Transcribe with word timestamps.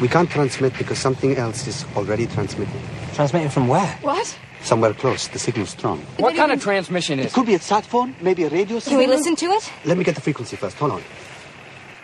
We 0.00 0.06
can't 0.06 0.30
transmit 0.30 0.78
because 0.78 0.98
something 0.98 1.36
else 1.36 1.66
is 1.66 1.84
already 1.96 2.26
transmitting. 2.26 2.80
Transmitting 3.14 3.48
from 3.50 3.66
where? 3.66 3.88
What? 4.02 4.38
Somewhere 4.62 4.94
close. 4.94 5.26
The 5.26 5.40
signal's 5.40 5.70
strong. 5.70 5.98
What 6.18 6.36
kind 6.36 6.52
of 6.52 6.62
transmission 6.62 7.18
is 7.18 7.26
It 7.26 7.32
could 7.32 7.46
be 7.46 7.54
a 7.54 7.58
sat 7.58 7.84
phone, 7.84 8.14
maybe 8.20 8.44
a 8.44 8.48
radio 8.48 8.78
signal. 8.78 9.00
Can 9.00 9.10
we 9.10 9.16
listen 9.16 9.34
to 9.36 9.46
it? 9.46 9.72
Let 9.84 9.98
me 9.98 10.04
get 10.04 10.14
the 10.14 10.20
frequency 10.20 10.54
first. 10.56 10.76
Hold 10.76 10.92
on. 10.92 11.02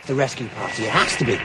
The 0.07 0.15
rescue 0.15 0.49
party. 0.49 0.85
It 0.85 0.91
has 0.91 1.17
to 1.17 1.25
be. 1.25 1.39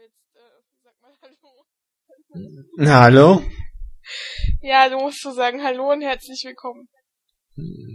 Jetzt, 0.00 0.68
sag 0.82 0.94
mal 1.02 1.14
Hallo. 2.32 2.64
Na, 2.76 3.02
hallo? 3.04 3.49
Ja, 4.70 4.88
du 4.88 4.98
musst 4.98 5.20
so 5.20 5.32
sagen 5.32 5.64
Hallo 5.64 5.90
und 5.90 6.00
herzlich 6.00 6.44
willkommen 6.46 6.88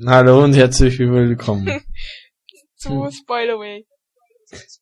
Hallo 0.05 0.43
und 0.43 0.57
herzlich 0.57 0.99
willkommen 0.99 1.65
zu 2.75 3.09
Spoilerway, 3.13 3.85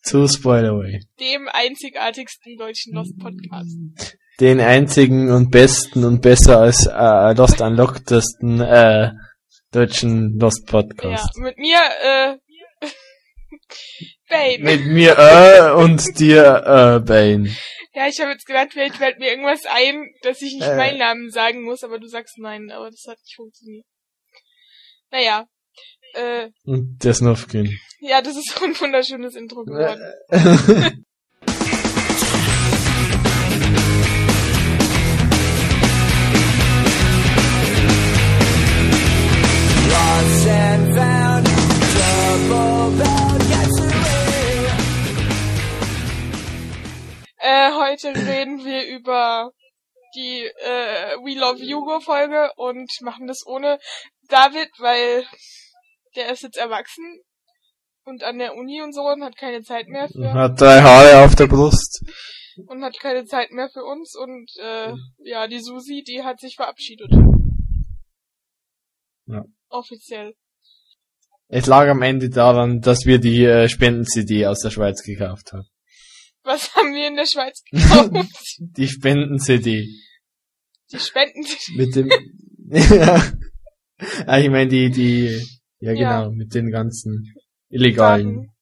zu 0.01 0.27
Spoilerway. 0.27 1.01
dem 1.19 1.47
einzigartigsten 1.49 2.57
deutschen 2.57 2.95
Lost 2.95 3.15
Podcast. 3.19 4.17
Den 4.39 4.59
einzigen 4.59 5.29
und 5.31 5.51
besten 5.51 6.03
und 6.03 6.23
besser 6.23 6.61
als 6.61 6.87
äh, 6.87 7.33
Lost 7.37 7.61
Unlockedesten 7.61 8.59
äh, 8.59 9.11
deutschen 9.71 10.39
Lost 10.39 10.63
Ja, 10.65 10.71
Podcast. 10.71 11.37
mit 11.37 11.59
mir, 11.59 11.77
äh, 11.77 12.37
Bane. 14.29 14.63
Mit 14.63 14.87
mir 14.87 15.15
äh, 15.15 15.71
und 15.73 16.17
dir 16.17 16.63
äh, 16.65 16.99
Bane. 17.05 17.55
Ja, 17.95 18.07
ich 18.07 18.19
habe 18.19 18.31
jetzt 18.31 18.45
gedacht, 18.45 18.69
vielleicht 18.71 18.95
fällt 18.97 19.19
mir 19.19 19.29
irgendwas 19.29 19.65
ein, 19.65 20.09
dass 20.23 20.41
ich 20.41 20.53
nicht 20.55 20.67
Äh. 20.67 20.75
meinen 20.77 20.97
Namen 20.97 21.29
sagen 21.29 21.61
muss, 21.63 21.83
aber 21.83 21.99
du 21.99 22.07
sagst 22.07 22.37
nein, 22.39 22.71
aber 22.71 22.89
das 22.89 23.05
hat 23.07 23.19
nicht 23.19 23.35
funktioniert. 23.35 23.85
Naja, 25.11 25.45
äh, 26.15 26.49
Und 26.65 27.03
der 27.03 27.13
Snufkin. 27.13 27.77
ja, 27.99 28.21
das 28.21 28.35
ist 28.35 28.49
so 28.49 28.65
ein 28.65 28.79
wunderschönes 28.79 29.35
Intro 29.35 29.63
geworden. 29.63 30.01
heute 47.93 48.15
reden 48.15 48.63
wir 48.65 48.87
über 48.87 49.51
die 50.15 50.45
äh, 50.45 51.15
We 51.23 51.39
Love 51.39 51.61
Hugo 51.61 51.99
Folge 51.99 52.51
und 52.55 52.89
machen 53.01 53.27
das 53.27 53.45
ohne 53.45 53.79
David, 54.29 54.69
weil 54.79 55.25
der 56.15 56.31
ist 56.31 56.43
jetzt 56.43 56.57
erwachsen 56.57 57.21
und 58.05 58.23
an 58.23 58.37
der 58.37 58.55
Uni 58.55 58.81
und 58.81 58.93
so 58.93 59.01
und 59.01 59.23
hat 59.23 59.37
keine 59.37 59.61
Zeit 59.61 59.87
mehr 59.87 60.09
für 60.09 60.33
Hat 60.33 60.59
drei 60.59 60.81
Haare 60.81 61.23
auf 61.23 61.35
der 61.35 61.47
Brust. 61.47 62.03
und 62.67 62.83
hat 62.83 62.99
keine 62.99 63.25
Zeit 63.25 63.51
mehr 63.51 63.69
für 63.69 63.83
uns 63.83 64.15
und 64.15 64.49
äh, 64.59 64.93
ja, 65.23 65.47
die 65.47 65.59
Susi, 65.59 66.03
die 66.03 66.23
hat 66.23 66.39
sich 66.39 66.55
verabschiedet. 66.55 67.11
Ja. 69.27 69.45
Offiziell. 69.69 70.33
Es 71.47 71.67
lag 71.67 71.87
am 71.87 72.01
Ende 72.01 72.29
daran, 72.29 72.81
dass 72.81 73.05
wir 73.05 73.19
die 73.19 73.45
äh, 73.45 73.69
Spenden-CD 73.69 74.47
aus 74.47 74.61
der 74.61 74.71
Schweiz 74.71 75.03
gekauft 75.03 75.53
haben. 75.53 75.67
Was 76.43 76.75
haben 76.75 76.93
wir 76.93 77.07
in 77.07 77.15
der 77.15 77.25
Schweiz 77.25 77.63
gekauft? 77.69 78.27
Die 78.59 78.87
Spenden-CD. 78.87 79.87
die 80.91 80.99
Spenden. 80.99 81.45
Mit 81.75 81.95
dem... 81.95 82.09
ja. 82.69 83.31
Ah, 84.25 84.39
ich 84.39 84.49
meine 84.49 84.67
die, 84.69 84.89
die... 84.89 85.47
Ja, 85.79 85.93
Ja. 85.93 86.19
genau, 86.25 86.31
mit 86.35 86.53
den 86.53 86.69
ganzen 86.71 87.33
illegalen... 87.69 88.35
Daten. 88.35 88.53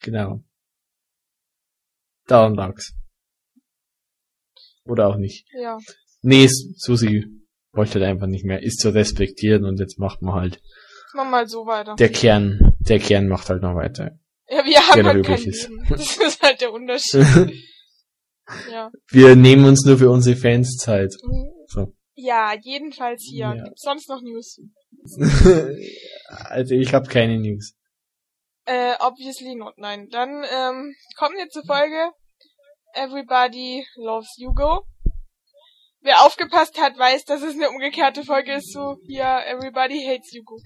Genau. 0.00 0.44
Daran 2.26 2.54
lag's. 2.54 2.94
Oder 4.84 5.08
auch 5.08 5.16
nicht. 5.16 5.46
Ja. 5.52 5.78
Nee, 6.22 6.48
Susi 6.48 7.24
wollte 7.72 7.94
halt 7.94 8.04
einfach 8.04 8.26
nicht 8.26 8.44
mehr. 8.44 8.62
Ist 8.62 8.80
zu 8.80 8.90
respektieren 8.90 9.64
und 9.64 9.78
jetzt 9.80 9.98
macht 9.98 10.22
man 10.22 10.34
halt. 10.34 10.60
Machen 11.14 11.28
wir 11.28 11.30
mal 11.30 11.48
so 11.48 11.66
weiter. 11.66 11.94
Der 11.96 12.10
Kern, 12.10 12.76
der 12.80 12.98
Kern 12.98 13.28
macht 13.28 13.48
halt 13.48 13.62
noch 13.62 13.74
weiter. 13.74 14.18
Ja, 14.52 14.66
wir 14.66 14.86
haben 14.86 15.06
halt 15.06 15.24
kein 15.24 15.42
ist. 15.42 15.68
Leben. 15.68 15.86
Das 15.88 16.16
ist 16.18 16.42
halt 16.42 16.60
der 16.60 16.72
Unterschied. 16.72 17.24
ja. 18.70 18.90
Wir 19.10 19.34
nehmen 19.34 19.64
uns 19.64 19.86
nur 19.86 19.96
für 19.96 20.10
unsere 20.10 20.36
Fans 20.36 20.76
Zeit. 20.76 21.14
So. 21.68 21.94
Ja, 22.14 22.54
jedenfalls 22.60 23.24
hier. 23.24 23.54
Ja. 23.56 23.64
Gibt's 23.64 23.80
sonst 23.80 24.10
noch 24.10 24.20
News? 24.20 24.60
also 26.28 26.74
ich 26.74 26.92
habe 26.92 27.08
keine 27.08 27.38
News. 27.38 27.74
Äh, 28.66 28.92
obviously 29.00 29.54
not, 29.54 29.78
nein. 29.78 30.08
Dann 30.10 30.28
ähm, 30.28 30.94
kommen 31.16 31.36
wir 31.36 31.48
zur 31.48 31.64
Folge 31.64 32.12
Everybody 32.94 33.86
Loves 33.96 34.36
Hugo. 34.38 34.84
Wer 36.02 36.26
aufgepasst 36.26 36.78
hat, 36.78 36.98
weiß, 36.98 37.24
dass 37.24 37.42
es 37.42 37.54
eine 37.54 37.70
umgekehrte 37.70 38.22
Folge 38.22 38.56
ist, 38.56 38.70
so 38.72 38.98
hier 39.06 39.44
Everybody 39.46 40.04
Hates 40.04 40.30
Hugo. 40.36 40.60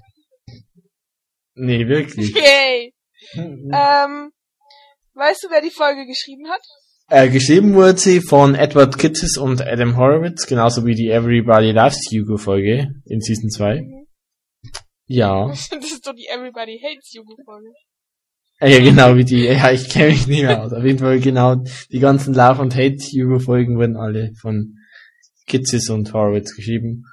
Nee, 1.55 1.87
wirklich. 1.87 2.35
Yay! 2.35 2.96
Ähm, 3.35 4.31
weißt 5.15 5.45
du, 5.45 5.51
wer 5.51 5.61
die 5.61 5.71
Folge 5.71 6.07
geschrieben 6.07 6.49
hat? 6.49 6.61
Äh, 7.09 7.29
geschrieben 7.31 7.75
wurde 7.75 7.99
sie 7.99 8.21
von 8.21 8.55
Edward 8.55 8.99
Kittis 8.99 9.37
und 9.39 9.63
Adam 9.63 9.97
Horowitz, 9.97 10.47
genauso 10.47 10.85
wie 10.85 10.95
die 10.95 11.09
Everybody 11.09 11.71
Loves 11.71 12.01
Hugo 12.11 12.37
Folge 12.37 12.89
in 13.05 13.21
Season 13.21 13.49
2. 13.51 13.83
Mhm. 13.83 14.07
Ja. 15.07 15.47
Das 15.71 15.93
ist 15.93 16.07
doch 16.07 16.15
die 16.15 16.27
Everybody 16.27 16.81
Hates 16.83 17.13
Hugo 17.17 17.37
Folge. 17.45 17.69
Ah, 18.59 18.67
Ja, 18.67 18.81
genau 18.81 19.15
wie 19.17 19.25
die. 19.25 19.45
Ja, 19.45 19.71
ich 19.71 19.89
kenne 19.89 20.09
mich 20.09 20.27
nicht 20.27 20.43
mehr 20.43 20.63
aus. 20.63 20.73
Auf 20.73 20.83
jeden 20.85 20.99
Fall 20.99 21.21
genau 21.21 21.57
die 21.93 21.99
ganzen 22.01 22.35
Love 22.35 22.63
und 22.63 22.75
Hate 22.75 22.97
Hugo 22.97 23.39
Folgen 23.39 23.77
wurden 23.79 23.97
alle 23.97 24.33
von 24.41 24.75
Kitsis 25.47 25.91
und 25.91 26.13
Horowitz 26.13 26.57
geschrieben. 26.57 27.05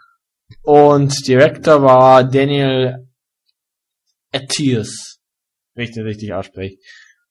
Und 0.63 1.27
Director 1.27 1.83
war 1.83 2.23
Daniel 2.23 3.07
Attias, 4.31 5.12
den 5.75 6.03
richtig 6.05 6.33
ausspreche. 6.33 6.77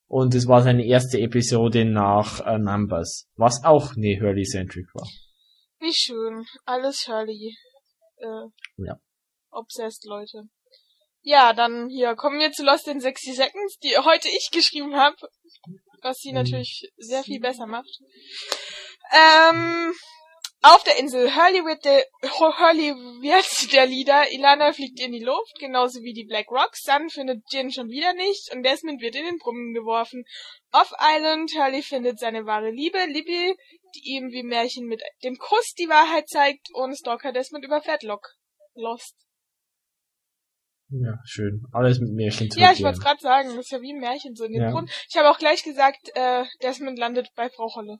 Und 0.07 0.35
es 0.35 0.47
war 0.47 0.63
seine 0.63 0.85
erste 0.85 1.19
Episode 1.19 1.85
nach 1.85 2.41
äh, 2.47 2.59
Numbers, 2.59 3.29
was 3.37 3.65
auch 3.65 3.93
eine 3.97 4.19
Hurley-centric 4.21 4.87
war. 4.95 5.09
Wie 5.81 5.95
schön. 5.95 6.45
Alles 6.65 7.07
Hurley. 7.09 7.57
Äh, 8.19 8.49
Ja. 8.77 8.97
Obsessed, 9.51 10.05
Leute. 10.07 10.45
Ja, 11.23 11.53
dann 11.53 11.89
hier 11.89 12.15
kommen 12.15 12.41
wir 12.41 12.51
zu 12.53 12.65
Lost 12.65 12.89
in 12.89 13.01
60 13.01 13.35
Seconds, 13.37 13.79
die 13.79 13.97
heute 13.97 14.29
ich 14.29 14.51
geschrieben 14.53 14.97
habe, 14.97 15.17
was 16.03 16.19
sie 16.19 16.31
Mhm. 16.31 16.37
natürlich 16.37 16.91
sehr 16.97 17.23
viel 17.23 17.41
besser 17.41 17.67
macht. 17.67 17.89
Ähm, 19.13 19.93
auf 20.63 20.85
der 20.85 20.99
Insel 20.99 21.35
Hurley 21.35 21.65
wird 21.65 21.85
der, 21.85 22.05
Hurley 22.23 22.95
wird 23.21 23.73
der 23.73 23.87
Leader, 23.87 24.31
Ilana 24.33 24.73
fliegt 24.73 25.01
in 25.01 25.13
die 25.13 25.25
Luft, 25.25 25.59
genauso 25.59 26.01
wie 26.03 26.13
die 26.13 26.25
Black 26.25 26.51
Rocks, 26.51 26.83
Sun 26.83 27.11
findet 27.11 27.43
Jin 27.51 27.73
schon 27.73 27.89
wieder 27.89 28.13
nicht 28.15 28.55
und 28.55 28.63
Desmond 28.63 29.01
wird 29.01 29.17
in 29.17 29.25
den 29.25 29.39
Brunnen 29.39 29.75
geworfen. 29.75 30.25
Off 30.71 30.93
Island, 30.99 31.51
Hurley 31.57 31.83
findet 31.83 32.19
seine 32.21 32.47
wahre 32.47 32.71
Liebe, 32.71 32.99
Libby, 33.07 33.57
die 33.95 34.17
ihm 34.17 34.31
wie 34.31 34.45
Märchen 34.45 34.87
mit 34.87 35.03
dem 35.25 35.37
Kuss 35.37 35.75
die 35.79 35.89
Wahrheit 35.89 36.29
zeigt 36.29 36.69
und 36.75 36.97
Stalker 36.97 37.33
Desmond 37.33 37.65
überfährt 37.65 38.05
Locke. 38.05 38.31
Lost. 38.75 39.17
Ja, 40.91 41.19
schön. 41.25 41.65
Alles 41.73 42.01
mit 42.01 42.13
Märchen 42.13 42.51
zu 42.51 42.61
Ja, 42.61 42.71
ich 42.73 42.83
wollte 42.83 43.01
gerade 43.01 43.21
sagen, 43.21 43.49
das 43.49 43.65
ist 43.65 43.73
ja 43.73 43.81
wie 43.81 43.95
ein 43.95 44.01
Märchen 44.01 44.35
so 44.35 44.45
in 44.45 44.53
den 44.53 44.63
Ja. 44.63 44.71
Brunnen. 44.71 44.91
Ich 45.09 45.17
habe 45.17 45.31
auch 45.31 45.39
gleich 45.39 45.63
gesagt, 45.65 46.11
äh, 46.15 46.45
Desmond 46.63 46.99
landet 46.99 47.29
bei 47.35 47.49
Frau 47.49 47.75
Holle. 47.75 47.99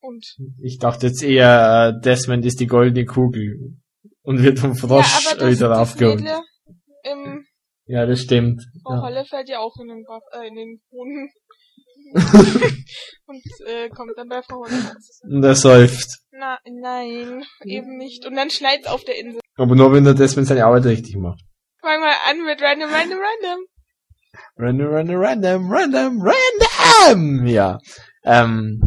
Und 0.00 0.24
Ich 0.62 0.78
dachte 0.78 1.06
jetzt 1.08 1.22
eher, 1.22 1.94
äh, 1.96 2.00
Desmond 2.04 2.44
ist 2.46 2.60
die 2.60 2.66
goldene 2.66 3.04
Kugel 3.04 3.76
und 4.22 4.42
wird 4.42 4.58
vom 4.58 4.74
Frosch 4.76 5.24
ja, 5.38 5.50
wieder 5.50 5.80
aufgehoben. 5.80 6.28
Ja, 7.86 8.04
das 8.06 8.20
stimmt. 8.20 8.62
Frau 8.84 8.94
Ja. 8.94 9.02
Holle 9.02 9.24
fällt 9.24 9.48
ja 9.48 9.58
auch 9.60 9.74
in 9.80 9.88
den, 9.88 10.04
Bach- 10.04 10.20
äh, 10.40 10.46
in 10.48 10.54
den 10.54 10.80
Brunnen 10.90 11.30
und 13.26 13.42
äh, 13.66 13.88
kommt 13.88 14.12
dann 14.16 14.28
bei 14.28 14.42
Frau 14.42 14.64
Holle. 14.64 14.94
Und 15.22 15.42
er 15.42 15.54
seufzt. 15.54 16.22
Na, 16.30 16.58
nein, 16.64 17.42
eben 17.64 17.96
nicht. 17.96 18.26
Und 18.26 18.36
dann 18.36 18.50
schneit's 18.50 18.86
auf 18.86 19.04
der 19.04 19.18
Insel. 19.18 19.40
Aber 19.56 19.74
nur 19.74 19.92
wenn 19.92 20.04
der 20.04 20.14
Desmond 20.14 20.46
seine 20.46 20.64
Arbeit 20.66 20.84
richtig 20.84 21.16
macht. 21.16 21.40
Fang 21.80 22.00
mal 22.00 22.14
an 22.30 22.44
mit 22.44 22.60
Random, 22.60 22.90
Random, 22.90 23.18
Random. 23.18 23.64
Random, 24.56 24.86
random, 24.88 25.16
random, 25.20 25.70
random, 25.72 26.22
random! 26.22 27.46
Ja. 27.46 27.78
Ähm, 28.24 28.80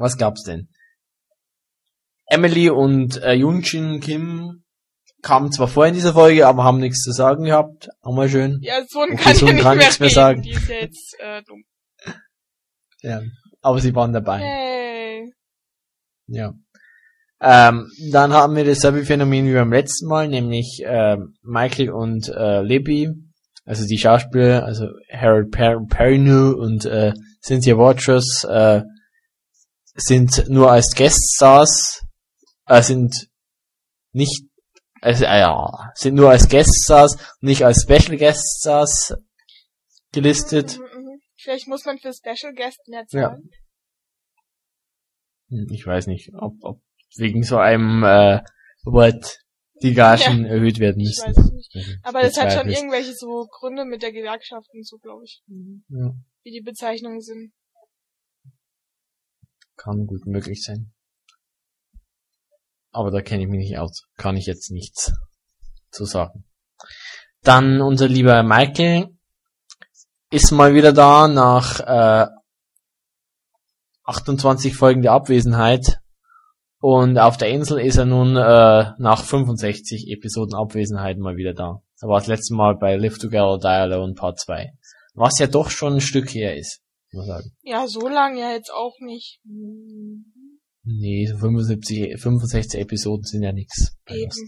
was 0.00 0.16
gab's 0.16 0.42
denn? 0.42 0.68
Emily 2.26 2.70
und 2.70 3.22
äh, 3.22 3.34
Yunshin 3.34 4.00
Kim 4.00 4.62
kamen 5.22 5.52
zwar 5.52 5.68
vor 5.68 5.86
in 5.86 5.94
dieser 5.94 6.12
Folge, 6.12 6.46
aber 6.46 6.64
haben 6.64 6.78
nichts 6.78 7.02
zu 7.02 7.12
sagen 7.12 7.44
gehabt. 7.44 7.88
Auch 8.00 8.14
mal 8.14 8.28
schön. 8.28 8.58
Ja, 8.62 8.82
so 8.88 9.00
ein 9.00 9.12
Okay, 9.12 9.22
kann 9.22 9.36
so 9.36 9.46
ja 9.46 9.52
kann 9.54 9.76
mehr 9.76 9.86
nichts 9.86 10.00
mehr 10.00 10.10
sagen. 10.10 10.42
Die 10.42 10.52
ist 10.52 10.68
ja 10.68 10.76
jetzt 10.76 11.16
äh, 11.18 11.42
dumm. 11.42 11.64
Ja. 13.02 13.20
Aber 13.62 13.80
sie 13.80 13.94
waren 13.94 14.12
dabei. 14.12 14.38
Hey. 14.38 15.32
Ja. 16.28 16.54
Ähm, 17.42 17.90
dann 18.12 18.32
haben 18.32 18.54
wir 18.54 18.64
dasselbe 18.64 19.04
Phänomen 19.04 19.46
wie 19.46 19.54
beim 19.54 19.72
letzten 19.72 20.08
Mal, 20.08 20.28
nämlich 20.28 20.82
ähm, 20.84 21.34
Michael 21.42 21.90
und 21.90 22.28
äh, 22.28 22.60
Libby, 22.62 23.08
also 23.64 23.86
die 23.86 23.98
Schauspieler, 23.98 24.64
also 24.64 24.88
Harold 25.10 25.50
per 25.50 25.80
Perrineau 25.88 26.54
und 26.58 26.84
äh, 26.84 27.12
Cynthia 27.42 27.78
Watchers, 27.78 28.44
äh, 28.44 28.82
sind 29.94 30.44
nur 30.48 30.70
als 30.70 30.94
Gueststars, 30.96 32.04
äh, 32.66 32.82
sind 32.82 33.28
nicht, 34.12 34.44
also, 35.00 35.24
äh, 35.24 35.40
ja, 35.40 35.90
sind 35.94 36.14
nur 36.14 36.30
als 36.30 36.48
Gueststars, 36.48 37.16
nicht 37.40 37.64
als 37.64 37.82
Special 37.82 38.16
Gueststars 38.16 39.14
gelistet. 40.12 40.78
Mhm, 40.78 40.84
mhm. 40.84 41.20
Vielleicht 41.36 41.68
muss 41.68 41.84
man 41.84 41.98
für 41.98 42.12
Special 42.12 42.54
Guest 42.54 42.80
mehr 42.88 43.04
Ja. 43.10 43.28
zahlen. 43.30 43.50
Hm, 45.48 45.66
Ich 45.70 45.86
weiß 45.86 46.06
nicht, 46.06 46.30
ob, 46.34 46.54
ob 46.62 46.80
wegen 47.16 47.42
so 47.42 47.56
einem 47.58 48.02
äh, 48.04 48.40
Wort 48.84 49.38
die 49.82 49.94
Gagen 49.94 50.44
erhöht 50.46 50.78
werden 50.78 51.00
Ich 51.00 51.18
müssen. 51.18 51.28
weiß 51.36 51.38
es 51.38 51.52
nicht. 51.74 51.98
Aber 52.02 52.22
das 52.22 52.38
hat 52.38 52.52
schon 52.52 52.68
irgendwelche 52.68 53.14
so 53.14 53.46
Gründe 53.50 53.84
mit 53.84 54.02
der 54.02 54.12
Gewerkschaft 54.12 54.68
und 54.74 54.86
so, 54.86 54.98
glaube 54.98 55.24
ich. 55.24 55.42
Ja, 55.88 56.12
Wie 56.42 56.50
die 56.50 56.62
Bezeichnungen 56.62 57.20
sind. 57.20 57.52
Kann 59.80 60.06
gut 60.06 60.26
möglich 60.26 60.62
sein. 60.62 60.92
Aber 62.92 63.10
da 63.10 63.22
kenne 63.22 63.44
ich 63.44 63.48
mich 63.48 63.58
nicht 63.58 63.78
aus. 63.78 64.04
Kann 64.16 64.36
ich 64.36 64.46
jetzt 64.46 64.70
nichts 64.70 65.12
zu 65.90 66.04
sagen. 66.04 66.44
Dann 67.42 67.80
unser 67.80 68.08
lieber 68.08 68.42
Michael 68.42 69.08
ist 70.30 70.50
mal 70.50 70.74
wieder 70.74 70.92
da 70.92 71.28
nach 71.28 71.80
äh, 71.80 72.26
28 74.04 74.76
Folgen 74.76 75.02
der 75.02 75.12
Abwesenheit. 75.12 76.00
Und 76.82 77.18
auf 77.18 77.36
der 77.36 77.48
Insel 77.48 77.80
ist 77.80 77.96
er 77.96 78.06
nun 78.06 78.36
äh, 78.36 78.92
nach 78.98 79.24
65 79.24 80.08
Episoden 80.08 80.54
Abwesenheit 80.54 81.18
mal 81.18 81.36
wieder 81.36 81.54
da. 81.54 81.82
Da 82.00 82.08
war 82.08 82.18
das 82.18 82.26
letzte 82.26 82.54
Mal 82.54 82.76
bei 82.76 82.96
Live 82.96 83.18
Together, 83.18 83.58
Die 83.58 83.66
Alone 83.66 84.14
Part 84.14 84.40
2. 84.40 84.72
Was 85.14 85.38
ja 85.38 85.46
doch 85.46 85.70
schon 85.70 85.94
ein 85.94 86.00
Stück 86.00 86.30
her 86.34 86.56
ist, 86.56 86.82
man 87.18 87.26
sagen. 87.26 87.52
Ja, 87.62 87.86
so 87.86 88.08
lang 88.08 88.36
ja 88.36 88.52
jetzt 88.52 88.72
auch 88.72 88.96
nicht. 89.00 89.40
Nee, 90.82 91.26
so 91.26 91.36
75, 91.38 92.20
65 92.20 92.80
Episoden 92.80 93.24
sind 93.24 93.42
ja 93.42 93.52
nix. 93.52 93.96
Eben. 94.08 94.24
Lost. 94.24 94.40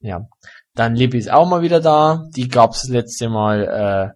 Ja. 0.00 0.28
Dann 0.74 0.94
Libby 0.94 1.18
ist 1.18 1.30
auch 1.30 1.48
mal 1.48 1.62
wieder 1.62 1.80
da. 1.80 2.24
Die 2.36 2.48
gab's 2.48 2.88
letzte 2.88 3.28
Mal 3.28 3.64
äh, 3.64 4.14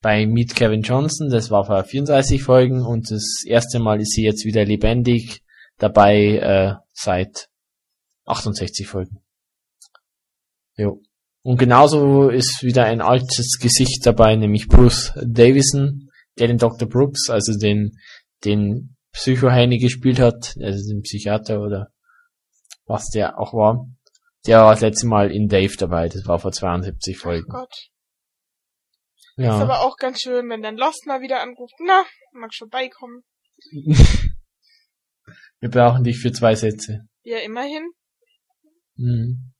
bei 0.00 0.26
Meet 0.26 0.54
Kevin 0.54 0.82
Johnson. 0.82 1.28
Das 1.30 1.50
war 1.50 1.64
vor 1.64 1.84
34 1.84 2.42
Folgen. 2.42 2.82
Und 2.84 3.10
das 3.10 3.42
erste 3.44 3.78
Mal 3.78 4.00
ist 4.00 4.12
sie 4.12 4.24
jetzt 4.24 4.44
wieder 4.44 4.64
lebendig 4.64 5.42
dabei 5.76 6.38
äh, 6.38 6.74
seit 6.92 7.48
68 8.24 8.86
Folgen. 8.86 9.22
Jo. 10.76 11.02
Und 11.42 11.58
genauso 11.58 12.28
ist 12.28 12.62
wieder 12.62 12.84
ein 12.84 13.00
altes 13.00 13.58
Gesicht 13.60 14.04
dabei, 14.04 14.36
nämlich 14.36 14.68
Bruce 14.68 15.12
Davison, 15.24 16.07
der 16.38 16.48
den 16.48 16.58
Dr. 16.58 16.88
Brooks, 16.88 17.28
also 17.30 17.58
den, 17.58 17.98
den 18.44 18.96
Psychoheini 19.12 19.78
gespielt 19.78 20.18
hat, 20.20 20.56
also 20.62 20.92
den 20.92 21.02
Psychiater 21.02 21.60
oder 21.60 21.88
was 22.86 23.08
der 23.10 23.38
auch 23.38 23.52
war. 23.54 23.86
Der 24.46 24.60
war 24.62 24.72
das 24.72 24.80
letzte 24.80 25.06
Mal 25.06 25.30
in 25.30 25.48
Dave 25.48 25.74
dabei, 25.76 26.08
das 26.08 26.26
war 26.26 26.38
vor 26.38 26.52
72 26.52 27.18
Folgen. 27.18 27.48
Gott. 27.48 27.72
Ist 29.36 29.44
Ja. 29.44 29.58
aber 29.58 29.80
auch 29.80 29.96
ganz 29.96 30.20
schön, 30.20 30.48
wenn 30.48 30.62
dann 30.62 30.76
Lost 30.76 31.06
mal 31.06 31.20
wieder 31.20 31.40
anruft. 31.42 31.74
Na, 31.84 32.04
magst 32.32 32.58
vorbeikommen? 32.58 33.22
Wir 35.60 35.70
brauchen 35.70 36.04
dich 36.04 36.18
für 36.20 36.32
zwei 36.32 36.54
Sätze. 36.54 37.08
Ja, 37.22 37.38
immerhin. 37.38 37.90
Mhm. 38.96 39.52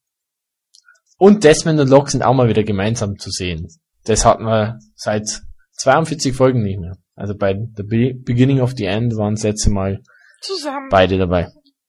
Und 1.17 1.43
Desmond 1.43 1.81
und 1.81 1.89
Locke 1.89 2.11
sind 2.11 2.23
auch 2.23 2.35
mal 2.35 2.49
wieder 2.49 2.63
gemeinsam 2.63 3.19
zu 3.19 3.31
sehen. 3.31 3.67
Das 4.05 4.25
hatten 4.25 4.45
wir 4.45 4.79
seit 4.95 5.43
42 5.79 6.35
Folgen 6.35 6.63
nicht 6.63 6.79
mehr. 6.81 6.97
Also 7.15 7.35
bei 7.37 7.55
The 7.77 7.83
Be 7.83 8.15
Beginning 8.15 8.61
of 8.61 8.73
the 8.77 8.85
End 8.85 9.17
waren 9.17 9.35
das 9.35 9.45
letzte 9.45 9.71
Mal 9.71 10.03
Zusammen. 10.41 10.89
beide 10.91 11.19
dabei. 11.19 11.49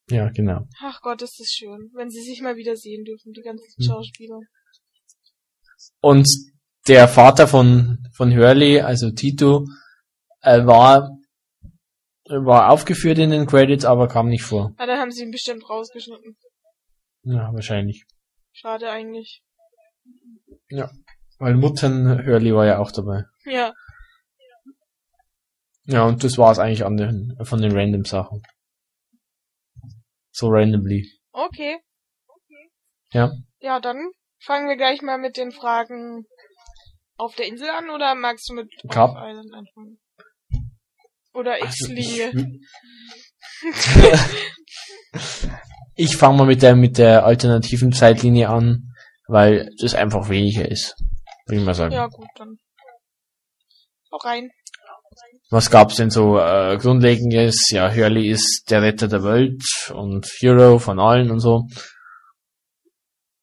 Ja, 0.09 0.29
genau. 0.29 0.67
Ach 0.81 1.01
Gott, 1.01 1.21
ist 1.21 1.39
das 1.39 1.47
schön, 1.49 1.91
wenn 1.93 2.09
sie 2.09 2.21
sich 2.21 2.41
mal 2.41 2.55
wieder 2.55 2.75
sehen 2.75 3.03
dürfen, 3.03 3.31
die 3.33 3.41
ganzen 3.41 3.65
Hm. 3.77 3.85
Schauspieler. 3.85 4.39
Und 6.01 6.27
der 6.87 7.07
Vater 7.07 7.47
von, 7.47 7.99
von 8.15 8.35
Hurley, 8.35 8.81
also 8.81 9.11
Tito, 9.11 9.65
äh, 10.41 10.65
war, 10.65 11.11
war 12.27 12.71
aufgeführt 12.71 13.19
in 13.19 13.29
den 13.29 13.45
Credits, 13.45 13.85
aber 13.85 14.07
kam 14.07 14.29
nicht 14.29 14.43
vor. 14.43 14.73
Ah, 14.77 14.87
dann 14.87 14.99
haben 14.99 15.11
sie 15.11 15.23
ihn 15.23 15.31
bestimmt 15.31 15.69
rausgeschnitten. 15.69 16.37
Ja, 17.23 17.53
wahrscheinlich. 17.53 18.05
Schade 18.51 18.89
eigentlich. 18.89 19.43
Weil 21.37 21.55
Muttern 21.55 22.25
Hurley 22.25 22.53
war 22.55 22.65
ja 22.65 22.79
auch 22.79 22.91
dabei. 22.91 23.23
Ja, 23.49 23.73
Ja, 25.85 26.03
und 26.05 26.23
das 26.23 26.37
war 26.37 26.51
es 26.51 26.59
eigentlich 26.59 26.85
an 26.85 26.97
den, 26.97 27.35
von 27.43 27.61
den 27.61 27.75
random 27.75 28.05
Sachen. 28.05 28.43
So 30.31 30.47
randomly. 30.49 31.09
okay. 31.31 31.79
Ja. 33.11 33.31
Ja, 33.59 33.79
dann 33.79 34.11
fangen 34.39 34.69
wir 34.69 34.77
gleich 34.77 35.01
mal 35.01 35.17
mit 35.17 35.35
den 35.35 35.51
Fragen 35.51 36.25
auf 37.17 37.35
der 37.35 37.47
Insel 37.47 37.69
an 37.69 37.89
oder 37.89 38.15
magst 38.15 38.49
du 38.49 38.53
mit. 38.53 38.67
Off 38.83 39.15
Island 39.15 39.53
anfangen? 39.53 39.99
Oder 41.33 41.53
Also 41.53 41.65
ich 41.65 42.09
X-Linie? 42.09 42.59
ich 45.95 46.15
fange 46.17 46.37
mal 46.37 46.47
mit 46.47 46.61
der, 46.61 46.75
mit 46.75 46.97
der 46.97 47.25
alternativen 47.25 47.91
Zeitlinie 47.91 48.49
an, 48.49 48.93
weil 49.27 49.69
das 49.81 49.95
einfach 49.95 50.29
weniger 50.29 50.69
ist. 50.69 50.95
Würde 51.45 51.59
ich 51.59 51.65
mal 51.65 51.73
sagen. 51.73 51.93
Ja, 51.93 52.07
gut, 52.07 52.27
dann. 52.35 52.57
Auch 54.11 54.25
rein. 54.25 54.49
Was 55.51 55.69
gab's 55.71 55.95
denn 55.95 56.09
so 56.09 56.37
äh, 56.39 56.77
Grundlegendes? 56.77 57.69
Ja, 57.71 57.91
Hurley 57.91 58.29
ist 58.29 58.65
der 58.69 58.81
Retter 58.81 59.07
der 59.07 59.23
Welt 59.23 59.61
und 59.93 60.27
Hero 60.39 60.79
von 60.79 60.99
allen 60.99 61.31
und 61.31 61.39
so. 61.39 61.63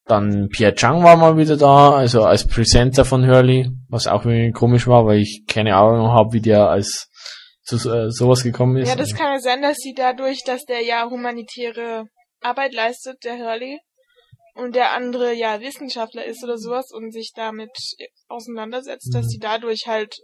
Dann 0.05 0.49
Pierre 0.51 0.75
Chang 0.75 1.03
war 1.03 1.17
mal 1.17 1.37
wieder 1.37 1.57
da, 1.57 1.97
also 1.97 2.23
als 2.23 2.47
Presenter 2.47 3.05
von 3.05 3.27
Hurley, 3.27 3.69
was 3.89 4.07
auch 4.07 4.25
irgendwie 4.25 4.53
komisch 4.53 4.87
war, 4.87 5.05
weil 5.05 5.19
ich 5.21 5.45
keine 5.49 5.75
Ahnung 5.75 6.09
habe, 6.13 6.33
wie 6.33 6.41
der 6.41 6.69
als 6.69 7.09
zu 7.65 7.77
äh, 7.91 8.11
sowas 8.13 8.45
gekommen 8.45 8.77
ist. 8.77 8.89
Ja, 8.89 8.95
das 8.95 9.13
kann 9.15 9.33
ja 9.33 9.41
sein, 9.41 9.63
dass 9.63 9.79
sie 9.79 9.95
dadurch, 9.95 10.45
dass 10.45 10.65
der 10.65 10.83
ja 10.85 11.11
humanitäre 11.11 12.05
Arbeit 12.41 12.73
leistet, 12.73 13.25
der 13.25 13.39
Hurley, 13.39 13.81
und 14.55 14.77
der 14.77 14.93
andere 14.93 15.35
ja 15.35 15.61
Wissenschaftler 15.61 16.25
ist 16.25 16.45
oder 16.45 16.57
sowas 16.57 16.87
und 16.93 17.13
sich 17.13 17.33
damit 17.35 17.71
auseinandersetzt, 18.29 19.13
dass 19.13 19.25
Mhm. 19.25 19.29
sie 19.29 19.39
dadurch 19.39 19.87
halt, 19.89 20.17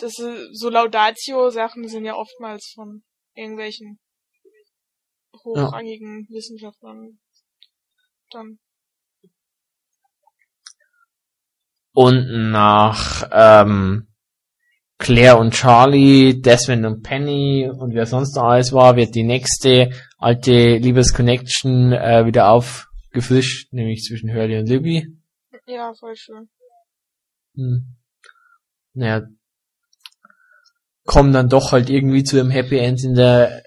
das 0.00 0.14
so 0.14 0.68
Laudatio-Sachen 0.68 1.88
sind 1.88 2.04
ja 2.04 2.14
oftmals 2.14 2.72
von 2.74 3.02
irgendwelchen 3.34 3.98
hochrangigen 5.44 6.26
Wissenschaftlern 6.28 7.18
dann. 8.30 8.58
Und 11.92 12.50
nach 12.50 13.28
ähm, 13.32 14.08
Claire 14.98 15.38
und 15.38 15.52
Charlie, 15.54 16.40
Desmond 16.40 16.86
und 16.86 17.02
Penny 17.02 17.68
und 17.68 17.94
wer 17.94 18.06
sonst 18.06 18.36
noch 18.36 18.44
alles 18.44 18.72
war, 18.72 18.96
wird 18.96 19.14
die 19.14 19.24
nächste 19.24 19.90
alte 20.18 20.76
Liebesconnection 20.76 21.92
äh, 21.92 22.26
wieder 22.26 22.50
aufgefrischt, 22.50 23.72
nämlich 23.72 24.02
zwischen 24.02 24.30
Hurley 24.30 24.58
und 24.58 24.68
Libby. 24.68 25.06
Ja, 25.66 25.92
voll 25.94 26.14
schön. 26.16 26.48
Hm. 27.56 27.96
Naja, 28.92 29.22
kommen 31.10 31.32
dann 31.32 31.48
doch 31.48 31.72
halt 31.72 31.90
irgendwie 31.90 32.22
zu 32.22 32.38
einem 32.38 32.50
Happy 32.50 32.78
End 32.78 33.02
in 33.02 33.14
der 33.14 33.64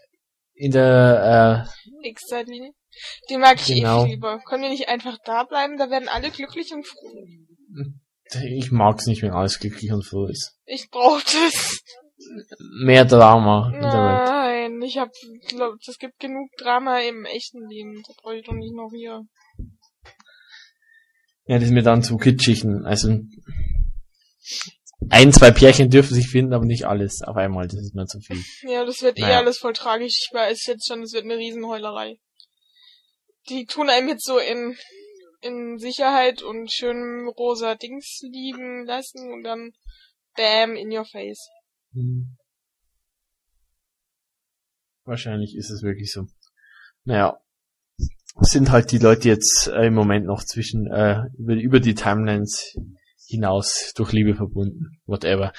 in 0.55 0.71
der 0.71 1.67
X-Zeitlinie. 2.03 2.71
Die 3.29 3.37
mag 3.37 3.55
ich 3.59 3.75
Genau. 3.75 4.05
eh 4.05 4.11
lieber. 4.11 4.39
Können 4.47 4.63
wir 4.63 4.69
nicht 4.69 4.87
einfach 4.87 5.17
da 5.25 5.43
bleiben? 5.43 5.77
Da 5.77 5.89
werden 5.89 6.07
alle 6.07 6.29
glücklich 6.31 6.71
und 6.73 6.87
froh. 6.87 7.25
äh, 8.35 8.57
ich 8.57 8.71
mag's 8.71 9.07
nicht, 9.07 9.21
wenn 9.23 9.31
alles 9.31 9.59
glücklich 9.59 9.91
und 9.91 10.05
froh 10.05 10.27
ist. 10.27 10.55
Ich 10.65 10.89
brauch 10.89 11.19
das. 11.21 11.81
Mehr 12.85 13.03
Drama 13.03 13.71
in 13.75 13.81
der 13.81 13.91
Welt. 13.91 14.29
Nein, 14.29 14.81
ich 14.83 14.97
hab, 14.97 15.09
glaub, 15.49 15.73
es 15.85 15.97
gibt 15.97 16.19
genug 16.19 16.47
Drama 16.57 16.99
im 16.99 17.25
echten 17.25 17.67
Leben. 17.67 18.01
Das 18.07 18.15
brauche 18.15 18.37
ich 18.37 18.45
doch 18.45 18.53
nicht 18.53 18.73
noch 18.73 18.91
hier. 18.95 19.23
Ja, 21.45 21.55
das 21.55 21.65
ist 21.65 21.71
mir 21.73 21.83
dann 21.83 22.03
zu 22.03 22.15
kitschig. 22.15 22.63
Also 22.85 23.19
ein, 25.09 25.31
zwei 25.31 25.51
Pärchen 25.51 25.89
dürfen 25.89 26.13
sich 26.13 26.27
finden, 26.29 26.53
aber 26.53 26.65
nicht 26.65 26.85
alles 26.85 27.21
auf 27.21 27.35
einmal. 27.35 27.67
Das 27.67 27.79
ist 27.81 27.95
mir 27.95 28.05
zu 28.05 28.19
viel. 28.19 28.41
Ja, 28.63 28.85
das 28.85 29.01
wird 29.01 29.17
eh 29.17 29.21
Naja. 29.21 29.37
alles 29.39 29.57
voll 29.57 29.73
tragisch. 29.73 30.27
Ich 30.27 30.33
weiß 30.33 30.65
jetzt 30.67 30.87
schon, 30.87 31.01
es 31.03 31.13
wird 31.13 31.23
eine 31.25 31.37
Riesenheulerei. 31.37 32.19
Die 33.49 33.65
tun 33.65 33.89
einem 33.89 34.07
jetzt 34.07 34.25
so 34.25 34.37
in, 34.37 34.77
in 35.41 35.77
Sicherheit 35.77 36.41
und 36.41 36.71
schön 36.71 37.27
rosa 37.37 37.75
Dings 37.75 38.19
liegen 38.21 38.85
lassen 38.85 39.31
und 39.33 39.43
dann 39.43 39.71
bam 40.35 40.75
in 40.75 40.91
your 40.95 41.05
face. 41.05 41.49
Hm. 41.93 42.37
Wahrscheinlich 45.05 45.55
ist 45.55 45.69
es 45.69 45.83
wirklich 45.83 46.11
so. 46.11 46.27
naja, 47.03 47.37
sind 48.39 48.71
halt 48.71 48.91
die 48.91 48.97
Leute 48.97 49.27
jetzt 49.27 49.67
äh, 49.67 49.87
im 49.87 49.93
Moment 49.93 50.25
noch 50.25 50.43
zwischen, 50.43 50.87
äh, 50.87 51.23
über, 51.37 51.53
über 51.55 51.79
die 51.79 51.93
Timelines 51.93 52.75
hinaus 53.33 53.91
durch 53.95 54.11
Liebe 54.13 54.35
verbunden. 54.35 54.97
Whatever. 55.05 55.51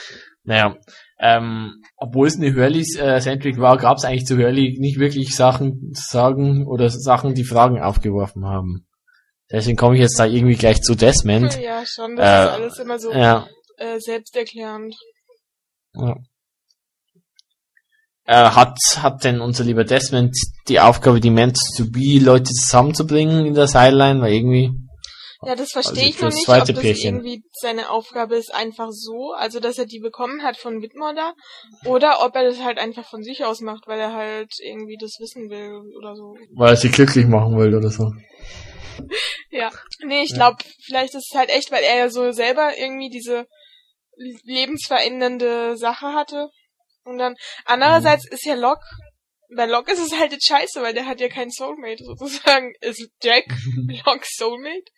Naja, 0.43 0.76
ähm, 1.19 1.83
obwohl 1.97 2.26
es 2.26 2.37
eine 2.37 2.54
Hurley-Centric 2.54 3.59
war, 3.59 3.76
gab 3.78 3.97
es 3.99 4.04
eigentlich 4.04 4.26
zu 4.26 4.37
Hurley 4.37 4.76
nicht 4.81 4.99
wirklich 4.99 5.35
Sachen 5.37 5.93
zu 5.95 6.02
sagen 6.09 6.66
oder 6.66 6.90
Sachen, 6.90 7.35
die 7.35 7.45
Fragen 7.45 7.81
aufgeworfen 7.81 8.45
haben. 8.45 8.87
Deswegen 9.50 9.76
komme 9.76 9.95
ich 9.95 10.00
jetzt 10.00 10.19
da 10.19 10.25
irgendwie 10.25 10.57
gleich 10.57 10.83
zu 10.83 10.95
Desmond. 10.95 11.59
Ja, 11.61 11.83
schon, 11.87 12.16
das 12.16 12.26
Äh, 12.26 12.45
ist 12.45 12.52
alles 12.52 12.78
immer 12.78 12.99
so 12.99 13.12
Ja, 13.12 13.47
äh, 13.76 13.99
selbsterklärend. 14.00 14.95
ja. 15.95 16.14
Äh, 18.26 18.50
hat, 18.50 18.78
hat 18.97 19.23
denn 19.25 19.40
unser 19.43 19.64
lieber 19.64 19.85
Desmond 19.85 20.35
die 20.69 20.81
Aufgabe, 20.81 21.21
die 21.21 21.31
Meant 21.31 21.59
to 21.76 21.85
be 21.90 22.19
Leute 22.19 22.45
zusammenzubringen 22.52 23.45
in 23.45 23.52
der 23.54 23.66
Sideline? 23.66 24.23
Weil 24.23 24.33
irgendwie, 24.33 24.71
Ja, 25.47 25.55
das 25.57 25.71
verstehe 25.73 26.05
Also 26.05 26.09
ich 26.09 26.21
noch 26.21 26.31
nicht, 26.33 26.49
ob 26.49 26.67
das 26.67 26.81
Pärchen. 26.81 27.17
irgendwie 27.17 27.43
seine 27.53 27.91
Aufgabe 27.91 28.37
ist 28.37 28.55
einfach 28.55 28.89
so, 28.91 29.33
also 29.33 29.61
dass 29.61 29.79
er 29.79 29.87
die 29.87 30.01
bekommen 30.01 30.43
hat 30.43 30.57
von 30.57 30.83
Whitmore 30.83 31.15
da, 31.15 31.33
oder 31.85 32.25
ob 32.25 32.35
er 32.37 32.45
das 32.45 32.61
halt 32.61 32.79
einfach 32.79 33.09
von 33.09 33.23
sich 33.23 33.45
aus 33.45 33.61
macht, 33.61 33.87
weil 33.87 34.01
er 34.01 34.13
halt 34.13 34.53
irgendwie 34.63 34.97
das 35.01 35.17
wissen 35.21 35.51
will 35.51 35.81
oder 35.99 36.15
so. 36.17 36.37
weil 36.55 36.71
er 36.71 36.77
sie 36.77 36.91
glücklich 36.91 37.27
machen 37.27 37.57
will 37.59 37.75
oder 37.75 37.91
so. 37.91 38.11
Ja. 39.51 39.71
Nee, 40.05 40.23
ich 40.23 40.31
Ja. 40.31 40.37
glaube, 40.37 40.65
vielleicht 40.85 41.15
ist 41.15 41.31
es 41.31 41.39
halt 41.39 41.49
echt, 41.51 41.71
weil 41.71 41.83
er 41.85 41.97
ja 41.97 42.09
so 42.09 42.33
selber 42.33 42.77
irgendwie 42.77 43.09
diese 43.09 43.47
lebensverändernde 44.45 45.77
Sache 45.77 46.07
hatte. 46.13 46.49
Und 47.05 47.19
dann, 47.19 47.37
andererseits 47.65 48.27
ist 48.29 48.45
ja 48.45 48.55
Locke, 48.55 48.85
bei 49.57 49.67
Locke 49.67 49.93
ist 49.93 50.01
es 50.01 50.19
halt 50.19 50.33
jetzt 50.33 50.47
scheiße, 50.47 50.83
weil 50.83 50.95
der 50.95 51.07
hat 51.07 51.21
ja 51.21 51.29
keinen 51.29 51.51
Soulmate 51.51 52.03
sozusagen. 52.05 52.73
Ist 52.81 53.09
Jack 53.23 53.45
Locke's 54.07 54.37
Soulmate? 54.37 54.91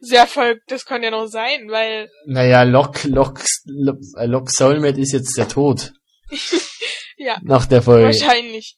Sehr 0.00 0.26
voll, 0.26 0.60
das 0.68 0.84
kann 0.84 1.02
ja 1.02 1.10
noch 1.10 1.26
sein, 1.26 1.68
weil, 1.68 2.10
Naja, 2.26 2.62
Lock, 2.62 3.04
Lock, 3.04 3.44
Lock, 3.64 3.98
Lock 4.24 4.50
Soulmate 4.50 5.00
ist 5.00 5.12
jetzt 5.12 5.36
der 5.36 5.48
Tod. 5.48 5.92
Ja. 7.18 7.38
Nach 7.42 7.64
der 7.64 7.80
Folge. 7.80 8.04
wahrscheinlich. 8.08 8.76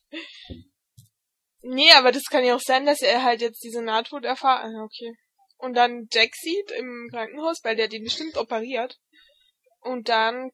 Nee, 1.62 1.90
aber 1.96 2.12
das 2.12 2.22
kann 2.30 2.44
ja 2.44 2.54
auch 2.54 2.60
sein, 2.60 2.86
dass 2.86 3.02
er 3.02 3.24
halt 3.24 3.40
jetzt 3.40 3.62
diese 3.64 3.82
Nahtoderfahrung, 3.82 4.76
ah, 4.76 4.84
okay. 4.84 5.12
Und 5.56 5.74
dann 5.74 6.06
Jack 6.12 6.30
sieht 6.36 6.70
im 6.78 7.08
Krankenhaus, 7.10 7.58
weil 7.64 7.74
der 7.74 7.88
den 7.88 8.04
bestimmt 8.04 8.36
operiert. 8.36 8.96
Und 9.80 10.08
dann, 10.08 10.50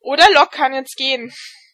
oder 0.00 0.24
Locke 0.32 0.56
kann 0.56 0.72
jetzt 0.72 0.96
gehen. 0.96 1.32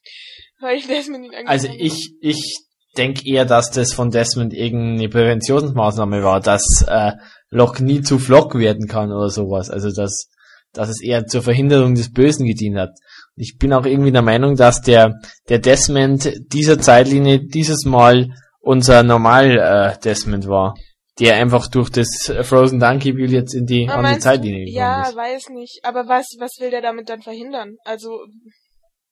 Weil 0.61 0.81
Desmond 0.81 1.27
ihn 1.27 1.35
angefangen 1.35 1.49
Also 1.49 1.69
hat. 1.69 1.77
ich, 1.79 2.15
ich 2.21 2.59
denke 2.97 3.23
eher, 3.25 3.45
dass 3.45 3.71
das 3.71 3.93
von 3.93 4.11
Desmond 4.11 4.53
irgendeine 4.53 5.09
Präventionsmaßnahme 5.09 6.25
war, 6.25 6.41
dass 6.41 6.65
äh, 6.89 7.13
Locke 7.51 7.83
nie 7.85 8.03
zu 8.03 8.19
Flock 8.19 8.55
werden 8.57 8.87
kann 8.89 9.11
oder 9.13 9.31
sowas. 9.31 9.71
Also 9.71 9.91
dass, 9.91 10.29
dass 10.73 10.89
es 10.89 11.01
eher 11.03 11.27
zur 11.27 11.43
Verhinderung 11.43 11.95
des 11.95 12.13
Bösen 12.13 12.47
gedient 12.47 12.77
hat. 12.79 12.91
Ich 13.37 13.57
bin 13.59 13.73
auch 13.73 13.87
irgendwie 13.87 14.13
der 14.13 14.23
Meinung, 14.23 14.57
dass 14.57 14.83
der, 14.83 15.15
der 15.49 15.59
Desmond 15.61 16.31
dieser 16.53 16.79
Zeitlinie 16.79 17.41
dieses 17.47 17.85
Mal 17.85 18.29
unser 18.61 19.03
normal 19.03 19.59
äh, 19.59 19.99
Desmond 20.03 20.47
war. 20.49 20.75
Der 21.21 21.35
einfach 21.37 21.67
durch 21.67 21.91
das 21.91 22.33
Frozen 22.43 22.79
Donkey 22.79 23.17
Wheel 23.17 23.33
jetzt 23.33 23.53
in 23.55 23.67
die 23.67 23.85
Aber 23.89 23.95
andere 23.99 24.13
meinst 24.13 24.27
du- 24.27 24.31
Zeitlinie 24.31 24.59
gekommen 24.67 24.77
Ja, 24.77 25.09
ist. 25.09 25.17
weiß 25.17 25.49
nicht. 25.51 25.81
Aber 25.83 26.07
was, 26.07 26.27
was 26.39 26.53
will 26.61 26.71
der 26.71 26.81
damit 26.83 27.09
dann 27.09 27.23
verhindern? 27.23 27.75
Also, 27.85 28.21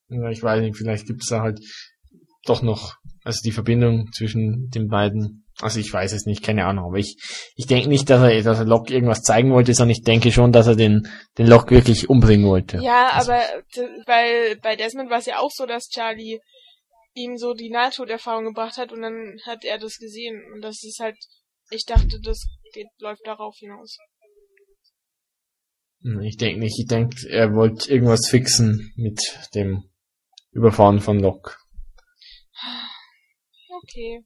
Ja, 0.09 0.29
ich 0.29 0.41
weiß 0.41 0.61
nicht, 0.61 0.77
vielleicht 0.77 1.05
gibt's 1.07 1.27
da 1.27 1.41
halt 1.41 1.59
doch 2.45 2.61
noch, 2.61 2.93
also 3.25 3.39
die 3.43 3.51
Verbindung 3.51 4.07
zwischen 4.15 4.69
den 4.73 4.87
beiden. 4.87 5.45
Also 5.61 5.79
ich 5.79 5.91
weiß 5.91 6.13
es 6.13 6.25
nicht, 6.25 6.43
keine 6.43 6.65
Ahnung. 6.65 6.85
Aber 6.85 6.97
ich, 6.97 7.17
ich 7.55 7.65
denke 7.65 7.89
nicht, 7.89 8.09
dass 8.09 8.21
er, 8.21 8.43
dass 8.43 8.59
er 8.59 8.65
Locke 8.65 8.93
irgendwas 8.93 9.23
zeigen 9.23 9.51
wollte, 9.51 9.73
sondern 9.73 9.95
ich 9.97 10.03
denke 10.03 10.31
schon, 10.31 10.51
dass 10.51 10.67
er 10.67 10.75
den, 10.75 11.07
den 11.37 11.47
Locke 11.47 11.75
wirklich 11.75 12.09
umbringen 12.09 12.47
wollte. 12.47 12.77
ja, 12.81 13.09
Also- 13.09 13.31
aber 13.31 13.41
weil 14.05 14.57
bei 14.61 14.75
Desmond 14.75 15.09
war 15.09 15.17
es 15.19 15.25
ja 15.25 15.39
auch 15.39 15.49
so, 15.51 15.65
dass 15.65 15.89
Charlie 15.89 16.39
ihm 17.15 17.37
so 17.37 17.53
die 17.55 17.71
Nahtoderfahrung 17.71 18.45
gebracht 18.45 18.77
hat 18.77 18.91
und 18.91 19.01
dann 19.01 19.37
hat 19.47 19.65
er 19.65 19.79
das 19.79 19.97
gesehen. 19.97 20.39
Und 20.53 20.61
das 20.61 20.83
ist 20.83 20.99
halt, 20.99 21.17
ich 21.71 21.85
dachte, 21.85 22.19
das 22.21 22.45
geht, 22.73 22.87
läuft 22.99 23.25
darauf 23.25 23.55
hinaus. 23.57 23.97
Hm, 26.03 26.21
Ich 26.21 26.37
denke 26.37 26.59
nicht, 26.59 26.79
ich 26.79 26.85
denke, 26.87 27.15
er 27.29 27.53
wollte 27.55 27.91
irgendwas 27.91 28.27
fixen 28.29 28.93
mit 28.95 29.19
dem 29.55 29.89
Überfahren 30.51 30.99
von 30.99 31.19
Locke. 31.19 31.55
Okay. 33.69 34.21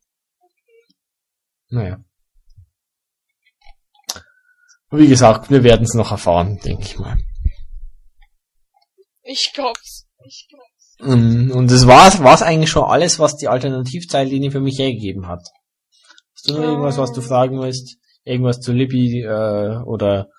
Naja. 1.71 1.97
Wie 4.91 5.07
gesagt, 5.07 5.49
wir 5.49 5.63
werden 5.63 5.83
es 5.83 5.93
noch 5.93 6.11
erfahren, 6.11 6.59
denke 6.65 6.83
ich 6.83 6.99
mal. 6.99 7.17
Ich 9.23 9.51
glaub's. 9.53 10.05
Ich 10.25 10.47
glaub's. 10.49 10.95
Mm, 10.99 11.51
Und 11.51 11.71
das 11.71 11.87
war's, 11.87 12.21
war's 12.21 12.41
eigentlich 12.41 12.69
schon 12.69 12.83
alles, 12.83 13.17
was 13.17 13.37
die 13.37 13.47
Alternativzeitlinie 13.47 14.51
für 14.51 14.59
mich 14.59 14.77
hergegeben 14.77 15.27
hat. 15.27 15.41
Hast 16.33 16.49
du 16.49 16.53
noch 16.53 16.59
Ähm. 16.63 16.69
irgendwas, 16.71 16.97
was 16.97 17.13
du 17.13 17.21
fragen 17.21 17.59
willst? 17.61 17.97
Irgendwas 18.23 18.59
zu 18.59 18.73
Libby 18.73 19.21
äh, 19.21 19.77
oder 19.85 20.29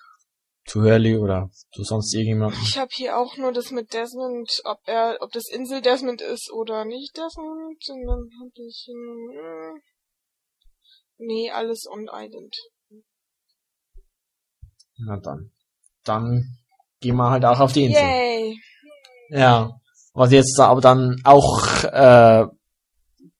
zu 0.65 0.81
Hurley 0.83 1.17
oder 1.17 1.49
zu 1.73 1.83
sonst 1.83 2.13
irgendjemand? 2.13 2.55
Ich 2.63 2.77
habe 2.77 2.91
hier 2.93 3.17
auch 3.17 3.35
nur 3.37 3.51
das 3.51 3.71
mit 3.71 3.91
Desmond, 3.93 4.61
ob 4.65 4.77
er, 4.85 5.17
ob 5.21 5.31
das 5.31 5.49
Insel 5.51 5.81
Desmond 5.81 6.21
ist 6.21 6.51
oder 6.53 6.85
nicht 6.85 7.17
Desmond. 7.17 7.83
Und 7.89 8.05
dann 8.05 8.29
hab 8.39 8.51
ich, 8.55 8.87
hm, 8.87 9.81
nee, 11.25 11.51
alles 11.51 11.85
on 11.89 12.07
Island. 12.11 12.55
Na 14.97 15.17
dann. 15.17 15.51
Dann 16.03 16.57
gehen 16.99 17.15
wir 17.15 17.29
halt 17.29 17.45
auch 17.45 17.59
auf 17.59 17.73
die 17.73 17.85
Insel. 17.85 18.01
Yay! 18.01 18.55
Ja. 19.29 19.71
Was 20.13 20.31
jetzt 20.31 20.59
aber 20.59 20.81
dann 20.81 21.19
auch 21.23 21.83
äh, 21.83 22.45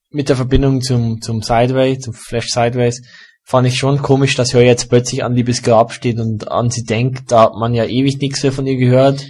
mit 0.10 0.30
der 0.30 0.36
Verbindung 0.36 0.82
zum, 0.82 1.22
zum 1.22 1.42
Sideway, 1.42 2.00
zum 2.00 2.14
Flash 2.14 2.48
Sideways, 2.48 3.02
fand 3.44 3.68
ich 3.68 3.78
schon 3.78 4.02
komisch, 4.02 4.36
dass 4.36 4.54
Hör 4.54 4.64
jetzt 4.64 4.90
plötzlich 4.90 5.24
an 5.24 5.36
Liebes 5.36 5.62
Grab 5.62 5.92
steht 5.92 6.20
und 6.20 6.50
an 6.50 6.70
sie 6.70 6.84
denkt, 6.84 7.32
da 7.32 7.44
hat 7.44 7.54
man 7.56 7.74
ja 7.74 7.86
ewig 7.86 8.18
nichts 8.20 8.42
mehr 8.42 8.52
von 8.52 8.66
ihr 8.66 8.78
gehört. 8.78 9.26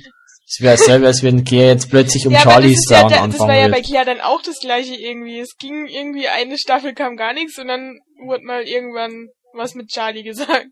Es 0.56 0.64
wäre 0.64 0.78
selber, 0.78 1.08
als 1.08 1.24
wenn 1.24 1.44
Claire 1.44 1.70
jetzt 1.70 1.90
plötzlich 1.90 2.28
um 2.28 2.34
ja, 2.34 2.40
Charlies 2.40 2.78
ist 2.78 2.92
ja, 2.92 3.02
Down 3.02 3.10
da- 3.10 3.16
das 3.16 3.24
anfangen 3.24 3.50
war 3.50 3.58
ja 3.58 3.68
bei. 3.70 3.82
Kia 3.82 4.06
dann 4.06 4.22
auch 4.22 4.42
das 4.44 4.60
gleiche 4.60 4.96
irgendwie. 4.96 5.40
Es 5.40 5.56
ging 5.58 5.88
irgendwie 5.88 6.28
eine 6.28 6.60
Staffel 6.60 6.94
kam 6.94 7.16
gar 7.16 7.34
nichts 7.34 7.58
und 7.58 7.68
dann 7.70 8.00
wurde 8.26 8.44
mal 8.44 8.62
irgendwann 8.64 9.30
was 9.54 9.74
mit 9.74 9.90
Charlie 9.90 10.24
gesagt. 10.24 10.68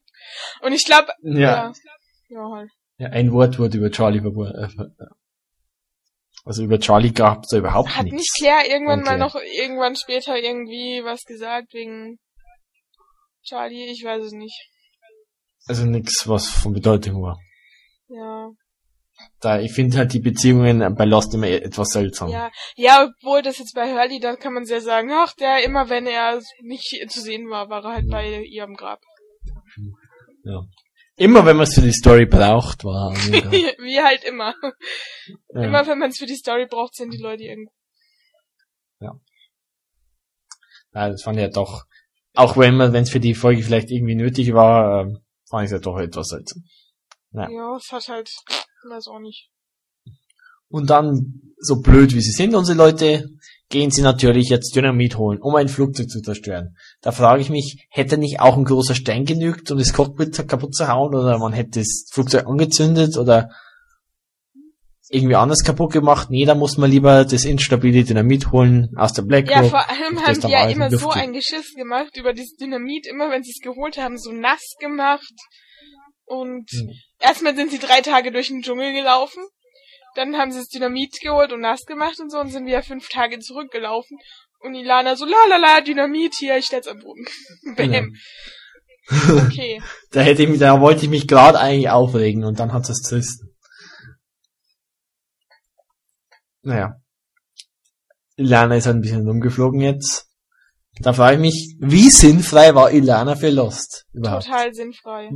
Und 0.61 0.73
ich 0.73 0.85
glaube, 0.85 1.07
Ja, 1.23 1.39
ja, 1.39 1.73
ja 2.29 2.49
halt. 2.53 2.69
ja, 2.97 3.07
ein 3.09 3.31
Wort 3.31 3.57
wurde 3.57 3.77
über 3.79 3.89
Charlie 3.89 4.19
äh, 4.19 4.67
also 6.45 6.63
über 6.63 6.79
Charlie 6.79 7.11
gab 7.11 7.43
es 7.43 7.53
überhaupt 7.53 7.95
Hat 7.95 8.03
nicht 8.03 8.13
nichts. 8.13 8.33
Claire 8.37 8.67
irgendwann 8.67 9.01
mal 9.01 9.17
noch 9.17 9.35
irgendwann 9.35 9.95
später 9.95 10.37
irgendwie 10.37 11.01
was 11.03 11.21
gesagt 11.23 11.73
wegen 11.73 12.17
Charlie? 13.43 13.91
Ich 13.91 14.03
weiß 14.03 14.23
es 14.25 14.31
nicht. 14.31 14.55
Also 15.67 15.85
nichts, 15.85 16.27
was 16.27 16.47
von 16.47 16.73
Bedeutung 16.73 17.21
war. 17.21 17.37
Ja. 18.09 18.49
Da, 19.39 19.59
ich 19.59 19.73
finde 19.73 19.97
halt 19.97 20.13
die 20.13 20.19
Beziehungen 20.19 20.95
bei 20.95 21.05
Lost 21.05 21.33
immer 21.33 21.47
etwas 21.47 21.89
seltsam. 21.89 22.29
Ja, 22.29 22.51
ja, 22.75 23.07
obwohl 23.07 23.41
das 23.41 23.57
jetzt 23.57 23.73
bei 23.73 23.91
Hurley, 23.91 24.19
da 24.19 24.35
kann 24.35 24.53
man 24.53 24.65
sehr 24.65 24.81
sagen, 24.81 25.11
ach, 25.11 25.33
der 25.33 25.63
immer, 25.63 25.89
wenn 25.89 26.05
er 26.05 26.41
nicht 26.61 27.09
zu 27.09 27.21
sehen 27.21 27.49
war, 27.49 27.69
war 27.69 27.83
er 27.83 27.93
halt 27.93 28.09
bei 28.09 28.43
ihr 28.43 28.63
am 28.63 28.75
Grab. 28.75 29.01
Ja. 30.43 30.61
Immer 31.15 31.45
wenn 31.45 31.57
man 31.57 31.63
es 31.63 31.75
für 31.75 31.81
die 31.81 31.91
Story 31.91 32.25
braucht, 32.25 32.83
war 32.83 33.13
Grab. 33.31 33.51
Wie 33.51 34.01
halt 34.01 34.23
immer. 34.23 34.53
ja. 35.53 35.63
Immer 35.63 35.87
wenn 35.87 35.99
man 35.99 36.11
es 36.11 36.17
für 36.17 36.25
die 36.25 36.35
Story 36.35 36.67
braucht, 36.67 36.95
sind 36.95 37.13
die 37.13 37.21
Leute 37.21 37.43
irgendwie. 37.43 37.71
ja, 40.93 41.09
das 41.09 41.23
fand 41.23 41.37
ich 41.37 41.43
ja 41.43 41.49
doch, 41.49 41.85
auch 42.33 42.57
wenn 42.57 42.75
man, 42.75 42.93
wenn 42.93 43.03
es 43.03 43.09
für 43.09 43.19
die 43.19 43.33
Folge 43.33 43.63
vielleicht 43.63 43.91
irgendwie 43.91 44.15
nötig 44.15 44.53
war, 44.53 45.01
ähm, 45.01 45.19
fand 45.49 45.63
ich 45.63 45.67
es 45.67 45.71
ja 45.71 45.79
doch 45.79 45.97
etwas 45.97 46.29
seltsam. 46.29 46.63
Ja. 47.33 47.49
Ja, 47.49 47.75
es 47.75 47.91
hat 47.91 48.07
halt, 48.09 48.31
weiß 48.89 49.07
auch 49.07 49.19
nicht. 49.19 49.49
Und 50.69 50.89
dann, 50.89 51.41
so 51.57 51.81
blöd 51.81 52.13
wie 52.15 52.21
sie 52.21 52.31
sind, 52.31 52.55
unsere 52.55 52.77
Leute, 52.77 53.29
gehen 53.69 53.91
sie 53.91 54.01
natürlich 54.01 54.49
jetzt 54.49 54.75
Dynamit 54.75 55.17
holen, 55.17 55.39
um 55.41 55.55
ein 55.55 55.67
Flugzeug 55.67 56.09
zu 56.09 56.21
zerstören. 56.21 56.75
Da 57.01 57.11
frage 57.11 57.41
ich 57.41 57.49
mich, 57.49 57.87
hätte 57.89 58.17
nicht 58.17 58.39
auch 58.39 58.57
ein 58.57 58.65
großer 58.65 58.95
Stein 58.95 59.25
genügt, 59.25 59.71
um 59.71 59.77
das 59.77 59.93
Cockpit 59.93 60.47
kaputt 60.47 60.75
zu 60.75 60.87
hauen, 60.87 61.15
oder 61.15 61.37
man 61.39 61.53
hätte 61.53 61.79
das 61.79 62.07
Flugzeug 62.11 62.45
angezündet, 62.45 63.17
oder 63.17 63.49
irgendwie 65.09 65.35
anders 65.35 65.63
kaputt 65.63 65.91
gemacht? 65.91 66.29
Nee, 66.29 66.45
da 66.45 66.55
muss 66.55 66.77
man 66.77 66.89
lieber 66.89 67.25
das 67.25 67.43
instabile 67.43 68.03
Dynamit 68.03 68.51
holen 68.51 68.89
aus 68.95 69.13
der 69.13 69.23
Black 69.23 69.49
Ja, 69.49 69.63
vor 69.63 69.89
allem 69.89 70.15
das 70.15 70.25
haben 70.25 70.41
die 70.41 70.51
ja 70.51 70.69
immer 70.69 70.89
so 70.89 71.09
ein 71.09 71.33
Geschiss 71.33 71.73
gemacht 71.75 72.15
über 72.17 72.33
dieses 72.33 72.55
Dynamit, 72.55 73.07
immer 73.07 73.29
wenn 73.29 73.43
sie 73.43 73.51
es 73.51 73.61
geholt 73.61 73.97
haben, 73.97 74.17
so 74.17 74.31
nass 74.31 74.75
gemacht. 74.79 75.33
Und 76.31 76.71
Hm. 76.71 76.89
erstmal 77.19 77.57
sind 77.57 77.71
sie 77.71 77.79
drei 77.79 77.99
Tage 77.99 78.31
durch 78.31 78.47
den 78.47 78.61
Dschungel 78.61 78.93
gelaufen. 78.93 79.43
Dann 80.15 80.37
haben 80.37 80.51
sie 80.51 80.59
das 80.59 80.69
Dynamit 80.69 81.19
geholt 81.19 81.51
und 81.51 81.59
nass 81.59 81.81
gemacht 81.85 82.21
und 82.21 82.31
so 82.31 82.39
und 82.39 82.51
sind 82.51 82.65
wieder 82.65 82.83
fünf 82.83 83.09
Tage 83.09 83.39
zurückgelaufen. 83.39 84.17
Und 84.61 84.75
Ilana 84.75 85.17
so, 85.17 85.25
la 85.25 85.45
la 85.49 85.57
la, 85.57 85.81
Dynamit 85.81 86.35
hier, 86.35 86.55
ich 86.55 86.67
stell's 86.67 86.87
am 86.87 86.99
Boden. 86.99 87.25
Bam. 87.75 88.15
Okay. 89.45 89.81
Da 90.11 90.21
hätte 90.21 90.43
ich 90.43 90.49
mich, 90.49 90.59
da 90.59 90.79
wollte 90.79 91.03
ich 91.03 91.09
mich 91.09 91.27
gerade 91.27 91.59
eigentlich 91.59 91.89
aufregen 91.89 92.45
und 92.45 92.59
dann 92.59 92.71
hat 92.71 92.87
es 92.87 93.01
zerrissen. 93.01 93.53
Naja. 96.61 96.95
Ilana 98.37 98.75
ist 98.75 98.87
ein 98.87 99.01
bisschen 99.01 99.27
rumgeflogen 99.27 99.81
jetzt. 99.81 100.27
Da 101.01 101.11
frage 101.11 101.35
ich 101.35 101.41
mich, 101.41 101.75
wie 101.79 102.09
sinnfrei 102.09 102.73
war 102.73 102.91
Ilana 102.91 103.35
für 103.35 103.49
Lost 103.49 104.05
überhaupt? 104.13 104.45
Total 104.45 104.73
sinnfrei. 104.73 105.29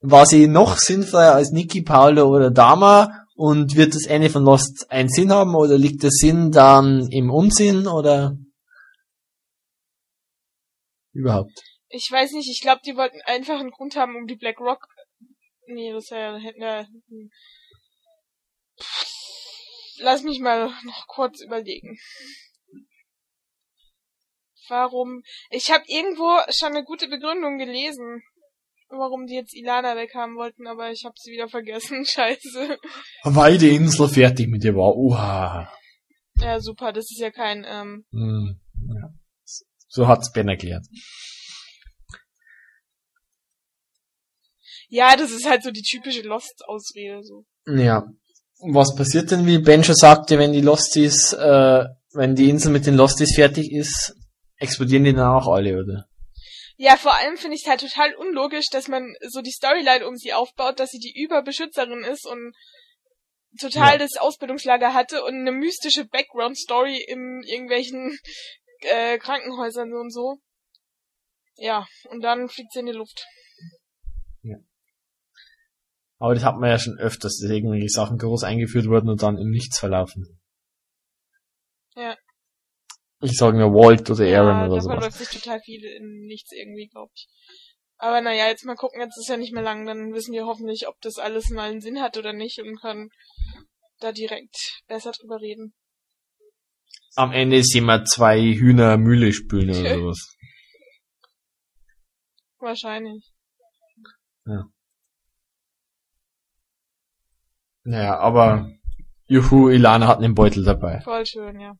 War 0.00 0.26
sie 0.26 0.46
noch 0.46 0.78
sinnfreier 0.78 1.34
als 1.34 1.50
Niki, 1.50 1.82
Paolo 1.82 2.28
oder 2.28 2.50
Dama? 2.50 3.24
Und 3.34 3.76
wird 3.76 3.94
das 3.94 4.06
Ende 4.06 4.30
von 4.30 4.44
Lost 4.44 4.90
einen 4.90 5.10
Sinn 5.10 5.30
haben 5.30 5.54
oder 5.54 5.76
liegt 5.76 6.02
der 6.02 6.10
Sinn 6.10 6.50
dann 6.50 7.06
im 7.10 7.30
Unsinn 7.30 7.86
oder 7.86 8.36
überhaupt? 11.12 11.52
Ich 11.88 12.08
weiß 12.10 12.32
nicht, 12.32 12.50
ich 12.50 12.60
glaube, 12.60 12.80
die 12.84 12.96
wollten 12.96 13.20
einfach 13.26 13.60
einen 13.60 13.70
Grund 13.70 13.96
haben, 13.96 14.16
um 14.16 14.26
die 14.26 14.36
Black 14.36 14.58
Rock. 14.58 14.86
Nee, 15.66 15.92
das 15.92 16.10
wäre 16.10 16.38
wir. 16.40 16.86
hm. 17.08 17.30
Lass 19.98 20.22
mich 20.22 20.40
mal 20.40 20.70
noch 20.84 21.06
kurz 21.06 21.42
überlegen. 21.42 21.98
Warum? 24.68 25.22
Ich 25.50 25.70
habe 25.70 25.84
irgendwo 25.86 26.40
schon 26.50 26.74
eine 26.74 26.84
gute 26.84 27.08
Begründung 27.08 27.58
gelesen, 27.58 28.22
warum 28.88 29.26
die 29.26 29.34
jetzt 29.34 29.54
Ilana 29.54 29.96
weghaben 29.96 30.36
wollten, 30.36 30.66
aber 30.66 30.90
ich 30.90 31.04
habe 31.04 31.14
sie 31.18 31.32
wieder 31.32 31.48
vergessen. 31.48 32.04
Scheiße. 32.06 32.78
Weil 33.24 33.58
die 33.58 33.74
Insel 33.74 34.08
fertig 34.08 34.48
mit 34.48 34.64
ihr 34.64 34.74
war. 34.74 34.96
Uha. 34.96 35.72
Ja, 36.38 36.60
super. 36.60 36.92
Das 36.92 37.04
ist 37.10 37.20
ja 37.20 37.30
kein. 37.30 37.64
Ähm, 37.66 38.04
Hm, 38.12 38.60
ja. 38.94 39.10
So 39.88 40.06
hat's 40.08 40.32
Ben 40.32 40.48
erklärt. 40.48 40.84
ja, 44.88 45.16
das 45.16 45.32
ist 45.32 45.48
halt 45.48 45.62
so 45.62 45.70
die 45.70 45.82
typische 45.82 46.22
Lost-Ausrede. 46.22 47.22
So. 47.22 47.44
Ja. 47.66 48.06
Und 48.58 48.74
Was 48.74 48.94
passiert 48.94 49.30
denn, 49.30 49.46
wie 49.46 49.58
Ben 49.58 49.84
schon 49.84 49.94
sagte, 49.94 50.38
wenn 50.38 50.52
die 50.52 50.60
Losties, 50.60 51.32
äh, 51.32 51.84
wenn 52.14 52.34
die 52.34 52.48
Insel 52.48 52.72
mit 52.72 52.86
den 52.86 52.94
Losties 52.94 53.34
fertig 53.34 53.70
ist, 53.72 54.14
explodieren 54.56 55.04
die 55.04 55.12
dann 55.12 55.28
auch 55.28 55.48
alle, 55.48 55.78
oder? 55.82 56.06
Ja, 56.76 56.96
vor 56.96 57.14
allem 57.14 57.36
finde 57.36 57.56
ich 57.56 57.62
es 57.64 57.68
halt 57.68 57.80
total 57.80 58.14
unlogisch, 58.14 58.66
dass 58.70 58.88
man 58.88 59.14
so 59.26 59.40
die 59.40 59.50
Storyline 59.50 60.06
um 60.06 60.16
sie 60.16 60.32
aufbaut, 60.34 60.78
dass 60.78 60.90
sie 60.90 60.98
die 60.98 61.18
Überbeschützerin 61.18 62.04
ist 62.04 62.26
und 62.26 62.54
total 63.58 63.92
Ja. 63.92 63.98
das 63.98 64.16
Ausbildungslager 64.18 64.92
hatte 64.92 65.24
und 65.24 65.34
eine 65.34 65.52
mystische 65.52 66.04
Background-Story 66.04 67.02
in 67.08 67.42
irgendwelchen 67.46 68.18
äh, 68.80 69.18
Krankenhäusern 69.18 69.94
und 69.94 70.12
so. 70.12 70.38
Ja, 71.56 71.86
und 72.10 72.20
dann 72.22 72.48
fliegt 72.48 72.72
sie 72.72 72.80
in 72.80 72.86
die 72.86 72.92
Luft. 72.92 73.26
Aber 76.18 76.34
das 76.34 76.44
hat 76.44 76.56
man 76.56 76.70
ja 76.70 76.78
schon 76.78 76.98
öfters, 76.98 77.38
dass 77.38 77.50
irgendwelche 77.50 77.88
Sachen 77.88 78.16
groß 78.18 78.44
eingeführt 78.44 78.86
wurden 78.86 79.10
und 79.10 79.22
dann 79.22 79.36
im 79.38 79.50
Nichts 79.50 79.78
verlaufen. 79.78 80.35
Ja. 83.20 83.28
Ich 83.28 83.36
sage 83.36 83.58
nur 83.58 83.72
Walt 83.72 84.10
oder 84.10 84.24
Aaron 84.24 84.60
ja, 84.60 84.66
oder 84.66 84.74
da 84.76 84.80
so. 84.80 84.90
verläuft 84.90 85.18
sich 85.18 85.28
total 85.28 85.60
viel 85.60 85.84
in 85.84 86.26
nichts 86.26 86.52
irgendwie, 86.52 86.88
glaube 86.88 87.12
ich. 87.14 87.28
Aber 87.98 88.20
naja, 88.20 88.48
jetzt 88.48 88.64
mal 88.64 88.76
gucken, 88.76 89.00
jetzt 89.00 89.18
ist 89.18 89.28
ja 89.28 89.36
nicht 89.36 89.54
mehr 89.54 89.62
lang, 89.62 89.86
dann 89.86 90.12
wissen 90.12 90.32
wir 90.32 90.44
hoffentlich, 90.44 90.86
ob 90.86 91.00
das 91.00 91.18
alles 91.18 91.48
mal 91.50 91.70
einen 91.70 91.80
Sinn 91.80 92.00
hat 92.00 92.18
oder 92.18 92.32
nicht 92.32 92.58
und 92.60 92.78
können 92.80 93.10
da 94.00 94.12
direkt 94.12 94.82
besser 94.86 95.12
drüber 95.12 95.40
reden. 95.40 95.74
Am 97.14 97.32
Ende 97.32 97.62
sehen 97.62 97.86
wir 97.86 98.04
zwei 98.04 98.38
Hühner 98.38 98.98
Mühle 98.98 99.32
spülen 99.32 99.70
oder 99.70 99.94
sowas. 99.98 100.36
Wahrscheinlich. 102.58 103.32
Naja, 107.84 108.18
aber 108.18 108.70
Juhu, 109.26 109.68
Ilana 109.70 110.08
hat 110.08 110.18
einen 110.18 110.34
Beutel 110.34 110.64
dabei. 110.64 111.00
Voll 111.00 111.24
schön, 111.24 111.60
ja. 111.60 111.76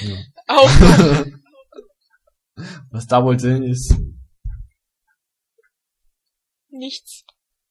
Ja. 0.00 0.16
Auch 0.48 0.70
Was 2.90 3.06
da 3.06 3.24
wohl 3.24 3.36
drin 3.36 3.62
ist. 3.62 3.94
nichts 6.68 7.24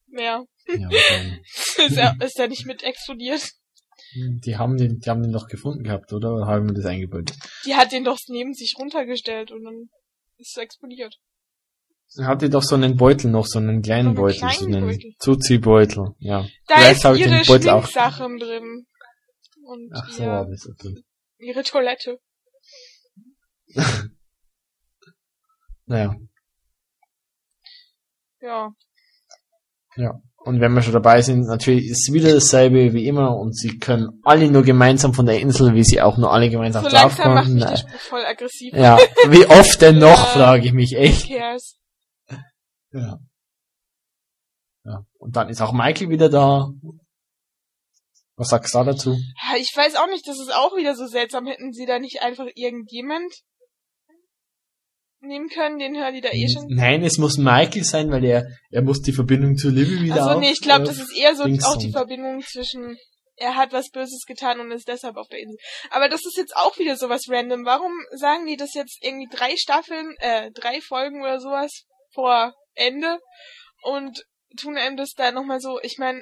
mehr. 0.08 0.46
Ja, 0.68 0.90
ist, 1.78 1.98
er, 1.98 2.16
ist 2.22 2.40
er 2.40 2.48
nicht 2.48 2.66
mit 2.66 2.84
explodiert? 2.84 3.42
die 4.16 4.58
haben 4.58 4.78
den, 4.78 5.00
die 5.00 5.10
haben 5.10 5.22
den 5.22 5.32
doch 5.32 5.48
gefunden 5.48 5.84
gehabt, 5.84 6.12
oder? 6.14 6.34
Oder 6.34 6.48
haben 6.48 6.70
wir 6.70 6.74
das 6.74 6.86
eingebaut? 6.86 7.32
Die 7.66 7.76
hat 7.76 7.92
den 7.92 8.04
doch 8.04 8.18
neben 8.28 8.54
sich 8.54 8.76
runtergestellt 8.78 9.52
und 9.52 9.64
dann 9.64 9.90
ist 10.38 10.56
es 10.56 10.62
explodiert. 10.62 11.16
Er 12.18 12.26
hatte 12.26 12.50
doch 12.50 12.64
so 12.64 12.76
einen 12.76 12.98
Beutel 12.98 13.30
noch, 13.30 13.46
so 13.46 13.60
einen 13.60 13.82
kleinen 13.82 14.16
So 14.16 14.24
einen 14.24 14.34
Beutel, 14.34 14.40
so 14.40 14.66
kleinen 14.66 14.76
einen 14.76 14.88
Beutel. 14.88 15.16
Zuziehbeutel, 15.20 16.16
ja. 16.20 16.48
Da 16.68 16.76
Vielleicht 16.76 16.98
ist 16.98 17.06
habe 17.06 17.18
ich 17.18 17.22
ihre 17.22 17.36
den 17.38 17.46
Beutel 17.46 17.70
auch. 17.70 17.88
Drin. 17.88 18.86
Und 19.64 19.92
Ach 19.94 20.10
so, 20.10 20.24
war 20.26 20.48
das 20.48 20.68
okay. 20.68 20.96
Ihre 21.40 21.64
Toilette. 21.64 22.20
Naja. 25.86 26.16
Ja. 28.42 28.72
Und 30.38 30.62
wenn 30.62 30.74
wir 30.74 30.82
schon 30.84 30.94
dabei 30.94 31.22
sind, 31.24 31.48
natürlich 31.48 31.88
ist 31.88 32.14
wieder 32.14 32.32
dasselbe 32.32 32.94
wie 32.94 33.08
immer 33.08 33.36
und 33.36 33.58
sie 33.58 33.80
können 33.80 34.22
alle 34.24 34.52
nur 34.52 34.62
gemeinsam 34.64 35.14
von 35.16 35.26
der 35.26 35.40
Insel, 35.40 35.74
wie 35.74 35.84
sie 35.84 36.00
auch 36.00 36.18
nur 36.18 36.32
alle 36.32 36.50
gemeinsam 36.52 36.84
So 36.84 36.90
langsam 36.92 37.34
macht 37.34 37.48
draufkommen. 37.48 37.70
mich 37.70 37.80
Spruch 37.80 38.00
voll 38.02 38.24
aggressiv. 38.26 38.74
Ja, 38.76 38.98
wie 39.30 39.46
oft 39.48 39.82
denn 39.82 39.98
noch, 40.00 40.10
Ja. 40.10 40.32
frage 40.34 40.66
ich 40.68 40.74
mich 40.74 40.92
Who 40.92 40.98
echt. 40.98 41.28
cares? 41.28 41.80
Ja. 42.92 43.20
ja. 44.86 45.06
Und 45.18 45.36
dann 45.36 45.50
ist 45.50 45.62
auch 45.62 45.74
Michael 45.74 46.10
wieder 46.10 46.30
da. 46.30 46.70
Was 48.40 48.48
sagst 48.48 48.74
du 48.74 48.78
da 48.78 48.84
dazu? 48.86 49.18
Ich 49.58 49.74
weiß 49.76 49.98
auch 49.98 50.08
nicht, 50.08 50.26
das 50.26 50.40
ist 50.40 50.56
auch 50.56 50.76
wieder 50.78 50.96
so 50.96 51.08
seltsam. 51.08 51.46
Hätten 51.46 51.74
sie 51.74 51.86
da 51.86 52.00
nicht 52.00 52.22
einfach 52.22 52.48
irgendjemand 52.56 53.34
nehmen 55.20 55.50
können, 55.50 55.78
den 55.78 55.98
hören 55.98 56.14
die 56.14 56.22
da 56.22 56.30
eh 56.32 56.48
schon. 56.48 56.68
Nein, 56.70 57.04
es 57.04 57.18
muss 57.18 57.38
Michael 57.38 57.84
sein, 57.84 58.10
weil 58.10 58.24
er, 58.24 58.48
er 58.72 58.82
muss 58.82 59.02
die 59.02 59.12
Verbindung 59.12 59.58
zu 59.58 59.70
Libby 59.70 60.04
wieder 60.04 60.26
Also 60.26 60.40
nee, 60.40 60.52
ich 60.52 60.62
glaube, 60.62 60.86
das 60.86 61.00
ist 61.00 61.14
eher 61.14 61.36
so 61.36 61.44
auch 61.44 61.78
die 61.78 61.92
Verbindung 61.92 62.42
zwischen 62.42 62.98
er 63.36 63.56
hat 63.56 63.74
was 63.74 63.90
Böses 63.90 64.24
getan 64.26 64.62
und 64.62 64.72
ist 64.72 64.88
deshalb 64.88 65.18
auf 65.18 65.28
der 65.28 65.40
Insel. 65.40 65.58
Aber 65.92 66.08
das 66.08 66.26
ist 66.26 66.38
jetzt 66.38 66.56
auch 66.56 66.78
wieder 66.78 66.96
sowas 66.96 67.24
random. 67.28 67.66
Warum 67.66 67.92
sagen 68.12 68.46
die 68.46 68.58
das 68.58 68.74
jetzt 68.74 69.00
irgendwie 69.02 69.28
drei 69.34 69.56
Staffeln, 69.58 70.16
äh, 70.20 70.52
drei 70.52 70.80
Folgen 70.82 71.22
oder 71.22 71.40
sowas 71.40 71.84
vor 72.14 72.54
Ende 72.74 73.20
und 73.82 74.24
tun 74.58 74.78
einem 74.78 74.98
das 74.98 75.14
da 75.16 75.32
nochmal 75.32 75.60
so, 75.60 75.80
ich 75.82 75.98
meine, 75.98 76.22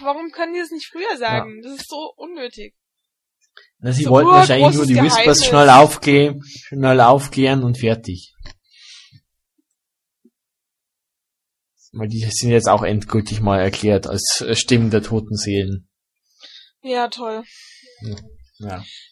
warum 0.00 0.30
können 0.30 0.54
die 0.54 0.60
das 0.60 0.70
nicht 0.70 0.88
früher 0.90 1.16
sagen? 1.16 1.60
Das 1.62 1.72
ist 1.72 1.88
so 1.88 2.12
unnötig. 2.16 2.74
Na, 3.78 3.92
sie 3.92 4.04
so 4.04 4.10
wollten 4.10 4.30
wahrscheinlich 4.30 4.74
nur 4.74 4.86
die 4.86 4.96
Whispers 4.96 5.14
Geheimnis. 5.14 5.46
schnell 5.46 5.70
aufklären, 5.70 6.42
schnell 6.44 7.00
aufklären 7.00 7.62
und 7.62 7.78
fertig. 7.78 8.34
Weil 11.92 12.08
die 12.08 12.20
sind 12.30 12.50
jetzt 12.50 12.68
auch 12.68 12.82
endgültig 12.82 13.40
mal 13.40 13.60
erklärt 13.60 14.06
als 14.06 14.44
Stimmen 14.52 14.90
der 14.90 15.02
toten 15.02 15.36
Seelen. 15.36 15.88
Ja, 16.82 17.08
toll. 17.08 17.42
Ja. 18.02 18.16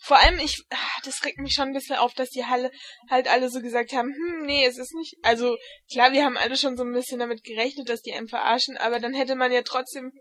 Vor 0.02 0.18
allem, 0.18 0.38
ich, 0.38 0.62
ah, 0.70 1.00
das 1.04 1.24
regt 1.24 1.38
mich 1.38 1.52
schon 1.54 1.68
ein 1.68 1.74
bisschen 1.74 1.96
auf, 1.96 2.14
dass 2.14 2.30
die 2.30 2.44
Halle 2.44 2.70
halt 3.08 3.28
alle 3.28 3.48
so 3.48 3.60
gesagt 3.60 3.92
haben, 3.92 4.12
hm, 4.12 4.46
nee, 4.46 4.64
es 4.64 4.78
ist 4.78 4.94
nicht, 4.94 5.16
also, 5.22 5.56
klar, 5.90 6.12
wir 6.12 6.24
haben 6.24 6.36
alle 6.36 6.56
schon 6.56 6.76
so 6.76 6.84
ein 6.84 6.92
bisschen 6.92 7.20
damit 7.20 7.44
gerechnet, 7.44 7.88
dass 7.88 8.02
die 8.02 8.12
einen 8.12 8.28
verarschen, 8.28 8.76
aber 8.76 8.98
dann 8.98 9.14
hätte 9.14 9.36
man 9.36 9.52
ja 9.52 9.62
trotzdem 9.62 10.12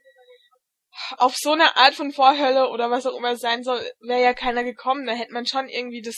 auf 1.18 1.36
so 1.36 1.52
eine 1.52 1.76
Art 1.76 1.94
von 1.94 2.12
Vorhölle 2.12 2.70
oder 2.70 2.90
was 2.90 3.06
auch 3.06 3.18
immer 3.18 3.32
es 3.32 3.42
sein 3.42 3.64
soll, 3.64 3.80
wäre 4.00 4.24
ja 4.24 4.34
keiner 4.34 4.64
gekommen. 4.64 5.06
Da 5.06 5.14
hätte 5.14 5.34
man 5.34 5.46
schon 5.46 5.68
irgendwie 5.68 6.02
das 6.02 6.16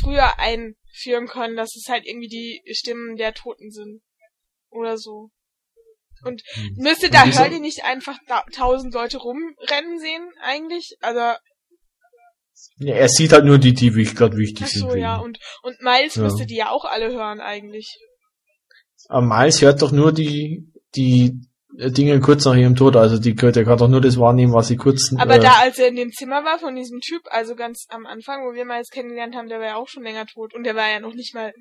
früher 0.00 0.38
einführen 0.38 1.26
können, 1.26 1.56
dass 1.56 1.74
es 1.74 1.88
halt 1.88 2.06
irgendwie 2.06 2.28
die 2.28 2.62
Stimmen 2.72 3.16
der 3.16 3.34
Toten 3.34 3.70
sind. 3.70 4.02
Oder 4.70 4.98
so. 4.98 5.30
Und 6.22 6.42
müsste 6.76 7.06
Und 7.06 7.14
da 7.14 7.24
Hurley 7.26 7.60
nicht 7.60 7.84
einfach 7.84 8.18
tausend 8.52 8.94
Leute 8.94 9.18
rumrennen 9.18 9.98
sehen, 9.98 10.30
eigentlich? 10.40 10.96
Also, 11.00 11.38
ja. 12.78 12.94
Er 12.94 13.08
sieht 13.08 13.32
halt 13.32 13.44
nur 13.44 13.58
die, 13.58 13.74
die 13.74 13.90
gerade 13.90 14.36
wichtig 14.36 14.66
ach 14.66 14.70
sind. 14.70 14.80
so, 14.82 14.90
für 14.90 14.98
ja, 14.98 15.16
und, 15.18 15.38
und 15.62 15.80
Miles 15.82 16.14
Ja. 16.14 16.22
müsste 16.22 16.46
die 16.46 16.56
ja 16.56 16.70
auch 16.70 16.84
alle 16.84 17.12
hören, 17.12 17.40
eigentlich. 17.40 17.98
Aber 19.08 19.26
Miles 19.26 19.60
hört 19.60 19.82
doch 19.82 19.92
nur 19.92 20.12
die, 20.12 20.72
die 20.94 21.40
Dinge 21.72 22.20
kurz 22.20 22.44
nach 22.44 22.56
ihrem 22.56 22.74
Tod, 22.74 22.96
also 22.96 23.18
die, 23.18 23.34
der 23.34 23.64
kann 23.64 23.78
doch 23.78 23.88
nur 23.88 24.00
das 24.00 24.18
wahrnehmen, 24.18 24.52
was 24.52 24.68
sie 24.68 24.76
kurz, 24.76 25.12
Aber 25.16 25.36
äh, 25.36 25.40
da, 25.40 25.60
als 25.60 25.78
er 25.78 25.88
in 25.88 25.96
dem 25.96 26.10
Zimmer 26.10 26.44
war 26.44 26.58
von 26.58 26.74
diesem 26.74 27.00
Typ, 27.00 27.22
also 27.30 27.54
ganz 27.54 27.86
am 27.88 28.06
Anfang, 28.06 28.44
wo 28.44 28.54
wir 28.54 28.64
Miles 28.64 28.90
kennengelernt 28.90 29.34
haben, 29.36 29.48
der 29.48 29.60
war 29.60 29.66
ja 29.66 29.76
auch 29.76 29.88
schon 29.88 30.02
länger 30.02 30.26
tot 30.26 30.54
und 30.54 30.64
der 30.64 30.74
war 30.74 30.90
ja 30.90 31.00
noch 31.00 31.14
nicht 31.14 31.34
mal 31.34 31.52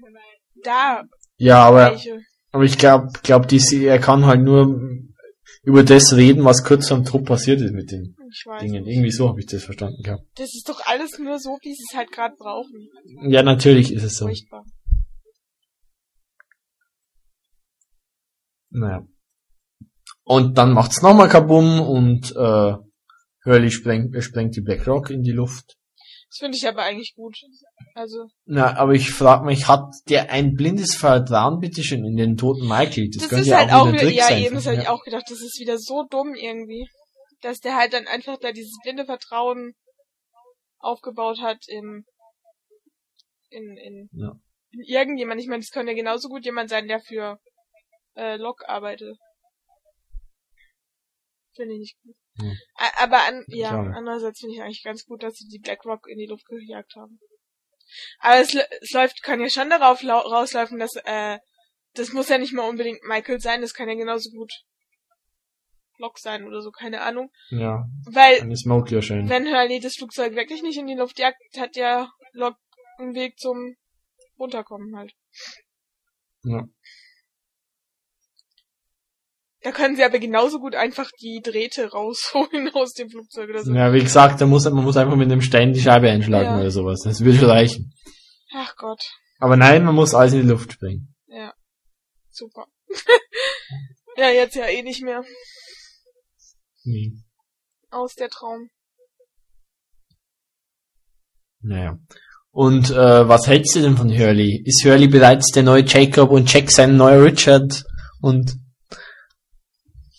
da. 0.64 1.04
ja, 1.38 1.64
aber, 1.64 1.92
Welche. 1.92 2.20
aber 2.52 2.64
ich 2.64 2.78
glaube, 2.78 3.08
glaub, 3.24 3.48
die, 3.48 3.62
er 3.86 4.00
kann 4.00 4.26
halt 4.26 4.42
nur 4.42 4.80
über 5.64 5.84
das 5.84 6.16
reden, 6.16 6.44
was 6.44 6.64
kurz 6.64 6.92
am 6.92 7.06
Tod 7.06 7.26
passiert 7.26 7.62
ist 7.62 7.74
mit 7.74 7.92
denen. 7.92 8.16
Ich 8.32 8.46
weiß. 8.46 8.62
Dingen. 8.62 8.84
nicht. 8.84 8.94
Irgendwie 8.96 9.12
so 9.12 9.30
habe 9.30 9.40
ich 9.40 9.46
das 9.48 9.64
verstanden 9.64 10.02
gehabt. 10.04 10.24
Das 10.36 10.54
ist 10.54 10.68
doch 10.68 10.82
alles 10.86 11.18
nur 11.20 11.40
so, 11.40 11.58
wie 11.62 11.74
sie 11.74 11.84
es 11.90 11.98
halt 11.98 12.12
gerade 12.12 12.36
brauchen. 12.38 12.90
Ja, 13.30 13.44
natürlich 13.44 13.92
ist 13.92 14.04
es 14.04 14.18
so. 14.18 14.26
Furchtbar. 14.26 14.64
Naja. 18.72 19.06
Und 20.24 20.58
dann 20.58 20.74
macht's 20.74 21.02
nochmal 21.02 21.28
Kabum 21.30 21.82
und 21.82 22.32
äh, 22.36 22.74
Hurley 23.46 23.72
sprengt, 23.72 24.22
sprengt 24.24 24.56
die 24.56 24.62
Black 24.62 24.86
Rock 24.88 25.10
in 25.10 25.24
die 25.24 25.32
Luft. 25.32 25.76
Das 26.30 26.38
finde 26.38 26.58
ich 26.58 26.68
aber 26.68 26.84
eigentlich 26.84 27.16
gut. 27.16 27.36
Also, 27.96 28.28
Na, 28.46 28.78
aber 28.78 28.94
ich 28.94 29.10
frage 29.10 29.46
mich, 29.46 29.68
hat 29.68 29.86
der 30.10 30.32
ein 30.32 30.54
blindes 30.54 30.96
Vertrauen 30.96 31.60
bitteschön 31.60 32.06
in 32.06 32.16
den 32.16 32.38
toten 32.38 32.68
Michael? 32.68 33.10
Das, 33.10 33.22
das, 33.24 33.30
könnte 33.30 33.42
ist 33.42 33.48
ja 33.48 33.58
halt 33.58 33.72
auch 33.74 33.88
auch 33.88 33.88
wieder 33.88 34.04
Trick 34.04 34.16
ja 34.16 34.26
sein. 34.26 34.44
eben, 34.44 34.56
das 34.56 34.66
von- 34.66 34.74
habe 34.74 34.82
ich 34.84 34.90
auch 34.90 35.04
gedacht, 35.04 35.24
das 35.28 35.42
ist 35.42 35.60
wieder 35.60 35.80
so 35.80 36.06
dumm 36.08 36.36
irgendwie. 36.36 36.88
Dass 37.42 37.60
der 37.60 37.76
halt 37.76 37.94
dann 37.94 38.08
einfach 38.08 38.38
da 38.38 38.52
dieses 38.52 38.78
blinde 38.84 39.06
Vertrauen 39.06 39.74
aufgebaut 40.80 41.40
hat 41.42 41.68
in, 41.68 42.06
in, 43.50 43.78
in, 43.78 44.10
Ja. 44.14 44.40
in 44.72 44.84
irgendjemand. 44.84 45.40
Ich 45.42 45.48
meine, 45.48 45.62
das 45.62 45.72
könnte 45.72 45.92
ja 45.92 45.96
genauso 45.98 46.30
gut 46.30 46.46
jemand 46.46 46.70
sein, 46.70 46.88
der 46.88 47.00
für 47.00 47.40
äh, 48.16 48.36
Lok 48.38 48.68
arbeitet. 48.68 49.18
Finde 51.56 51.74
ich 51.76 51.80
nicht 51.80 51.98
gut. 52.04 52.16
Hm. 52.40 52.58
A- 52.76 53.04
Aber 53.04 53.24
an, 53.24 53.44
ja, 53.48 53.70
Schade. 53.70 53.94
andererseits 53.96 54.40
finde 54.40 54.56
ich 54.56 54.62
eigentlich 54.62 54.84
ganz 54.84 55.06
gut, 55.06 55.24
dass 55.24 55.36
sie 55.36 55.48
die 55.50 55.60
Black 55.60 55.84
Rock 55.86 56.08
in 56.08 56.18
die 56.18 56.28
Luft 56.28 56.46
gejagt 56.46 56.94
haben. 56.96 57.20
Aber 58.20 58.40
es, 58.40 58.54
es 58.82 58.92
läuft, 58.92 59.24
kann 59.24 59.42
ja 59.42 59.50
schon 59.50 59.70
darauf 59.70 60.02
lau- 60.04 60.20
rauslaufen, 60.20 60.80
dass, 60.80 60.96
äh, 61.06 61.40
das 61.96 62.14
muss 62.14 62.30
ja 62.30 62.38
nicht 62.38 62.54
mal 62.54 62.70
unbedingt 62.70 63.04
Michael 63.04 63.40
sein, 63.40 63.62
das 63.62 63.74
kann 63.74 63.90
ja 63.90 63.96
genauso 63.96 64.30
gut 64.30 64.54
Lok 66.00 66.18
sein 66.18 66.46
oder 66.48 66.62
so, 66.62 66.72
keine 66.72 67.02
Ahnung. 67.02 67.30
Ja, 67.50 67.86
Weil, 68.06 68.40
wenn 68.42 69.48
Hurley 69.54 69.80
das 69.80 69.96
Flugzeug 69.96 70.34
wirklich 70.36 70.64
nicht 70.64 70.78
in 70.80 70.88
die 70.88 70.96
Luft 70.96 71.20
jagt, 71.20 71.38
hat 71.58 71.76
ja 71.76 72.10
Lok 72.34 72.56
einen 72.98 73.14
Weg 73.16 73.38
zum 73.38 73.76
Runterkommen 74.40 74.96
halt. 74.96 75.14
Ja. 76.44 76.64
Da 79.62 79.72
können 79.72 79.98
sie 79.98 80.04
aber 80.06 80.20
genauso 80.20 80.60
gut 80.60 80.74
einfach 80.74 81.12
die 81.22 81.42
Drähte 81.44 81.92
rausholen 81.92 82.70
aus 82.74 82.94
dem 82.94 83.10
Flugzeug 83.10 83.50
oder 83.50 83.64
so. 83.64 83.74
ja, 83.74 83.92
wie 83.94 84.00
gesagt, 84.00 84.40
da 84.40 84.46
muss, 84.46 84.64
man 84.64 84.84
muss 84.86 84.96
einfach 84.96 85.18
mit 85.18 85.30
einem 85.30 85.42
Stein 85.42 85.74
die 85.74 85.82
Scheibe 85.82 86.10
einschlagen 86.10 86.46
Ja. 86.52 86.60
oder 86.60 86.72
sowas. 86.72 87.02
Das 87.04 87.20
würde 87.26 87.38
schon 87.40 87.50
reichen. 87.50 87.94
Ach 88.54 88.74
Gott, 88.78 89.04
Aber 89.40 89.58
nein, 89.58 89.84
man 89.84 89.96
muss 89.96 90.16
alles 90.16 90.34
in 90.34 90.42
die 90.44 90.48
Luft 90.48 90.72
springen. 90.74 91.14
ja. 91.28 91.54
Super. 92.32 92.68
ja, 94.16 94.30
jetzt 94.30 94.56
ja 94.56 94.66
eh 94.68 94.82
nicht 94.82 95.02
mehr. 95.02 95.26
Nee. 96.84 97.14
Aus 97.92 98.14
der 98.16 98.30
Traum. 98.30 98.70
Naja. 101.62 101.98
Und 102.52 102.90
äh, 102.90 103.28
was 103.28 103.48
hältst 103.48 103.76
du 103.76 103.82
denn 103.82 103.98
von 103.98 104.10
Hurley? 104.10 104.64
Ist 104.66 104.84
Hurley 104.84 105.08
bereits 105.08 105.52
der 105.52 105.64
neue 105.64 105.84
Jacob 105.86 106.32
und 106.32 106.52
Jack 106.52 106.72
sein 106.72 106.98
neuer 106.98 107.24
Richard? 107.24 107.84
Und 108.22 108.56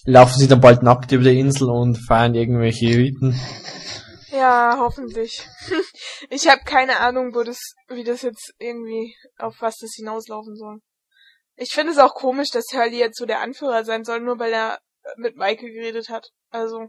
laufen 0.04 0.38
sie 0.38 0.48
dann 0.48 0.60
bald 0.60 0.82
nackt 0.82 1.12
über 1.12 1.24
die 1.24 1.38
Insel 1.38 1.68
und 1.70 1.96
feiern 1.96 2.34
irgendwelche 2.34 2.86
Riten? 2.86 3.38
Ja, 4.30 4.76
hoffentlich. 4.78 5.46
Ich 6.28 6.48
habe 6.48 6.60
keine 6.64 7.00
Ahnung, 7.00 7.34
wo 7.34 7.42
das, 7.42 7.58
wie 7.88 8.04
das 8.04 8.20
jetzt 8.20 8.52
irgendwie, 8.58 9.14
auf 9.38 9.56
was 9.60 9.78
das 9.78 9.92
hinauslaufen 9.96 10.54
soll. 10.54 10.78
Ich 11.56 11.72
finde 11.72 11.92
es 11.92 11.98
auch 11.98 12.14
komisch, 12.14 12.50
dass 12.50 12.72
Hurley 12.74 12.98
jetzt 12.98 13.18
so 13.18 13.24
der 13.24 13.40
Anführer 13.40 13.84
sein 13.84 14.04
soll, 14.04 14.20
nur 14.20 14.38
weil 14.38 14.52
er 14.52 14.78
mit 15.16 15.36
Michael 15.36 15.72
geredet 15.72 16.08
hat. 16.08 16.30
Also, 16.50 16.88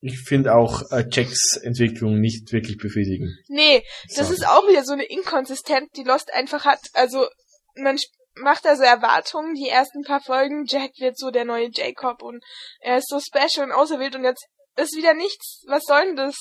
Ich 0.00 0.20
finde 0.20 0.54
auch 0.54 0.82
äh, 0.92 1.04
Jacks 1.10 1.56
Entwicklung 1.56 2.20
nicht 2.20 2.52
wirklich 2.52 2.76
befriedigend. 2.78 3.30
nee, 3.48 3.82
das 4.14 4.28
So. 4.28 4.34
ist 4.34 4.46
auch 4.46 4.68
wieder 4.68 4.84
so 4.84 4.92
eine 4.92 5.04
Inkonsistent, 5.04 5.90
die 5.96 6.04
Lost 6.04 6.32
einfach 6.32 6.64
hat. 6.64 6.80
Also, 6.92 7.26
man 7.74 7.98
macht 8.36 8.64
da 8.64 8.76
so 8.76 8.84
Erwartungen, 8.84 9.54
die 9.54 9.68
ersten 9.68 10.02
paar 10.04 10.20
Folgen, 10.20 10.64
Jack 10.66 10.92
wird 10.98 11.18
so 11.18 11.32
der 11.32 11.44
neue 11.44 11.70
Jacob 11.72 12.22
und 12.22 12.44
er 12.80 12.98
ist 12.98 13.08
so 13.08 13.18
special 13.18 13.66
und 13.66 13.72
auserwählt 13.72 14.14
und 14.14 14.22
jetzt 14.22 14.46
ist 14.76 14.96
wieder 14.96 15.14
nichts. 15.14 15.64
Was 15.66 15.82
soll 15.84 16.04
denn 16.06 16.16
das? 16.16 16.36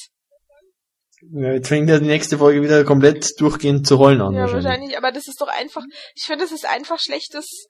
Ja, 1.21 1.53
Jetzt 1.53 1.67
fängt 1.67 1.89
ja 1.89 1.99
die 1.99 2.06
nächste 2.06 2.38
Folge 2.38 2.62
wieder 2.62 2.84
komplett 2.84 3.39
durchgehend 3.39 3.88
zu 3.88 3.95
rollen 3.95 4.21
an. 4.21 4.34
Ja, 4.34 4.41
wahrscheinlich. 4.41 4.65
wahrscheinlich, 4.65 4.97
aber 4.97 5.12
das 5.12 5.27
ist 5.27 5.41
doch 5.41 5.47
einfach, 5.47 5.84
ich 6.15 6.23
finde, 6.23 6.43
das 6.45 6.51
ist 6.51 6.65
einfach 6.65 6.99
schlechtes 6.99 7.67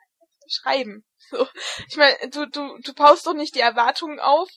Schreiben. 0.47 1.03
So. 1.29 1.45
Ich 1.89 1.97
meine, 1.97 2.15
du, 2.31 2.45
du, 2.47 2.77
du 2.83 2.93
baust 2.93 3.25
doch 3.27 3.33
nicht 3.33 3.55
die 3.55 3.59
Erwartungen 3.59 4.19
auf 4.19 4.47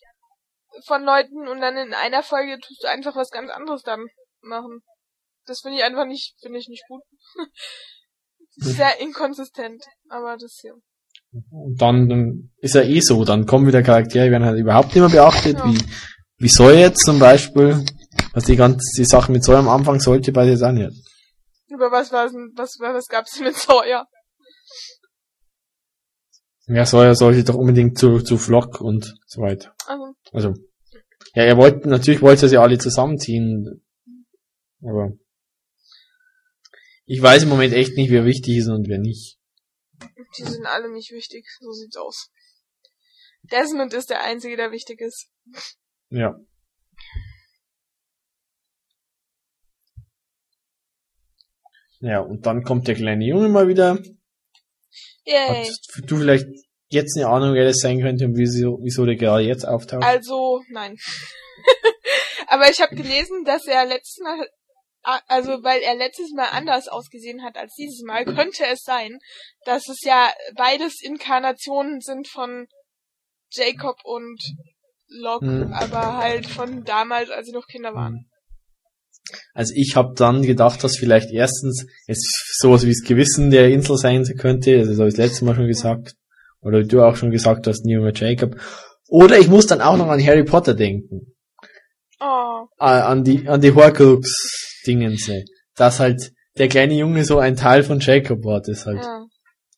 von 0.87 1.03
Leuten 1.03 1.49
und 1.49 1.61
dann 1.61 1.77
in 1.77 1.95
einer 1.95 2.23
Folge 2.23 2.59
tust 2.61 2.85
du 2.85 2.89
einfach 2.89 3.17
was 3.17 3.31
ganz 3.31 3.51
anderes 3.51 3.83
dann 3.83 4.07
machen. 4.41 4.81
Das 5.47 5.61
finde 5.63 5.79
ich 5.79 5.85
einfach 5.85 6.07
nicht, 6.07 6.35
finde 6.41 6.59
ich 6.59 6.69
nicht 6.69 6.85
gut. 6.89 7.03
Sehr 8.57 9.01
inkonsistent, 9.01 9.85
aber 10.09 10.37
das 10.37 10.59
hier. 10.61 10.75
Und 11.51 11.81
dann 11.81 12.11
ähm, 12.11 12.53
ist 12.59 12.75
er 12.75 12.85
eh 12.85 13.01
so, 13.01 13.25
dann 13.25 13.47
kommen 13.47 13.67
wieder 13.67 13.83
Charaktere, 13.83 14.27
die 14.27 14.31
werden 14.33 14.45
halt 14.45 14.59
überhaupt 14.59 14.89
nicht 14.95 14.97
mehr 14.97 15.09
beachtet, 15.09 15.59
Ja. 15.59 15.65
wie, 15.65 15.79
wie 16.39 16.49
Soy 16.49 16.79
jetzt 16.79 17.05
zum 17.05 17.19
Beispiel, 17.19 17.85
was 18.33 18.45
die 18.45 18.57
ganze, 18.57 18.79
die 18.97 19.05
Sache 19.05 19.33
mit 19.33 19.45
Soy 19.45 19.57
am 19.57 19.69
Anfang 19.69 20.01
sollte 20.01 20.33
bei 20.33 20.47
jetzt 20.47 20.63
auch 20.63 20.73
nicht. 20.73 20.91
Über 21.69 21.91
was 21.91 22.11
war 22.13 22.29
denn, 22.29 22.53
was, 22.57 22.79
was 22.81 23.07
gab's 23.07 23.33
denn 23.35 23.45
mit 23.45 23.57
Sawyer? 23.57 24.07
Ja, 26.67 26.87
Sawyer 26.87 27.15
sollte 27.15 27.45
doch 27.45 27.57
unbedingt 27.57 27.99
zu, 27.99 28.21
zu 28.21 28.39
Flock 28.39 28.81
und 28.81 29.15
so 29.27 29.43
weiter. 29.43 29.75
Also, 29.87 30.15
Also, 30.33 30.55
ja, 31.35 31.45
er 31.45 31.57
wollte, 31.57 31.89
natürlich 31.89 32.23
wollte 32.23 32.47
er 32.47 32.49
sie 32.49 32.59
alle 32.59 32.79
zusammenziehen, 32.79 33.83
aber 34.83 35.13
ich 37.07 37.21
weiß 37.21 37.43
im 37.43 37.49
Moment 37.49 37.75
echt 37.75 37.97
nicht, 37.97 38.11
wer 38.11 38.25
wichtig 38.25 38.59
ist 38.59 38.69
und 38.69 38.89
wer 38.89 38.99
nicht. 38.99 39.39
die 40.39 40.45
sind 40.45 40.65
alle 40.67 40.93
nicht 40.93 41.11
wichtig, 41.11 41.45
so 41.61 41.73
sieht's 41.73 41.97
aus. 41.97 42.31
Desmond 43.43 43.93
ist 43.95 44.11
der 44.11 44.23
Einzige, 44.23 44.57
der 44.57 44.71
wichtig 44.71 45.01
ist. 45.01 45.29
Ja. 46.11 46.39
Ja, 52.01 52.21
und 52.21 52.47
dann 52.47 52.63
kommt 52.63 52.89
der 52.89 52.95
kleine 52.95 53.25
Junge 53.25 53.49
mal 53.49 53.69
wieder. 53.69 53.99
Yay. 55.25 55.71
Du 56.07 56.17
vielleicht 56.17 56.47
jetzt 56.89 57.17
eine 57.17 57.29
Ahnung, 57.29 57.55
wer 57.55 57.67
das 57.67 57.79
sein 57.79 58.01
könnte 58.01 58.25
und 58.25 58.37
wieso, 58.37 58.79
wieso 58.83 59.05
der 59.05 59.17
gerade 59.17 59.45
jetzt 59.45 59.67
auftaucht? 59.67 60.03
Also, 60.03 60.63
nein. 60.71 60.97
Aber 62.49 62.69
ich 62.69 62.81
habe 62.81 62.97
gelesen, 62.97 63.45
dass 63.45 63.67
er 63.67 63.85
letztes 63.85 64.19
Mal, 64.25 64.49
also 65.29 65.63
weil 65.63 65.83
er 65.83 65.95
letztes 65.95 66.33
Mal 66.33 66.49
anders 66.51 66.89
ausgesehen 66.89 67.43
hat 67.43 67.57
als 67.57 67.75
dieses 67.75 68.03
Mal, 68.03 68.25
könnte 68.25 68.65
es 68.67 68.83
sein, 68.83 69.19
dass 69.65 69.89
es 69.89 70.01
ja 70.03 70.33
beides 70.57 71.01
Inkarnationen 71.03 72.01
sind 72.01 72.27
von 72.29 72.67
Jacob 73.53 73.99
und 74.05 74.43
Locke, 75.09 75.47
Hm. 75.47 75.73
aber 75.73 76.17
halt 76.17 76.47
von 76.47 76.85
damals, 76.85 77.31
als 77.31 77.47
sie 77.47 77.53
noch 77.53 77.67
Kinder 77.67 77.95
waren. 77.95 78.30
Also 79.55 79.73
ich 79.77 79.97
habe 79.97 80.15
dann 80.17 80.43
gedacht, 80.43 80.83
dass 80.85 80.97
vielleicht 80.97 81.31
erstens 81.31 81.87
es 82.07 82.19
sowas 82.59 82.85
wie 82.85 82.91
das 82.91 83.07
Gewissen 83.07 83.51
der 83.51 83.69
Insel 83.69 83.97
sein 83.97 84.25
könnte, 84.39 84.79
also 84.79 84.91
das 84.91 84.99
habe 84.99 85.09
ich 85.09 85.15
das 85.15 85.27
letzte 85.27 85.45
Mal 85.45 85.55
schon 85.55 85.67
gesagt, 85.67 86.15
oder 86.63 86.83
du 86.83 87.03
auch 87.03 87.17
schon 87.17 87.31
gesagt 87.31 87.67
hast, 87.67 87.85
Neo 87.85 88.09
Jacob. 88.09 88.57
Oder 89.09 89.39
ich 89.39 89.49
muss 89.49 89.67
dann 89.67 89.81
auch 89.81 89.97
noch 89.97 90.09
an 90.09 90.25
Harry 90.25 90.45
Potter 90.45 90.75
denken. 90.75 91.35
Oh, 92.21 92.67
äh, 92.79 92.85
an 92.85 93.25
die 93.25 93.49
an 93.49 93.61
die 93.61 93.75
Horcrux-Dingense. 93.75 95.45
Dass 95.75 96.01
halt 96.01 96.33
der 96.59 96.69
kleine 96.69 96.95
Junge 96.95 97.25
so 97.25 97.39
ein 97.39 97.57
Teil 97.57 97.83
von 97.83 98.01
Jacob 98.01 98.45
war, 98.45 98.61
das 98.61 98.85
halt 98.85 99.03
ja. 99.03 99.25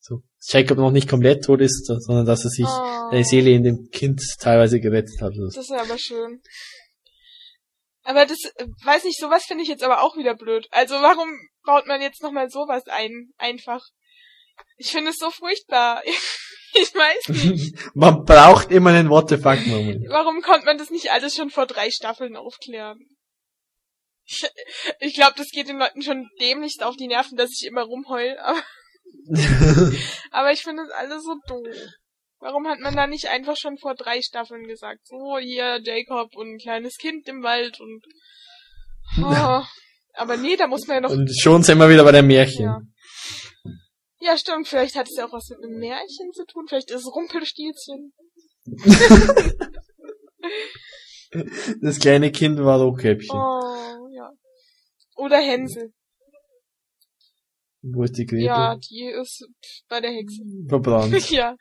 so 0.01 0.23
Jacob 0.49 0.79
noch 0.79 0.91
nicht 0.91 1.09
komplett 1.09 1.45
tot 1.45 1.61
ist, 1.61 1.87
sondern 1.87 2.27
dass 2.27 2.45
er 2.45 2.51
sich 2.51 2.67
Oh. 2.67 3.11
seine 3.11 3.25
Seele 3.25 3.51
in 3.51 3.63
dem 3.63 3.89
Kind 3.91 4.21
teilweise 4.41 4.81
gerettet 4.81 5.21
hat. 5.21 5.33
Das 5.37 5.57
ist 5.57 5.73
aber 5.73 5.99
schön. 5.99 6.41
Aber 8.13 8.27
das, 8.27 8.45
äh, 8.57 8.67
weiß 8.85 9.05
nicht, 9.05 9.19
sowas 9.19 9.47
finde 9.47 9.63
ich 9.63 9.71
jetzt 9.71 9.83
aber 9.83 10.03
auch 10.03 10.19
wieder 10.19 10.35
blöd. 10.35 10.69
Also 10.71 10.97
warum 10.97 11.31
baut 11.65 11.87
man 11.87 12.03
jetzt 12.03 12.23
nochmal 12.23 12.51
sowas 12.51 12.83
ein, 12.89 13.31
einfach? 13.39 13.83
Ich 14.77 14.91
finde 14.91 15.13
es 15.13 15.17
so 15.17 15.31
furchtbar. 15.31 16.03
ich 16.75 16.95
weiß 16.95 17.29
nicht. 17.29 17.75
Man 17.95 18.23
braucht 18.27 18.71
immer 18.71 18.91
einen 18.91 19.09
What 19.09 19.31
the 19.31 19.39
fuck 19.39 19.67
Moment. 19.67 20.05
Warum 20.11 20.43
konnte 20.43 20.67
man 20.67 20.77
das 20.77 20.91
nicht 20.91 21.11
alles 21.11 21.35
schon 21.35 21.49
vor 21.49 21.65
drei 21.65 21.91
Staffeln 21.91 22.37
aufklären? 22.37 22.99
Ich, 24.25 24.47
ich 25.01 25.15
glaube, 25.15 25.33
das 25.39 25.49
geht 25.49 25.69
den 25.69 25.79
Leuten 25.79 26.03
schon 26.03 26.29
dämlichst 26.39 26.83
auf 26.83 26.97
die 26.97 27.09
Nerven, 27.09 27.39
dass 27.39 27.51
ich 27.51 27.67
immer 27.67 27.83
rumheul, 27.83 28.37
aber, 28.41 28.63
aber 30.31 30.53
ich 30.53 30.63
finde 30.63 30.83
es 30.83 30.91
alles 30.91 31.25
so 31.25 31.35
doof. 31.49 31.67
Warum 32.43 32.67
hat 32.67 32.81
man 32.81 32.97
da 32.97 33.07
nicht 33.07 33.29
einfach 33.29 33.57
schon 33.57 33.79
vor 33.79 33.95
drei 33.95 34.21
Staffeln 34.21 34.67
gesagt, 34.67 35.07
so 35.07 35.39
hier 35.39 35.79
Jacob 35.81 36.35
und 36.35 36.55
ein 36.55 36.59
kleines 36.59 36.97
Kind 36.97 37.29
im 37.29 37.45
Wald 37.45 37.81
und 37.81 38.05
oh. 39.19 39.63
aber 40.15 40.37
nee, 40.37 40.57
da 40.57 40.67
muss 40.67 40.89
man 40.89 40.97
ja 40.97 41.01
noch 41.03 41.11
Und 41.11 41.31
schon 41.41 41.63
sind 41.63 41.79
wir 41.79 41.89
wieder 41.89 42.03
bei 42.03 42.11
der 42.11 42.25
Märchen. 42.25 42.65
ja. 42.65 42.81
Ja, 44.19 44.37
stimmt. 44.37 44.67
Vielleicht 44.67 44.97
hat 44.97 45.09
es 45.09 45.17
ja 45.17 45.27
auch 45.27 45.33
was 45.33 45.49
mit 45.51 45.59
einem 45.65 45.79
Märchen 45.79 46.33
zu 46.33 46.45
tun. 46.47 46.67
Vielleicht 46.69 46.91
ist 46.91 47.07
es 47.07 47.15
Rumpelstilzchen. 47.15 48.13
Das 51.81 51.99
kleine 51.99 52.31
Kind 52.31 52.59
war 52.59 52.79
Rotkäppchen. 52.79 53.35
Oh, 53.35 54.07
ja. 54.15 54.31
Oder 55.17 55.39
Hänsel. 55.39 55.95
Wo 57.83 58.05
ist 58.05 58.17
die 58.17 58.27
Gretel? 58.27 58.45
Ja, 58.45 58.77
die 58.77 59.07
ist 59.07 59.45
bei 59.89 60.01
der 60.01 60.13
Hexe. 60.13 60.43
Verbrannt. 60.69 61.31
ja. 61.31 61.57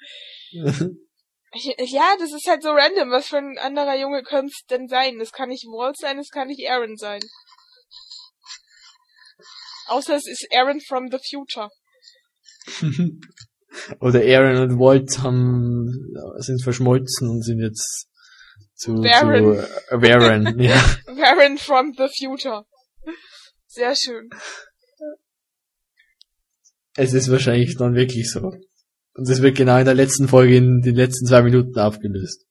Ja, 0.53 2.15
das 2.19 2.31
ist 2.31 2.47
halt 2.47 2.63
so 2.63 2.69
random. 2.69 3.09
Was 3.11 3.27
für 3.27 3.37
ein 3.37 3.57
anderer 3.57 3.99
Junge 3.99 4.23
könnte 4.23 4.53
es 4.53 4.65
denn 4.69 4.87
sein? 4.87 5.19
Das 5.19 5.31
kann 5.31 5.49
nicht 5.49 5.65
Walt 5.65 5.97
sein, 5.97 6.17
das 6.17 6.29
kann 6.29 6.47
nicht 6.47 6.69
Aaron 6.69 6.95
sein. 6.95 7.21
Außer 9.87 10.15
es 10.15 10.27
ist 10.27 10.47
Aaron 10.53 10.79
from 10.79 11.09
the 11.11 11.17
future. 11.29 11.69
Oder 13.99 14.21
Aaron 14.21 14.57
und 14.61 14.79
Walt 14.79 15.19
haben, 15.19 15.87
sind 16.37 16.61
verschmolzen 16.63 17.29
und 17.29 17.43
sind 17.43 17.59
jetzt 17.59 18.07
zu, 18.75 18.93
Warren. 18.93 19.55
zu 19.55 19.95
äh, 19.95 20.01
Warren, 20.01 20.59
ja. 20.59 20.75
Aaron 21.25 21.57
from 21.57 21.93
the 21.97 22.07
future. 22.17 22.65
Sehr 23.67 23.95
schön. 23.95 24.29
Es 26.95 27.13
ist 27.13 27.31
wahrscheinlich 27.31 27.75
dann 27.77 27.95
wirklich 27.95 28.29
so. 28.29 28.41
Und 29.13 29.29
es 29.29 29.41
wird 29.41 29.57
genau 29.57 29.77
in 29.77 29.85
der 29.85 29.93
letzten 29.93 30.27
Folge 30.27 30.57
in 30.57 30.81
den 30.81 30.95
letzten 30.95 31.25
zwei 31.25 31.41
Minuten 31.41 31.77
aufgelöst. 31.79 32.45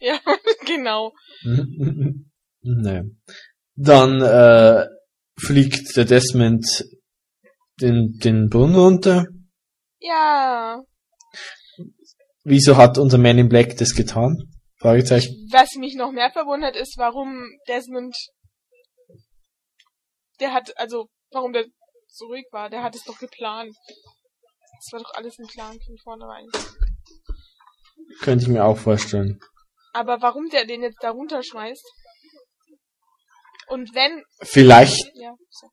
Ja, 0.00 0.18
genau. 0.66 1.12
naja. 2.62 3.02
Dann 3.74 4.20
äh, 4.22 4.86
fliegt 5.38 5.96
der 5.96 6.04
Desmond 6.04 6.84
den, 7.80 8.18
den 8.18 8.48
Brunnen 8.48 8.76
runter. 8.76 9.26
Ja. 10.00 10.82
Wieso 12.44 12.76
hat 12.76 12.98
unser 12.98 13.18
Man 13.18 13.38
in 13.38 13.48
Black 13.48 13.76
das 13.76 13.94
getan? 13.94 14.36
Fragezeichen. 14.80 15.48
Was 15.50 15.74
mich 15.76 15.96
noch 15.96 16.12
mehr 16.12 16.30
verwundert 16.30 16.76
ist, 16.76 16.94
warum 16.98 17.46
Desmond, 17.66 18.16
der 20.40 20.52
hat, 20.52 20.72
also, 20.78 21.08
warum 21.30 21.52
der 21.52 21.66
so 22.08 22.26
ruhig 22.26 22.46
war. 22.50 22.70
Der 22.70 22.82
hat 22.82 22.94
es 22.94 23.04
doch 23.04 23.18
geplant. 23.18 23.74
Das 24.78 24.92
war 24.92 25.00
doch 25.00 25.14
alles 25.14 25.38
ein 25.38 25.46
Plan 25.46 25.78
von 25.80 25.96
vornherein. 26.02 26.46
Könnte 28.20 28.44
ich 28.44 28.48
mir 28.48 28.64
auch 28.64 28.78
vorstellen. 28.78 29.38
Aber 29.92 30.20
warum 30.20 30.48
der 30.48 30.64
den 30.64 30.82
jetzt 30.82 31.02
da 31.02 31.10
runterschmeißt? 31.10 31.84
Und 33.68 33.94
wenn, 33.94 34.22
Vielleicht, 34.42 35.10
ja, 35.14 35.34
so. 35.50 35.68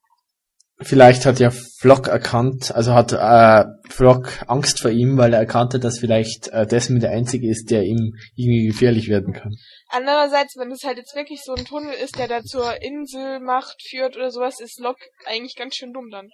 Vielleicht 0.81 1.25
hat 1.25 1.39
ja 1.39 1.51
Flock 1.51 2.07
erkannt, 2.07 2.73
also 2.75 2.93
hat 2.93 3.13
äh, 3.13 3.65
Flock 3.89 4.43
Angst 4.47 4.81
vor 4.81 4.91
ihm, 4.91 5.17
weil 5.17 5.33
er 5.33 5.39
erkannt 5.39 5.73
hat, 5.73 5.83
dass 5.83 5.99
vielleicht 5.99 6.49
äh, 6.49 6.65
Desmond 6.67 7.03
der 7.03 7.11
Einzige 7.11 7.49
ist, 7.49 7.71
der 7.71 7.83
ihm 7.83 8.13
irgendwie 8.35 8.67
gefährlich 8.67 9.07
werden 9.09 9.33
kann. 9.33 9.55
Andererseits, 9.89 10.55
wenn 10.57 10.71
es 10.71 10.83
halt 10.83 10.97
jetzt 10.97 11.15
wirklich 11.15 11.41
so 11.43 11.53
ein 11.53 11.65
Tunnel 11.65 11.93
ist, 11.93 12.17
der 12.17 12.27
da 12.27 12.41
zur 12.43 12.81
Inselmacht 12.81 13.77
führt 13.87 14.15
oder 14.17 14.31
sowas, 14.31 14.59
ist 14.59 14.79
Locke 14.79 15.03
eigentlich 15.25 15.55
ganz 15.55 15.75
schön 15.75 15.93
dumm 15.93 16.09
dann. 16.11 16.27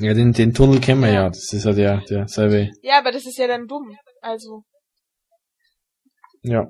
Ja, 0.00 0.14
den, 0.14 0.32
den 0.32 0.54
Tunnel 0.54 0.80
kennen 0.80 1.02
wir 1.02 1.12
ja. 1.12 1.28
Das 1.28 1.52
ist 1.52 1.64
ja 1.64 1.72
der, 1.72 2.00
der 2.08 2.26
selbe. 2.26 2.70
Ja, 2.82 2.98
aber 2.98 3.12
das 3.12 3.26
ist 3.26 3.38
ja 3.38 3.46
dann 3.46 3.66
dumm. 3.66 3.96
Also, 4.22 4.62
Ja. 6.42 6.66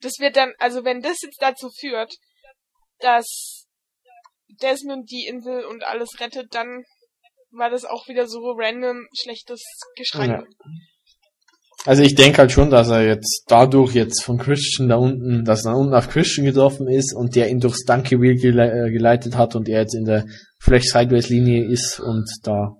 das 0.00 0.18
wird 0.18 0.36
dann, 0.36 0.52
also 0.58 0.84
wenn 0.84 1.00
das 1.00 1.22
jetzt 1.22 1.40
dazu 1.40 1.70
führt, 1.70 2.12
dass 2.98 3.63
Desmond 4.62 5.10
die 5.10 5.26
Insel 5.26 5.64
und 5.64 5.84
alles 5.84 6.20
rettet, 6.20 6.54
dann 6.54 6.84
war 7.50 7.70
das 7.70 7.84
auch 7.84 8.08
wieder 8.08 8.26
so 8.26 8.38
random 8.56 9.06
schlechtes 9.14 9.62
Geschrei. 9.96 10.26
Ja. 10.26 10.44
Also 11.86 12.02
ich 12.02 12.14
denke 12.14 12.38
halt 12.38 12.50
schon, 12.50 12.70
dass 12.70 12.88
er 12.88 13.06
jetzt 13.06 13.44
dadurch 13.46 13.94
jetzt 13.94 14.22
von 14.22 14.38
Christian 14.38 14.88
da 14.88 14.96
unten, 14.96 15.44
dass 15.44 15.66
er 15.66 15.72
da 15.72 15.78
unten 15.78 15.94
auf 15.94 16.08
Christian 16.08 16.46
getroffen 16.46 16.88
ist 16.88 17.14
und 17.14 17.36
der 17.36 17.50
ihn 17.50 17.60
durchs 17.60 17.84
Donkey 17.84 18.18
Wheel 18.20 18.36
gele 18.36 18.86
äh, 18.86 18.90
geleitet 18.90 19.36
hat 19.36 19.54
und 19.54 19.68
er 19.68 19.80
jetzt 19.80 19.94
in 19.94 20.04
der 20.04 20.24
Flash 20.58 20.84
Sideways 20.84 21.28
Linie 21.28 21.70
ist 21.70 22.00
und 22.00 22.26
da 22.42 22.74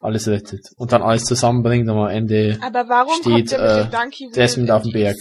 alles 0.00 0.28
rettet 0.28 0.60
und 0.76 0.92
dann 0.92 1.02
alles 1.02 1.24
zusammenbringt 1.24 1.88
und 1.88 1.98
am 1.98 2.08
Ende 2.08 2.56
Aber 2.62 2.88
warum 2.88 3.20
Steht, 3.20 3.52
äh, 3.52 3.86
Desmond 4.34 4.70
auf 4.70 4.82
dem 4.82 4.92
Berg. 4.92 5.16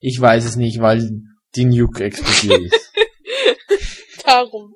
Ich 0.00 0.20
weiß 0.20 0.44
es 0.44 0.56
nicht, 0.56 0.80
weil 0.80 1.10
die 1.56 1.64
Nuke 1.64 2.04
explodiert 2.04 2.72
ist. 2.72 2.92
Darum. 4.30 4.74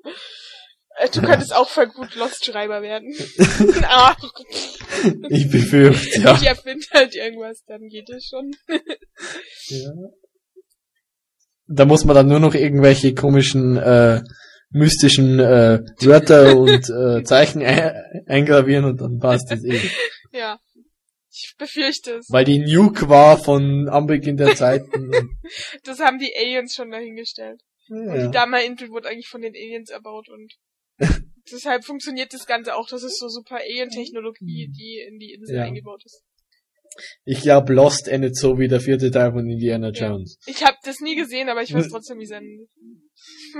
Äh, 0.96 1.08
Du 1.10 1.22
könntest 1.22 1.52
auch 1.56 1.68
voll 1.68 1.88
gut 1.88 2.14
Lost-Schreiber 2.14 2.82
werden. 2.82 3.12
ah, 3.84 4.16
ich 5.28 5.50
befürchte, 5.50 6.20
ja. 6.20 6.36
ich 6.36 6.46
erfinde 6.46 6.86
halt 6.92 7.14
irgendwas, 7.14 7.62
dann 7.66 7.88
geht 7.88 8.08
es 8.10 8.28
schon. 8.28 8.52
Da 11.66 11.84
muss 11.84 12.04
man 12.04 12.14
dann 12.14 12.28
nur 12.28 12.40
noch 12.40 12.54
irgendwelche 12.54 13.14
komischen 13.14 13.76
äh, 13.76 14.22
mystischen 14.70 15.38
äh, 15.38 15.80
Wörter 16.00 16.56
und 16.56 16.90
äh, 16.90 17.22
Zeichen 17.24 17.62
ein 17.62 17.92
eingravieren 18.26 18.84
und 18.84 19.00
dann 19.00 19.18
passt 19.18 19.50
es 19.50 19.64
eh. 19.64 19.80
Ja. 20.32 20.58
Ich 21.30 21.54
befürchte 21.58 22.18
es. 22.18 22.28
Weil 22.30 22.44
die 22.44 22.60
Nuke 22.60 23.08
war 23.08 23.38
von 23.38 23.88
Anbeginn 23.88 24.36
der 24.36 24.54
Zeiten. 24.54 25.10
Das 25.82 25.98
haben 25.98 26.18
die 26.18 26.32
Aliens 26.36 26.74
schon 26.74 26.92
dahingestellt. 26.92 27.60
Und 27.88 28.06
ja. 28.06 28.26
die 28.26 28.32
Dama-Insel 28.32 28.88
wurde 28.90 29.08
eigentlich 29.08 29.28
von 29.28 29.42
den 29.42 29.54
Aliens 29.54 29.90
erbaut 29.90 30.28
und 30.28 30.52
deshalb 31.52 31.84
funktioniert 31.84 32.32
das 32.32 32.46
Ganze 32.46 32.74
auch. 32.74 32.88
Das 32.88 33.02
ist 33.02 33.18
so 33.18 33.28
super 33.28 33.56
Alien-Technologie, 33.56 34.68
die 34.70 35.04
in 35.06 35.18
die 35.18 35.32
Insel 35.32 35.56
Ja. 35.56 35.62
eingebaut 35.64 36.02
ist. 36.04 36.22
Ich 37.24 37.40
glaube, 37.42 37.72
Lost 37.72 38.06
endet 38.06 38.36
so 38.36 38.58
wie 38.58 38.68
der 38.68 38.80
vierte 38.80 39.10
Teil 39.10 39.32
von 39.32 39.48
Indiana 39.48 39.90
Ja. 39.92 40.08
Jones. 40.10 40.38
Ich 40.46 40.64
habe 40.64 40.76
das 40.84 41.00
nie 41.00 41.16
gesehen, 41.16 41.48
aber 41.48 41.62
ich 41.62 41.74
weiß 41.74 41.88
trotzdem, 41.88 42.18
wie 42.20 42.24
es 42.24 42.30
endet. 42.30 42.68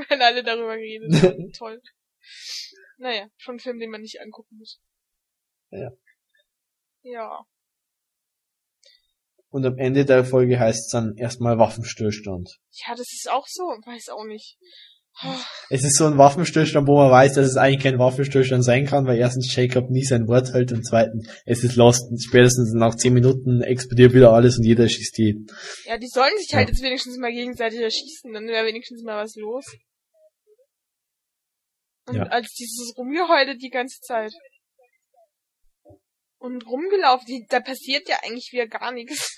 Weil 0.09 0.23
alle 0.23 0.43
darüber 0.43 0.77
geredet 0.77 1.23
haben. 1.23 1.51
Toll. 1.59 1.81
Naja, 2.99 3.29
schon 3.37 3.57
ein 3.57 3.61
Film, 3.61 3.79
den 3.81 3.91
man 3.91 4.03
nicht 4.03 4.21
angucken 4.21 4.57
muss. 4.57 4.81
Ja. 5.71 5.91
Ja. 7.03 7.45
Und 9.55 9.65
am 9.65 9.79
Ende 9.79 10.05
der 10.05 10.25
Folge 10.25 10.59
heißt 10.59 10.87
es 10.87 10.89
dann 10.89 11.15
erstmal 11.17 11.59
Waffenstillstand. 11.59 12.59
Ja, 12.73 12.97
das 12.97 13.07
ist 13.13 13.31
auch 13.31 13.47
so. 13.47 13.63
Weiß 13.63 14.09
auch 14.09 14.25
nicht. 14.25 14.57
Es 15.71 15.85
ist 15.85 15.97
so 15.97 16.07
ein 16.07 16.19
Waffenstillstand, 16.19 16.89
wo 16.89 16.97
man 16.97 17.09
weiß, 17.09 17.35
dass 17.35 17.47
es 17.47 17.57
eigentlich 17.57 17.85
kein 17.85 18.01
Waffenstillstand 18.01 18.65
sein 18.65 18.85
kann, 18.85 19.07
weil 19.07 19.17
erstens 19.17 19.55
Jacob 19.55 19.91
nie 19.91 20.03
sein 20.03 20.27
Wort 20.27 20.53
hält 20.53 20.73
und 20.73 20.85
zweitens, 20.85 21.29
es 21.47 21.63
ist 21.63 21.77
Lost. 21.77 22.03
Spätestens 22.21 22.73
nach 22.75 22.97
zehn 22.97 23.13
Minuten 23.15 23.63
explodiert 23.63 24.13
wieder 24.13 24.33
alles 24.33 24.59
und 24.59 24.65
jeder 24.65 24.89
schießt 24.89 25.19
jeden. 25.19 25.47
Ja, 25.85 25.99
die 25.99 26.09
sollen 26.09 26.37
sich 26.39 26.53
halt 26.53 26.67
Ja. 26.67 26.73
jetzt 26.75 26.83
wenigstens 26.83 27.17
mal 27.19 27.31
gegenseitig 27.31 27.79
erschießen, 27.79 28.33
dann 28.33 28.49
wäre 28.49 28.67
wenigstens 28.67 29.05
mal 29.05 29.23
was 29.23 29.37
los. 29.37 29.65
Und 32.09 32.17
Ja. 32.17 32.25
als 32.25 32.53
dieses 32.55 32.93
Rumgeheule 32.99 33.57
die 33.57 33.71
ganze 33.71 34.01
Zeit. 34.01 34.33
Und 36.39 36.67
rumgelaufen, 36.67 37.25
die, 37.29 37.47
da 37.49 37.61
passiert 37.61 38.09
ja 38.09 38.17
eigentlich 38.25 38.51
wieder 38.53 38.67
gar 38.67 38.91
nichts 38.91 39.34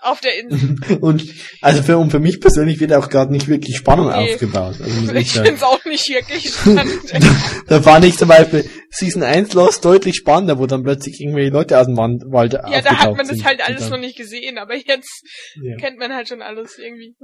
auf 0.00 0.20
der 0.20 0.38
Insel. 0.38 0.98
Und 1.00 1.24
also 1.60 1.82
für, 1.82 1.98
und 1.98 2.10
für 2.10 2.20
mich 2.20 2.40
persönlich 2.40 2.80
wird 2.80 2.92
auch 2.92 3.08
gerade 3.08 3.32
nicht 3.32 3.48
wirklich 3.48 3.76
Spannung 3.76 4.08
Nee. 4.08 4.32
aufgebaut. 4.34 4.76
Also 4.80 5.14
ich 5.14 5.32
sagen. 5.32 5.46
find's 5.46 5.62
auch 5.62 5.84
nicht 5.84 6.08
wirklich 6.08 6.50
spannend. 6.50 7.00
Da 7.66 7.80
fand 7.80 8.04
ich 8.04 8.16
zum 8.18 8.28
Beispiel 8.28 8.68
Season 8.90 9.22
1 9.22 9.54
Lost 9.54 9.84
deutlich 9.84 10.16
spannender, 10.16 10.58
wo 10.58 10.66
dann 10.66 10.82
plötzlich 10.82 11.20
irgendwelche 11.20 11.50
Leute 11.50 11.78
aus 11.78 11.86
dem 11.86 11.96
Wald 11.96 12.52
ja, 12.52 12.82
da 12.82 12.98
hat 12.98 13.16
man 13.16 13.26
das 13.26 13.42
halt 13.42 13.66
alles 13.66 13.88
noch 13.88 13.98
nicht 13.98 14.16
gesehen, 14.16 14.58
aber 14.58 14.74
jetzt 14.74 15.24
ja. 15.62 15.76
kennt 15.76 15.98
man 15.98 16.12
halt 16.12 16.28
schon 16.28 16.42
alles 16.42 16.78
irgendwie. 16.78 17.16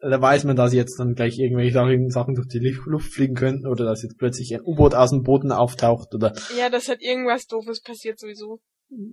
Da 0.00 0.20
weiß 0.20 0.44
man, 0.44 0.56
dass 0.56 0.74
jetzt 0.74 0.98
dann 0.98 1.14
gleich 1.14 1.38
irgendwelche 1.38 1.72
Sachen, 2.10 2.34
durch 2.34 2.48
die 2.48 2.58
Luft 2.86 3.12
fliegen 3.12 3.34
könnten 3.34 3.66
oder 3.66 3.84
dass 3.84 4.02
jetzt 4.02 4.18
plötzlich 4.18 4.54
ein 4.54 4.60
U-Boot 4.62 4.94
aus 4.94 5.10
dem 5.10 5.22
Boden 5.22 5.50
auftaucht 5.50 6.14
oder 6.14 6.34
Ja, 6.58 6.68
das 6.68 6.88
hat 6.88 7.00
irgendwas 7.00 7.46
doofes 7.46 7.80
passiert 7.80 8.18
sowieso. 8.18 8.60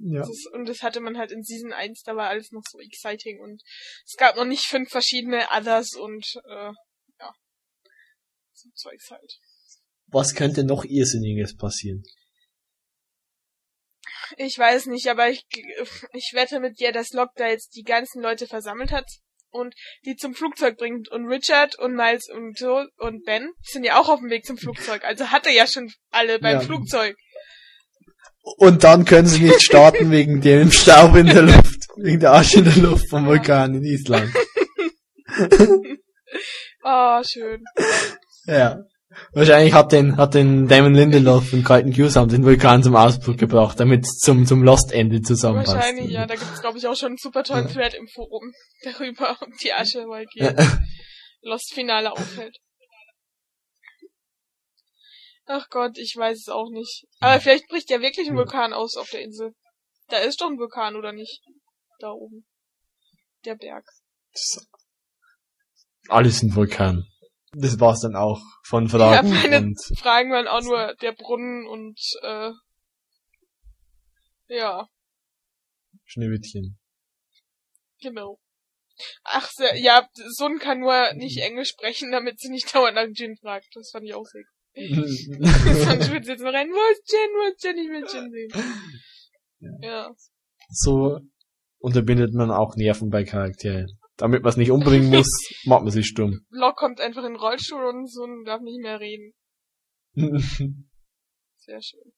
Ja. 0.04 0.20
Das 0.20 0.46
und 0.54 0.68
das 0.68 0.82
hatte 0.82 1.00
man 1.00 1.18
halt 1.18 1.32
in 1.32 1.44
Season 1.44 1.74
1, 1.74 2.04
da 2.04 2.16
war 2.16 2.30
alles 2.30 2.52
noch 2.52 2.64
so 2.70 2.80
exciting 2.80 3.40
und 3.40 3.62
es 4.06 4.16
gab 4.18 4.36
noch 4.36 4.46
nicht 4.46 4.66
fünf 4.66 4.90
verschiedene 4.90 5.48
Others 5.52 5.96
und 5.96 6.26
äh, 6.48 6.72
ja. 7.20 7.34
So 8.54 8.70
Zeugs 8.76 9.10
halt. 9.10 9.40
Was 10.08 10.36
könnte 10.36 10.64
noch 10.64 10.84
Irrsinniges 10.84 11.56
passieren? 11.56 12.04
Ich 14.38 14.58
weiß 14.58 14.88
nicht, 14.88 15.08
aber 15.08 15.30
ich, 15.30 15.46
ich 16.14 16.32
wette 16.34 16.60
mit 16.60 16.80
dir, 16.80 16.92
dass 16.92 17.12
Locke 17.12 17.34
da 17.36 17.48
jetzt 17.48 17.76
die 17.76 17.84
ganzen 17.84 18.22
Leute 18.22 18.48
versammelt 18.48 18.92
hat 18.92 19.06
und 19.52 19.76
die 20.06 20.16
zum 20.16 20.34
Flugzeug 20.34 20.78
bringt. 20.78 21.10
Und 21.10 21.28
Richard 21.28 21.78
und 21.78 21.96
Miles 21.96 22.30
und 22.30 22.58
so 22.58 22.86
und 22.98 23.24
Ben 23.26 23.52
sind 23.62 23.84
ja 23.84 24.00
auch 24.00 24.10
auf 24.10 24.20
dem 24.20 24.30
Weg 24.30 24.46
zum 24.46 24.58
Flugzeug. 24.58 25.04
Also 25.04 25.32
hat 25.32 25.46
er 25.46 25.54
ja 25.54 25.68
schon 25.68 25.92
alle 26.10 26.40
beim 26.40 26.60
Ja. 26.60 26.62
Flugzeug. 26.62 27.16
Und 28.44 28.84
dann 28.84 29.06
können 29.06 29.28
sie 29.28 29.44
nicht 29.44 29.62
starten 29.62 30.12
wegen 30.12 30.42
dem 30.42 30.72
Staub 30.72 31.16
in 31.16 31.28
der 31.28 31.44
Luft, 31.44 31.88
wegen 31.98 32.20
der 32.20 32.34
Asche 32.34 32.60
in 32.60 32.66
der 32.66 32.78
Luft 32.78 33.10
vom 33.10 33.26
Vulkan 33.26 33.76
in 33.76 33.84
Island. 33.84 34.34
Oh, 36.84 37.22
schön. 37.28 37.64
Ja. 38.46 38.80
Wahrscheinlich 39.34 39.74
hat 39.74 39.92
den, 39.92 40.16
hat 40.18 40.34
den 40.34 40.68
Damon 40.68 40.94
Lindelof 40.94 41.50
von 41.50 41.64
Kalten 41.64 41.94
Q-Sound 41.94 42.32
den 42.32 42.46
Vulkan 42.46 42.82
zum 42.82 42.96
Ausbruch 42.96 43.36
gebracht, 43.36 43.80
damit 43.80 44.06
es 44.06 44.18
zum, 44.20 44.46
zum 44.46 44.64
Lost-Ende 44.64 45.22
zusammenpasst. 45.22 45.76
Wahrscheinlich, 45.76 46.10
ja. 46.10 46.26
Da 46.26 46.36
gibt's 46.36 46.62
glaube 46.62 46.78
ich, 46.78 46.88
auch 46.88 46.96
schon 46.96 47.10
einen 47.10 47.18
super 47.18 47.44
tollen 47.44 47.68
Thread 47.68 47.94
im 47.94 48.08
Forum 48.08 48.52
darüber, 48.84 49.38
ob 49.42 49.50
die 49.62 49.74
Aschewolke 49.74 50.30
Ja. 50.36 50.54
Lost-Finale 51.42 52.12
aufhält. 52.12 52.58
Ach 55.54 55.68
Gott, 55.70 55.98
ich 55.98 56.16
weiß 56.16 56.38
es 56.40 56.48
auch 56.48 56.70
nicht. 56.70 57.06
Aber 57.20 57.42
vielleicht 57.42 57.68
bricht 57.68 57.90
ja 57.90 58.00
wirklich 58.00 58.30
ein 58.30 58.38
Vulkan 58.38 58.72
aus 58.72 58.96
auf 58.96 59.10
der 59.10 59.22
Insel. 59.22 59.54
Da 60.08 60.20
ist 60.20 60.40
doch 60.40 60.48
ein 60.48 60.58
Vulkan, 60.58 60.96
oder 60.96 61.12
nicht? 61.12 61.42
Da 62.00 62.12
oben. 62.12 62.48
Der 63.44 63.56
Berg. 63.56 63.86
Alles 66.08 66.42
ein 66.42 66.56
Vulkan. 66.56 67.06
Das 67.52 67.78
war's 67.82 68.00
dann 68.00 68.16
auch 68.16 68.42
von 68.64 68.88
Fragen 68.88 69.28
Ja, 69.28 69.34
meine 69.34 69.58
und 69.58 69.78
Fragen 69.98 70.32
waren 70.32 70.48
auch 70.48 70.62
nur 70.62 70.96
der 71.02 71.12
Brunnen 71.12 71.68
und, 71.68 72.00
äh, 72.22 72.52
ja, 74.48 74.88
Schneewittchen. 76.06 76.80
genau. 78.00 78.40
Ach, 79.24 79.52
ja, 79.76 80.08
Sun 80.14 80.60
kann 80.60 80.80
nur 80.80 81.14
nicht 81.14 81.40
Englisch 81.40 81.70
sprechen, 81.70 82.12
damit 82.12 82.40
sie 82.40 82.50
nicht 82.50 82.74
dauernd 82.76 82.96
nach 82.96 83.08
Jin 83.14 83.36
fragt. 83.36 83.68
Das 83.76 83.92
fand 83.92 84.06
ich 84.06 84.14
auch 84.14 84.26
sehr 84.26 84.44
gut. 84.44 84.51
Sonst 84.76 86.12
wird 86.12 86.26
sie 86.26 86.32
jetzt 86.32 86.42
noch 86.44 86.54
rein, 86.54 86.70
wo 86.70 86.92
ist 86.92 87.12
Jin, 87.12 87.30
wo 87.36 87.52
ist 87.52 87.64
Jin, 87.64 87.78
ich 87.78 87.90
will 87.90 88.06
Jin 88.12 88.32
sehen. 88.32 89.80
Ja. 89.82 90.10
so 90.70 91.20
unterbindet 91.80 92.34
man 92.34 92.52
auch 92.52 92.76
Nerven 92.76 93.10
bei 93.10 93.24
Charakteren. 93.24 93.98
Damit 94.18 94.44
man 94.44 94.50
es 94.52 94.58
nicht 94.58 94.72
umbringen 94.72 95.10
muss, 95.10 95.28
macht 95.66 95.84
man 95.84 95.92
sie 95.92 96.04
stumm. 96.04 96.46
Locke 96.50 96.76
kommt 96.78 97.02
einfach 97.02 97.24
in 97.24 97.34
den 97.34 97.40
Rollstuhl 97.42 97.84
und 97.86 98.10
Sun 98.10 98.44
darf 98.46 98.62
nicht 98.62 98.80
mehr 98.82 99.00
reden. 99.00 99.34
Sehr 100.14 101.82
schön. 101.82 102.14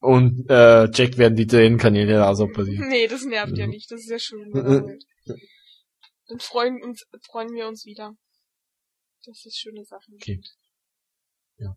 Und 0.00 0.46
äh, 0.48 0.88
Jack 0.92 1.18
werden 1.18 1.36
die 1.36 1.46
Tränenkanäle 1.46 2.20
rausoperiert. 2.20 2.86
Nee, 2.88 3.06
das 3.06 3.24
nervt 3.24 3.56
ja 3.58 3.66
Mhm. 3.66 3.72
nicht. 3.72 3.90
Das 3.90 4.00
ist 4.00 4.10
ja 4.10 4.18
schön. 4.18 4.50
Dann 6.26 6.38
freuen, 6.38 6.82
uns, 6.82 7.04
freuen 7.30 7.52
wir 7.54 7.66
uns 7.68 7.84
wieder. 7.84 8.12
Das 9.24 9.44
ist 9.44 9.58
schöne 9.58 9.84
Sachen. 9.84 10.14
Okay. 10.14 10.40
Ja. 11.58 11.76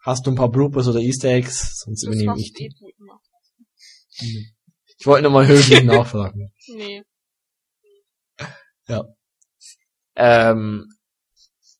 Hast 0.00 0.26
du 0.26 0.30
ein 0.30 0.36
paar 0.36 0.50
Bloopers 0.50 0.88
oder 0.88 1.00
Easter 1.00 1.28
Eggs? 1.28 1.80
Sonst 1.80 2.02
Das 2.02 2.08
übernehme 2.08 2.38
ich 2.38 2.52
eh 2.60 2.68
die. 2.68 2.94
immer. 2.98 3.20
Ich 4.98 5.06
wollte 5.06 5.24
nochmal 5.24 5.46
höflich 5.46 5.82
nachfragen. 5.84 6.52
Nee. 6.68 7.02
Ähm, 10.20 10.88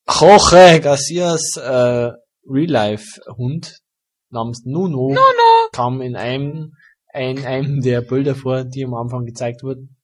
Jorge 0.07 0.79
Garcias 0.81 1.57
äh, 1.57 2.11
Real-Life-Hund 2.45 3.79
namens 4.29 4.63
Nuno 4.63 5.09
Nuno! 5.09 5.69
kam 5.73 6.01
in 6.01 6.15
einem, 6.15 6.73
in 7.13 7.45
einem 7.45 7.81
der 7.81 8.01
Bilder 8.01 8.35
vor, 8.35 8.63
die 8.63 8.85
am 8.85 8.93
Anfang 8.93 9.25
gezeigt 9.25 9.61
wurden. 9.61 9.97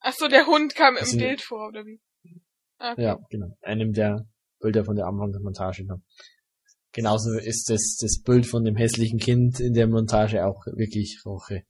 Ach 0.00 0.12
so, 0.14 0.28
der 0.28 0.46
Hund 0.46 0.74
kam 0.74 0.94
im 0.94 1.00
Also- 1.00 1.18
Bild 1.18 1.40
vor, 1.42 1.68
oder 1.68 1.84
wie? 1.84 2.00
Ah, 2.78 2.92
Okay. 2.92 3.02
Ja, 3.02 3.18
genau. 3.30 3.56
Einem 3.62 3.92
der 3.92 4.24
Bilder 4.60 4.84
von 4.84 4.94
der 4.96 5.06
Anfangsmontage. 5.06 5.84
Dann. 5.86 6.04
Genauso 6.92 7.32
ist 7.38 7.68
das, 7.70 7.96
das 8.00 8.22
Bild 8.22 8.46
von 8.46 8.64
dem 8.64 8.76
hässlichen 8.76 9.18
Kind 9.18 9.60
in 9.60 9.74
der 9.74 9.86
Montage 9.88 10.44
auch 10.46 10.64
wirklich 10.66 11.20
Roche. 11.24 11.62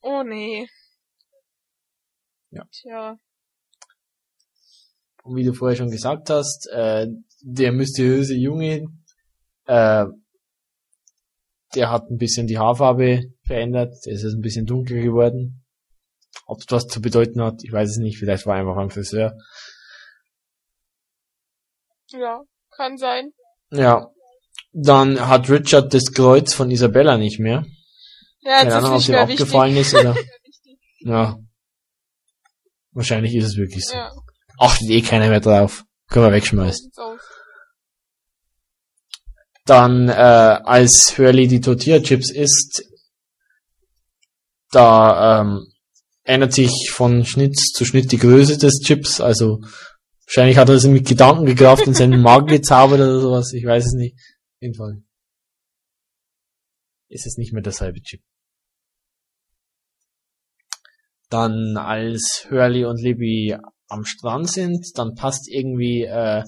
Oh 0.00 0.22
nee. 0.22 0.66
Ja. 2.50 2.64
Tja. 2.70 3.16
Und 5.22 5.36
wie 5.36 5.44
du 5.44 5.54
vorher 5.54 5.76
schon 5.76 5.90
gesagt 5.90 6.28
hast, 6.30 6.68
äh, 6.70 7.06
der 7.40 7.72
mysteriöse 7.72 8.34
Junge, 8.34 8.84
äh, 9.66 10.04
der 11.74 11.90
hat 11.90 12.10
ein 12.10 12.18
bisschen 12.18 12.46
die 12.46 12.58
Haarfarbe 12.58 13.32
verändert, 13.46 13.94
der 14.04 14.12
ist 14.12 14.22
jetzt 14.22 14.34
ein 14.34 14.42
bisschen 14.42 14.66
dunkler 14.66 15.00
geworden. 15.00 15.63
Ob 16.46 16.58
das 16.66 16.84
was 16.84 16.86
zu 16.88 17.00
bedeuten 17.00 17.42
hat, 17.42 17.62
ich 17.62 17.72
weiß 17.72 17.90
es 17.90 17.96
nicht, 17.98 18.18
vielleicht 18.18 18.46
war 18.46 18.56
er 18.56 18.60
einfach 18.60 18.76
ein 18.76 18.90
Friseur. 18.90 19.34
Ja, 22.08 22.42
kann 22.76 22.96
sein. 22.98 23.32
Ja. 23.70 24.10
Dann 24.72 25.28
hat 25.28 25.48
Richard 25.50 25.94
das 25.94 26.12
Kreuz 26.12 26.52
von 26.54 26.70
Isabella 26.70 27.16
nicht 27.16 27.38
mehr. 27.38 27.64
Ja, 28.40 28.58
Keine 28.58 28.64
jetzt 28.70 28.74
Ahnung, 28.76 28.90
ob 28.92 28.96
ist 28.98 29.02
es 29.04 29.08
ihm 29.08 29.12
mehr 29.12 29.28
wichtig. 29.28 29.76
ist 29.76 29.94
oder. 29.94 30.16
Ja. 31.06 31.38
Wahrscheinlich 32.92 33.34
ist 33.34 33.44
es 33.44 33.56
wirklich 33.56 33.84
so. 33.84 33.94
Ja, 33.94 34.10
Achtet 34.58 34.88
eh 34.88 35.02
keiner 35.02 35.28
mehr 35.28 35.40
drauf. 35.40 35.84
Können 36.08 36.24
wir 36.26 36.32
wegschmeißen. 36.32 36.90
Dann, 39.66 40.08
äh, 40.08 40.12
als 40.12 41.18
Hurley 41.18 41.46
die 41.46 41.60
Tortilla-Chips 41.60 42.30
isst, 42.30 42.84
da 44.70 45.40
ähm, 45.42 45.66
ändert 46.24 46.52
sich 46.52 46.90
von 46.90 47.24
Schnitt 47.24 47.56
zu 47.56 47.84
Schnitt 47.84 48.10
die 48.12 48.18
Größe 48.18 48.58
des 48.58 48.80
Chips. 48.80 49.20
Also 49.20 49.60
wahrscheinlich 50.26 50.56
hat 50.56 50.68
er 50.68 50.74
das 50.74 50.86
mit 50.86 51.06
Gedanken 51.06 51.46
gekraft 51.46 51.86
und 51.86 51.94
seinen 51.94 52.20
Magen 52.20 52.46
gezaubert 52.46 53.00
oder 53.00 53.20
sowas. 53.20 53.52
Ich 53.52 53.64
weiß 53.64 53.84
es 53.86 53.92
nicht. 53.92 54.14
Auf 54.14 54.62
jeden 54.62 54.74
Fall. 54.74 55.02
Ist 57.08 57.26
es 57.26 57.36
nicht 57.36 57.52
mehr 57.52 57.62
derselbe 57.62 58.00
Chip. 58.00 58.22
Dann 61.28 61.76
als 61.76 62.46
Hurley 62.50 62.84
und 62.84 63.00
Libby 63.00 63.56
am 63.88 64.04
Strand 64.04 64.50
sind, 64.50 64.86
dann 64.94 65.14
passt 65.14 65.48
irgendwie 65.48 66.02
äh, 66.02 66.42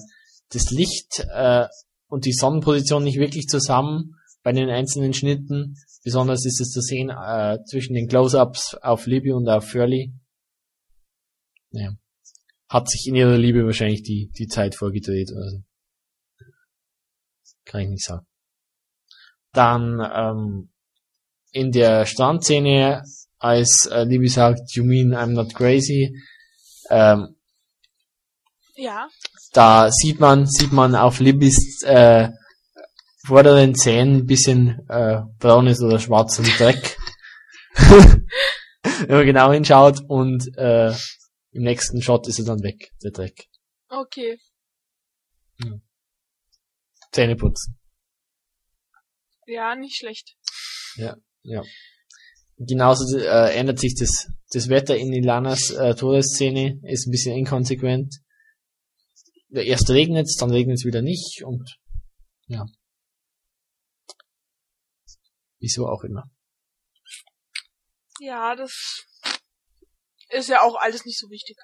das 0.49 0.71
Licht 0.71 1.25
äh, 1.33 1.67
und 2.07 2.25
die 2.25 2.33
Sonnenposition 2.33 3.03
nicht 3.03 3.19
wirklich 3.19 3.47
zusammen 3.47 4.15
bei 4.43 4.51
den 4.51 4.69
einzelnen 4.69 5.13
Schnitten. 5.13 5.75
Besonders 6.03 6.45
ist 6.45 6.61
es 6.61 6.71
zu 6.71 6.81
sehen 6.81 7.09
äh, 7.09 7.57
zwischen 7.65 7.93
den 7.93 8.07
Close-ups 8.07 8.75
auf 8.75 9.07
Libby 9.07 9.31
und 9.31 9.47
auf 9.49 9.73
Hurley. 9.73 10.13
Ja. 11.71 11.91
Hat 12.69 12.89
sich 12.89 13.07
in 13.07 13.15
ihrer 13.15 13.37
Liebe 13.37 13.65
wahrscheinlich 13.65 14.03
die, 14.03 14.31
die 14.37 14.47
Zeit 14.47 14.75
vorgedreht 14.75 15.31
oder 15.31 15.49
so. 15.49 15.57
Kann 17.65 17.81
ich 17.81 17.89
nicht 17.89 18.05
sagen. 18.05 18.25
Dann 19.51 19.99
ähm, 20.13 20.69
in 21.51 21.71
der 21.71 22.05
Strandszene, 22.05 23.03
als 23.39 23.87
äh, 23.91 24.03
Libby 24.03 24.27
sagt, 24.27 24.75
you 24.75 24.83
mean 24.83 25.13
I'm 25.13 25.33
not 25.33 25.53
crazy, 25.53 26.15
ähm, 26.89 27.35
Ja. 28.75 29.07
da 29.53 29.89
sieht 29.91 30.19
man, 30.19 30.45
sieht 30.45 30.71
man 30.71 30.95
auf 30.95 31.19
Libbys 31.19 31.81
äh, 31.83 32.29
vorderen 33.27 33.75
Zähnen 33.75 34.17
ein 34.17 34.25
bisschen 34.25 34.79
äh, 34.89 35.21
braunes 35.39 35.81
oder 35.81 35.99
schwarzen 35.99 36.45
Dreck. 36.57 36.97
Wenn 37.75 39.17
man 39.17 39.25
genau 39.25 39.51
hinschaut 39.51 39.99
und 40.07 40.47
äh, 40.57 40.91
im 41.51 41.63
nächsten 41.63 42.01
Shot 42.01 42.27
ist 42.27 42.39
er 42.39 42.45
dann 42.45 42.63
weg, 42.63 42.91
der 43.03 43.11
Dreck. 43.11 43.47
Okay. 43.89 44.37
Zähne 47.11 47.35
putzen. 47.35 47.77
Ja, 49.45 49.75
nicht 49.75 49.97
schlecht. 49.97 50.35
Ja. 51.43 51.63
Genauso 52.57 53.17
äh, 53.17 53.53
ändert 53.55 53.79
sich 53.79 53.95
das, 53.95 54.27
das 54.51 54.67
Wetter 54.69 54.97
in 54.97 55.13
Ilanas 55.13 55.71
äh, 55.71 55.95
Todesszene, 55.95 56.79
ist 56.83 57.07
ein 57.07 57.11
bisschen 57.11 57.37
inkonsequent. 57.37 58.15
Ja, 59.49 59.61
Erst 59.61 59.89
regnet 59.89 60.27
dann 60.39 60.51
regnet 60.51 60.77
es 60.79 60.85
wieder 60.85 61.01
nicht 61.01 61.43
und 61.45 61.77
ja. 62.47 62.65
Wieso 65.59 65.87
auch 65.87 66.03
immer. 66.03 66.23
Ja, 68.19 68.55
das 68.55 69.05
ist 70.29 70.49
ja 70.49 70.61
auch 70.61 70.75
alles 70.75 71.05
nicht 71.05 71.19
so 71.19 71.29
wichtig. 71.29 71.57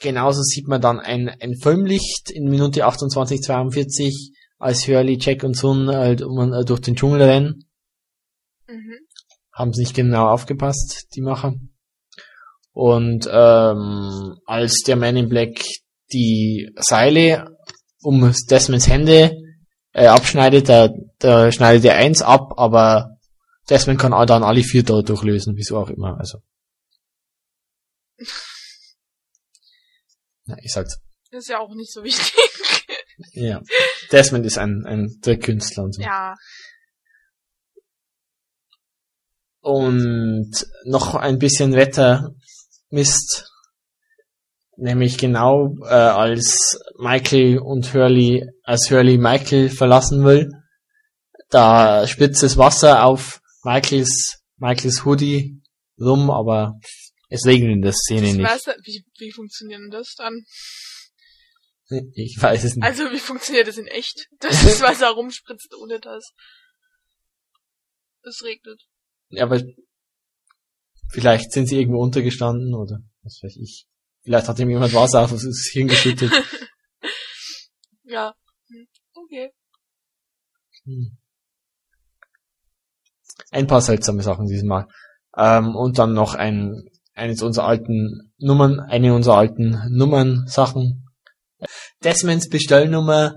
Genauso 0.00 0.42
sieht 0.42 0.68
man 0.68 0.80
dann 0.80 1.00
ein, 1.00 1.28
ein 1.28 1.56
Filmlicht 1.56 2.30
in 2.30 2.48
Minute 2.48 2.86
28,42, 2.86 4.32
als 4.58 4.86
Hurley, 4.86 5.18
Jack 5.20 5.42
und 5.42 5.56
Sun 5.56 5.88
halt 5.88 6.22
um, 6.22 6.52
äh, 6.52 6.64
durch 6.64 6.80
den 6.80 6.94
Dschungel 6.94 7.22
rennen. 7.22 7.64
Mhm. 8.68 8.98
Haben 9.52 9.72
sie 9.72 9.82
nicht 9.82 9.96
genau 9.96 10.28
aufgepasst, 10.28 11.08
die 11.14 11.20
Macher. 11.20 11.54
Und 12.72 13.28
ähm, 13.30 14.36
als 14.46 14.82
der 14.86 14.96
Man 14.96 15.16
in 15.16 15.28
Black 15.28 15.64
die 16.12 16.70
Seile 16.76 17.56
um 18.00 18.32
Desmonds 18.48 18.88
Hände 18.88 19.36
äh, 19.92 20.06
abschneidet, 20.06 20.68
da, 20.68 20.90
da 21.18 21.50
schneidet 21.52 21.84
er 21.84 21.96
eins 21.96 22.22
ab, 22.22 22.54
aber 22.56 23.18
Desmond 23.68 24.00
kann 24.00 24.12
dann 24.26 24.42
alle 24.42 24.62
vier 24.62 24.82
da 24.82 25.02
durchlösen, 25.02 25.56
wieso 25.56 25.78
auch 25.78 25.90
immer. 25.90 26.18
Also. 26.18 26.38
Ja, 30.48 30.56
ich 30.62 30.72
sag's. 30.72 30.98
Das 31.30 31.40
ist 31.42 31.48
ja 31.50 31.58
auch 31.58 31.74
nicht 31.74 31.92
so 31.92 32.02
wichtig. 32.02 32.32
Ja. 33.32 33.60
Desmond 34.12 34.46
ist 34.46 34.58
ein, 34.58 34.84
ein 34.86 35.18
Trickkünstler 35.20 35.84
und 35.84 35.92
so. 35.94 36.00
ja. 36.00 36.34
Und 39.60 40.66
noch 40.84 41.16
ein 41.16 41.38
bisschen 41.38 41.74
Wettermist. 41.74 43.50
Nämlich 44.76 45.18
genau 45.18 45.74
äh, 45.82 45.88
als 45.88 46.78
Michael 46.96 47.58
und 47.58 47.92
Hurley, 47.92 48.46
als 48.62 48.88
Hurley 48.88 49.18
Michael 49.18 49.68
verlassen 49.68 50.24
will. 50.24 50.48
Da 51.50 52.06
spitzt 52.06 52.42
das 52.42 52.56
Wasser 52.56 53.04
auf 53.04 53.40
Michaels, 53.62 54.42
Michaels 54.56 55.04
Hoodie 55.04 55.60
rum, 55.98 56.30
aber 56.30 56.78
es 57.28 57.46
regnet 57.46 57.72
in 57.72 57.82
der 57.82 57.92
Szene 57.92 58.34
nicht. 58.34 58.42
Wasser, 58.42 58.76
wie, 58.84 59.04
wie 59.18 59.32
funktioniert 59.32 59.80
denn 59.80 59.90
das 59.90 60.14
dann? 60.16 60.44
Ich 62.12 62.36
weiß 62.38 62.64
es 62.64 62.76
nicht. 62.76 62.84
Also 62.84 63.10
wie 63.10 63.18
funktioniert 63.18 63.66
das 63.66 63.78
in 63.78 63.86
echt? 63.86 64.28
Dass 64.40 64.62
das 64.62 64.80
Wasser 64.82 65.08
rumspritzt 65.10 65.74
ohne 65.74 66.00
das. 66.00 66.32
Es 68.22 68.42
regnet. 68.42 68.82
Ja, 69.30 69.44
aber 69.44 69.62
vielleicht 71.10 71.52
sind 71.52 71.66
sie 71.66 71.78
irgendwo 71.78 72.02
untergestanden 72.02 72.74
oder 72.74 73.00
was 73.22 73.40
weiß 73.42 73.56
ich. 73.56 73.86
Vielleicht 74.22 74.48
hat 74.48 74.58
ihm 74.58 74.68
jemand 74.68 74.92
Wasser 74.92 75.22
auf 75.22 75.30
das 75.30 75.70
Hirn 75.72 75.88
geschüttet. 75.88 76.30
ja. 78.04 78.34
Hm, 78.68 78.88
Okay. 79.14 79.52
Hm. 80.84 81.18
Ein 83.50 83.66
paar 83.66 83.80
seltsame 83.80 84.22
Sachen 84.22 84.46
diesmal. 84.46 84.86
Ähm, 85.36 85.74
und 85.74 85.98
dann 85.98 86.12
noch 86.12 86.34
ein, 86.34 86.88
eines 87.14 87.42
unserer 87.42 87.66
alten 87.66 88.32
Nummern, 88.38 88.80
eine 88.80 89.14
unserer 89.14 89.38
alten 89.38 89.80
Nummern-Sachen. 89.90 91.06
Desmonds 92.04 92.48
Bestellnummer 92.48 93.34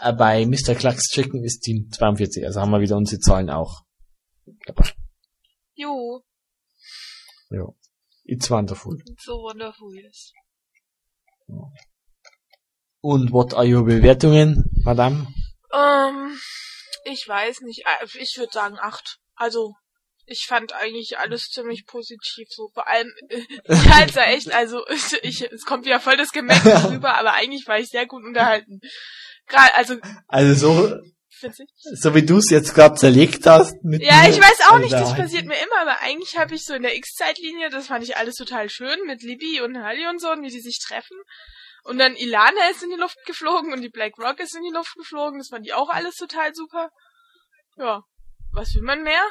äh, 0.00 0.12
bei 0.12 0.46
Mr. 0.46 0.74
Clucks 0.74 1.08
Chicken 1.10 1.42
ist 1.42 1.66
die 1.66 1.88
42, 1.88 2.44
also 2.44 2.60
haben 2.60 2.70
wir 2.70 2.80
wieder 2.80 2.96
unsere 2.96 3.20
Zahlen 3.20 3.50
auch. 3.50 3.82
Jo, 5.74 6.22
Ja. 7.50 7.66
It's 8.26 8.50
wonderful. 8.50 9.02
so 9.18 9.32
wonderful 9.42 9.94
yes. 9.94 10.32
Und 13.00 13.32
what 13.32 13.52
are 13.54 13.66
your 13.66 13.84
Bewertungen, 13.84 14.64
Madame? 14.82 15.26
Ähm, 15.74 16.38
ich 17.04 17.26
weiß 17.26 17.60
nicht. 17.62 17.84
Äh, 17.86 18.06
Ich 18.18 18.36
würde 18.38 18.52
sagen 18.52 18.78
acht. 18.80 19.18
Also, 19.36 19.74
ich 20.26 20.46
fand 20.48 20.72
eigentlich 20.72 21.18
alles 21.18 21.48
ziemlich 21.50 21.84
positiv. 21.86 22.46
So 22.50 22.70
vor 22.72 22.88
allem, 22.88 23.12
äh, 23.28 23.42
ja, 23.68 23.92
also 24.00 24.20
echt, 24.20 24.52
also 24.52 24.82
ich, 25.22 25.42
es 25.42 25.64
kommt 25.64 25.84
wieder 25.84 26.00
voll 26.00 26.16
das 26.16 26.30
Gemecker 26.32 26.88
rüber, 26.90 27.16
aber 27.18 27.34
eigentlich 27.34 27.66
war 27.66 27.78
ich 27.78 27.88
sehr 27.88 28.06
gut 28.06 28.24
unterhalten. 28.24 28.80
Gerade, 29.46 29.74
also, 29.74 29.96
Also 30.28 30.54
so, 30.54 30.96
so 31.94 32.14
wie 32.14 32.24
du 32.24 32.38
es 32.38 32.48
jetzt 32.48 32.74
gerade 32.74 32.94
zerlegt 32.94 33.44
hast. 33.46 33.82
Mit 33.84 34.02
Ja, 34.02 34.22
mir, 34.22 34.30
ich 34.30 34.40
weiß 34.40 34.60
auch 34.70 34.78
nicht, 34.78 34.94
also 34.94 35.04
das 35.04 35.16
da- 35.16 35.22
passiert 35.22 35.44
mir 35.44 35.56
immer, 35.58 35.80
aber 35.82 36.00
eigentlich 36.00 36.38
habe 36.38 36.54
ich 36.54 36.64
so 36.64 36.72
in 36.74 36.82
der 36.82 36.96
X-Zeitlinie, 36.96 37.68
das 37.70 37.88
fand 37.88 38.04
ich 38.04 38.16
alles 38.16 38.34
total 38.36 38.70
schön 38.70 38.98
mit 39.06 39.22
Libby 39.22 39.60
und 39.60 39.76
Halli 39.82 40.06
und 40.06 40.20
so, 40.20 40.30
und 40.30 40.42
wie 40.42 40.48
die 40.50 40.60
sich 40.60 40.78
treffen. 40.78 41.16
Und 41.84 41.98
dann 41.98 42.16
Ilana 42.16 42.70
ist 42.70 42.82
in 42.82 42.90
die 42.90 43.00
Luft 43.00 43.18
geflogen 43.26 43.72
und 43.72 43.82
die 43.82 43.90
Black 43.90 44.18
Rock 44.18 44.40
ist 44.40 44.56
in 44.56 44.62
die 44.62 44.74
Luft 44.74 44.94
geflogen, 44.96 45.38
das 45.38 45.48
fand 45.48 45.66
ich 45.66 45.74
auch 45.74 45.90
alles 45.90 46.16
total 46.16 46.54
super. 46.54 46.90
Ja, 47.76 48.02
was 48.52 48.74
will 48.74 48.82
man 48.82 49.02
mehr? 49.02 49.22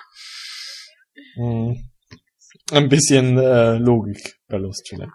Hm. 1.36 1.90
Ein 2.72 2.90
bisschen 2.90 3.38
äh, 3.40 3.78
Logik 3.78 4.36
bei 4.48 4.58
Lust 4.58 4.88
vielleicht. 4.88 5.12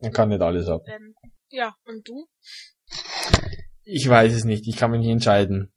Man 0.00 0.12
kann 0.12 0.28
nicht 0.28 0.42
alles 0.42 0.68
haben. 0.68 0.84
Ähm, 0.86 1.14
ja, 1.48 1.74
und 1.84 2.06
du? 2.06 2.26
Ich 3.84 4.06
weiß 4.06 4.34
es 4.34 4.44
nicht, 4.44 4.68
ich 4.68 4.76
kann 4.76 4.90
mich 4.90 5.00
nicht 5.00 5.10
entscheiden. 5.10 5.72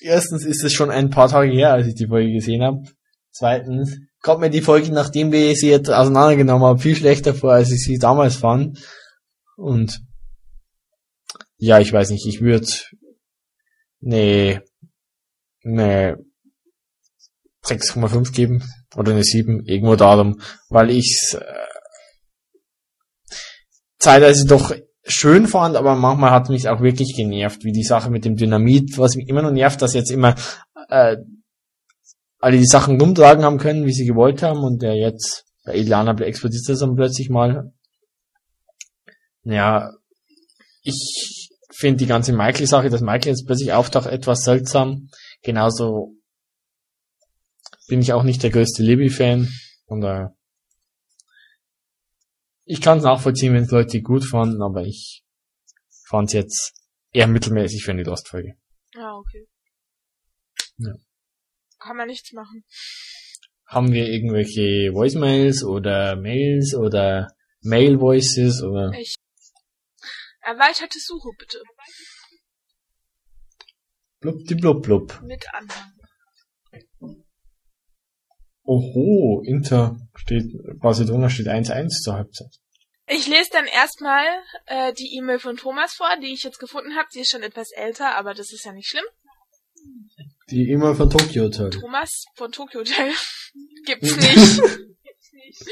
Erstens 0.00 0.46
ist 0.46 0.64
es 0.64 0.72
schon 0.72 0.90
ein 0.90 1.10
paar 1.10 1.28
Tage 1.28 1.50
her, 1.50 1.72
als 1.72 1.88
ich 1.88 1.94
die 1.94 2.06
Folge 2.06 2.32
gesehen 2.32 2.62
habe. 2.62 2.82
Zweitens 3.30 3.98
kommt 4.22 4.40
mir 4.40 4.50
die 4.50 4.62
Folge, 4.62 4.92
nachdem 4.92 5.32
wir 5.32 5.54
sie 5.54 5.70
jetzt 5.70 5.90
auseinandergenommen 5.90 6.66
haben, 6.66 6.78
viel 6.78 6.96
schlechter 6.96 7.34
vor, 7.34 7.52
als 7.52 7.70
ich 7.70 7.84
sie 7.84 7.98
damals 7.98 8.36
fand. 8.36 8.78
Und 9.56 10.00
ja, 11.56 11.80
ich 11.80 11.92
weiß 11.92 12.10
nicht, 12.10 12.26
ich 12.26 12.40
würde 12.40 12.68
nee, 14.00 14.60
nee 15.62 16.14
6,5 17.64 18.32
geben 18.32 18.64
oder 18.96 19.12
eine 19.12 19.24
7, 19.24 19.64
irgendwo 19.64 19.96
darum, 19.96 20.40
weil 20.68 20.90
ich's 20.90 21.34
äh, 21.34 21.44
zeitweise 23.98 24.46
doch 24.46 24.74
schön 25.04 25.46
fand, 25.46 25.76
aber 25.76 25.94
manchmal 25.96 26.30
hat 26.30 26.48
mich 26.48 26.68
auch 26.68 26.80
wirklich 26.80 27.14
genervt, 27.16 27.64
wie 27.64 27.72
die 27.72 27.82
Sache 27.82 28.10
mit 28.10 28.24
dem 28.24 28.36
Dynamit, 28.36 28.96
was 28.98 29.16
mich 29.16 29.28
immer 29.28 29.42
noch 29.42 29.50
nervt, 29.50 29.82
dass 29.82 29.94
jetzt 29.94 30.10
immer 30.10 30.34
äh, 30.88 31.16
alle 32.38 32.58
die 32.58 32.66
Sachen 32.66 33.00
rumtragen 33.00 33.44
haben 33.44 33.58
können, 33.58 33.86
wie 33.86 33.92
sie 33.92 34.06
gewollt 34.06 34.42
haben 34.42 34.62
und 34.62 34.82
der 34.82 34.94
jetzt 34.94 35.44
bei 35.64 35.74
Iliana 35.76 36.18
explodiert 36.20 36.68
das 36.68 36.78
dann 36.78 36.96
plötzlich 36.96 37.30
mal. 37.30 37.72
Ja, 39.42 39.90
ich 40.82 41.50
finde 41.70 41.98
die 41.98 42.06
ganze 42.06 42.32
Michael-Sache, 42.32 42.90
dass 42.90 43.00
Michael 43.00 43.28
jetzt 43.28 43.46
plötzlich 43.46 43.72
auftaucht, 43.72 44.06
etwas 44.06 44.40
seltsam. 44.40 45.10
Genauso 45.42 46.14
bin 47.88 48.00
ich 48.00 48.12
auch 48.12 48.22
nicht 48.22 48.42
der 48.42 48.50
größte 48.50 48.82
Libby-Fan 48.82 49.48
und 49.86 50.02
äh, 50.04 50.26
ich 52.64 52.82
kann 52.82 52.98
es 52.98 53.04
nachvollziehen, 53.04 53.54
wenn 53.54 53.64
es 53.64 53.70
Leute 53.70 54.02
gut 54.02 54.24
fanden, 54.24 54.62
aber 54.62 54.82
ich 54.82 55.24
fand 56.06 56.28
es 56.28 56.34
jetzt 56.34 56.72
eher 57.12 57.26
mittelmäßig 57.26 57.82
für 57.82 57.92
eine 57.92 58.02
Lost-Folge. 58.02 58.56
Ja, 58.94 59.14
okay. 59.14 59.46
Ja. 60.76 60.92
Kann 61.78 61.96
man 61.96 62.08
nichts 62.08 62.32
machen. 62.32 62.64
Haben 63.66 63.92
wir 63.92 64.06
irgendwelche 64.08 64.92
Voicemails 64.92 65.62
oder 65.62 66.16
Mails 66.16 66.74
oder 66.74 67.28
Mail-Voices 67.60 68.62
oder 68.62 68.92
Erweiterte 70.40 70.98
Suche 70.98 71.30
bitte. 71.38 71.62
blub, 74.20 74.44
die 74.48 74.54
blub, 74.54 74.82
blub. 74.82 75.20
Mit 75.22 75.44
Anhang. 75.52 75.92
Oho, 78.62 79.42
Inter 79.44 79.96
steht, 80.14 80.44
Barcelona 80.80 81.30
steht 81.30 81.48
1-1 81.48 82.02
zur 82.02 82.14
Halbzeit. 82.14 82.54
Ich 83.06 83.26
lese 83.26 83.50
dann 83.52 83.66
erstmal 83.66 84.26
äh, 84.66 84.92
die 84.92 85.16
E-Mail 85.16 85.38
von 85.38 85.56
Thomas 85.56 85.94
vor, 85.94 86.14
die 86.20 86.32
ich 86.34 86.42
jetzt 86.42 86.58
gefunden 86.58 86.94
habe. 86.94 87.08
Sie 87.10 87.20
ist 87.20 87.30
schon 87.30 87.42
etwas 87.42 87.70
älter, 87.72 88.16
aber 88.16 88.34
das 88.34 88.52
ist 88.52 88.64
ja 88.66 88.72
nicht 88.72 88.88
schlimm. 88.88 89.04
Die 90.50 90.70
immer 90.70 90.94
von 90.94 91.10
Tokyo 91.10 91.44
Hotel. 91.44 91.70
Thomas 91.70 92.24
von 92.34 92.50
Tokyo 92.52 92.80
Hotel. 92.80 93.12
Gibt's 93.84 94.16
nicht. 94.16 94.62
Gibt's 95.02 95.32
nicht. 95.32 95.64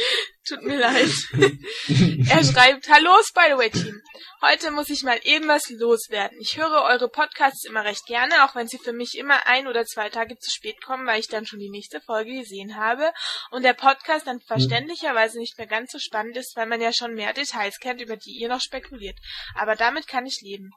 Tut 0.49 0.63
mir 0.63 0.79
leid. 0.79 1.11
er 2.31 2.45
schreibt, 2.45 2.89
Hallo 2.89 3.11
Spiderway 3.25 3.69
Team. 3.69 4.01
Heute 4.41 4.71
muss 4.71 4.91
ich 4.91 5.03
mal 5.03 5.19
eben 5.25 5.49
was 5.49 5.69
loswerden. 5.71 6.39
Ich 6.41 6.57
höre 6.57 6.85
eure 6.85 7.09
Podcasts 7.09 7.65
immer 7.65 7.85
recht 7.85 8.07
gerne, 8.07 8.45
auch 8.45 8.55
wenn 8.55 8.69
sie 8.69 8.79
für 8.79 8.93
mich 8.93 9.19
immer 9.19 9.47
ein 9.49 9.67
oder 9.67 9.85
zwei 9.87 10.09
Tage 10.09 10.39
zu 10.39 10.53
spät 10.53 10.81
kommen, 10.85 11.05
weil 11.05 11.19
ich 11.19 11.27
dann 11.27 11.47
schon 11.47 11.59
die 11.59 11.71
nächste 11.71 12.01
Folge 12.01 12.31
gesehen 12.33 12.77
habe 12.77 13.13
und 13.51 13.65
der 13.65 13.73
Podcast 13.73 14.29
dann 14.29 14.41
verständlicherweise 14.41 15.41
nicht 15.41 15.59
mehr 15.59 15.67
ganz 15.67 15.91
so 15.91 15.99
spannend 15.99 16.37
ist, 16.37 16.55
weil 16.55 16.67
man 16.67 16.81
ja 16.81 16.93
schon 16.93 17.15
mehr 17.15 17.33
Details 17.33 17.81
kennt, 17.81 18.01
über 18.01 18.17
die 18.17 18.39
ihr 18.39 18.49
noch 18.49 18.61
spekuliert. 18.61 19.19
Aber 19.57 19.75
damit 19.75 20.07
kann 20.07 20.27
ich 20.27 20.41
leben. 20.43 20.71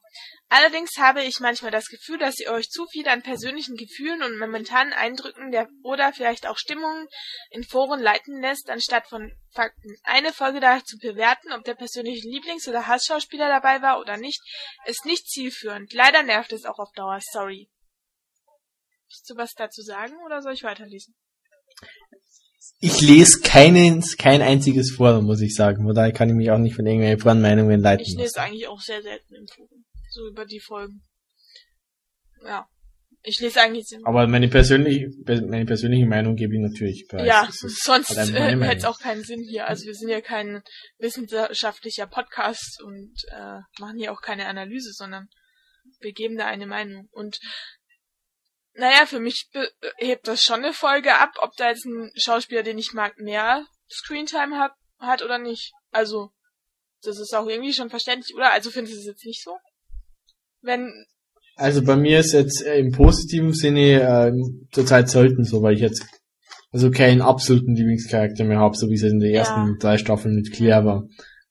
Allerdings 0.48 0.98
habe 0.98 1.22
ich 1.22 1.40
manchmal 1.42 1.70
das 1.70 1.90
Gefühl, 1.90 2.18
dass 2.18 2.40
ihr 2.40 2.52
euch 2.52 2.70
zu 2.70 2.88
viel 2.88 3.08
an 3.08 3.22
persönlichen 3.22 3.76
Gefühlen 3.76 4.24
und 4.24 4.40
momentanen 4.40 4.94
Eindrücken 4.94 5.52
der 5.52 5.70
oder 5.84 6.12
vielleicht 6.12 6.48
auch 6.48 6.58
Stimmungen 6.58 7.08
in 7.52 7.64
Foren 7.64 8.02
leiten 8.02 8.42
lässt, 8.42 8.72
anstatt 8.72 9.08
von 9.08 9.32
Fakten. 9.52 9.95
Eine 10.04 10.34
Folge 10.34 10.60
danach 10.60 10.84
zu 10.84 10.97
bewerten, 10.97 11.52
ob 11.54 11.64
der 11.64 11.76
persönliche 11.76 12.28
Lieblings- 12.28 12.68
oder 12.68 12.88
Hassschauspieler 12.88 13.47
dabei 13.47 13.82
war 13.82 14.00
oder 14.00 14.18
nicht, 14.18 14.41
ist 14.86 15.06
nicht 15.06 15.28
zielführend. 15.28 15.93
Leider 15.93 16.24
nervt 16.24 16.54
es 16.54 16.66
auch 16.66 16.80
auf 16.80 16.91
Dauer. 16.93 17.20
Sorry. 17.32 17.70
Willst 19.08 19.30
du 19.30 19.36
was 19.36 19.54
dazu 19.54 19.82
sagen 19.82 20.14
oder 20.26 20.41
soll 20.41 20.54
ich 20.54 20.64
weiterlesen? 20.64 21.16
Ich 22.80 23.02
lese 23.02 23.41
keinen, 23.41 24.02
kein 24.18 24.41
einziges 24.41 24.91
Forum, 24.91 25.26
muss 25.26 25.41
ich 25.41 25.56
sagen. 25.56 25.84
Von 25.84 25.95
daher 25.95 26.14
kann 26.14 26.30
ich 26.30 26.36
mich 26.36 26.52
auch 26.52 26.58
nicht 26.58 26.76
von 26.76 26.86
irgendwelchen 26.86 27.20
Forenmeinungen 27.20 27.82
leiten 27.82 28.06
Ich 28.06 28.16
lese 28.16 28.41
eigentlich 28.41 28.68
auch 28.68 28.80
sehr 28.80 29.02
selten 29.02 29.34
im 29.34 29.47
Forum. 29.47 29.86
So 30.10 30.28
über 30.28 30.45
die 30.45 30.60
Folgen. 30.60 31.02
Ja. 32.43 32.68
Ich 33.22 33.40
lese 33.42 33.62
eigentlich 33.62 33.86
Aber 34.06 34.28
meine 34.28 34.48
persönliche, 34.48 35.10
meine 35.26 35.66
persönliche 35.66 36.06
Meinung 36.06 36.36
gebe 36.36 36.56
ich 36.56 36.62
natürlich 36.62 37.06
preis. 37.08 37.28
Ja, 37.28 37.50
sonst 37.52 38.16
halt 38.16 38.30
äh, 38.30 38.58
hätte 38.58 38.78
es 38.78 38.86
auch 38.86 39.00
keinen 39.00 39.24
Sinn 39.24 39.42
hier. 39.42 39.68
Also 39.68 39.86
wir 39.86 39.94
sind 39.94 40.10
ja 40.10 40.22
kein 40.22 40.62
wissenschaftlicher 41.00 42.08
Podcast 42.08 42.82
und 42.82 43.14
äh, 43.32 43.60
machen 43.80 43.98
hier 43.98 44.14
auch 44.14 44.22
keine 44.22 44.48
Analyse, 44.48 44.94
sondern 44.94 45.28
wir 46.00 46.14
geben 46.14 46.38
da 46.38 46.46
eine 46.46 46.66
Meinung. 46.66 47.10
Und 47.12 47.40
naja, 48.74 49.06
für 49.06 49.20
mich 49.20 49.50
hebt 49.98 50.28
das 50.28 50.42
schon 50.42 50.64
eine 50.64 50.74
Folge 50.74 51.18
ab, 51.18 51.32
ob 51.42 51.56
da 51.58 51.70
jetzt 51.70 51.86
ein 51.86 52.12
Schauspieler, 52.16 52.64
den 52.64 52.78
ich 52.78 52.94
mag, 52.94 53.18
mehr 53.18 53.66
Screentime 53.92 54.58
hat, 54.58 54.74
hat 55.00 55.22
oder 55.24 55.38
nicht. 55.38 55.74
Also, 55.92 56.32
das 57.02 57.20
ist 57.20 57.34
auch 57.34 57.48
irgendwie 57.48 57.74
schon 57.74 57.90
verständlich, 57.90 58.34
oder? 58.36 58.54
Also 58.54 58.72
findest 58.72 58.96
du 58.96 59.00
es 59.02 59.08
jetzt 59.08 59.26
nicht 59.26 59.44
so? 59.44 59.58
Wenn, 60.62 61.06
Also 61.60 61.84
bei 61.84 61.97
mir 61.97 62.20
ist 62.20 62.32
jetzt 62.34 62.66
äh, 62.66 62.80
im 62.80 62.91
positiven 62.91 63.53
Sinne 63.53 64.01
äh, 64.01 64.32
zurzeit 64.72 65.10
selten 65.10 65.43
so, 65.43 65.62
weil 65.62 65.76
ich 65.76 65.82
jetzt 65.82 66.05
also 66.72 66.89
keinen 66.91 67.22
absoluten 67.22 67.76
Lieblingscharakter 67.76 68.45
mehr 68.45 68.60
habe, 68.60 68.78
so 68.78 68.89
wie 68.89 68.93
es 68.95 69.03
in 69.03 69.20
den 69.20 69.34
ersten 69.34 69.60
Ja. 69.60 69.76
drei 69.80 69.97
Staffeln 69.97 70.36
mit 70.36 70.53
Claire 70.53 70.86
war, 70.86 71.03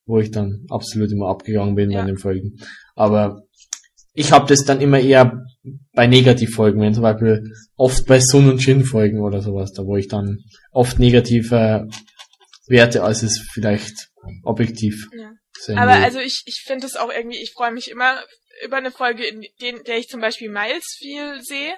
wo 0.07 0.19
ich 0.21 0.31
dann 0.31 0.65
absolut 0.71 1.13
immer 1.13 1.29
abgegangen 1.29 1.75
bin 1.75 1.91
Ja. 1.91 2.01
bei 2.01 2.07
den 2.07 2.19
Folgen. 2.19 2.57
Aber 2.95 3.43
ich 4.15 4.33
habe 4.33 4.47
das 4.49 4.65
dann 4.65 4.81
immer 4.81 4.99
eher 4.99 5.45
bei 5.93 6.07
Negativfolgen, 6.07 6.81
wenn 6.81 6.95
zum 6.95 7.03
Beispiel 7.03 7.43
oft 7.77 8.07
bei 8.07 8.21
Sun 8.21 8.49
und 8.49 8.63
Shin 8.63 8.85
Folgen 8.85 9.21
oder 9.21 9.43
sowas, 9.43 9.73
da 9.73 9.85
wo 9.85 9.97
ich 9.97 10.09
dann 10.09 10.39
oft 10.73 10.99
negative 10.99 11.87
Werte, 12.67 13.03
als 13.03 13.23
es 13.23 13.39
vielleicht 13.53 14.09
objektiv 14.45 15.07
Ja. 15.19 15.33
Aber 15.77 15.97
will. 15.97 16.05
also 16.05 16.19
ich, 16.21 16.43
ich 16.47 16.63
finde 16.67 16.87
es 16.87 16.97
auch 16.97 17.11
irgendwie, 17.15 17.39
ich 17.43 17.53
freue 17.53 17.73
mich 17.73 17.91
immer 17.91 18.17
über 18.65 18.77
eine 18.77 18.91
Folge, 18.91 19.27
in 19.27 19.47
den, 19.61 19.83
der 19.85 19.99
ich 19.99 20.09
zum 20.09 20.21
Beispiel 20.21 20.51
Miles 20.51 20.97
viel 20.99 21.41
sehe, 21.43 21.77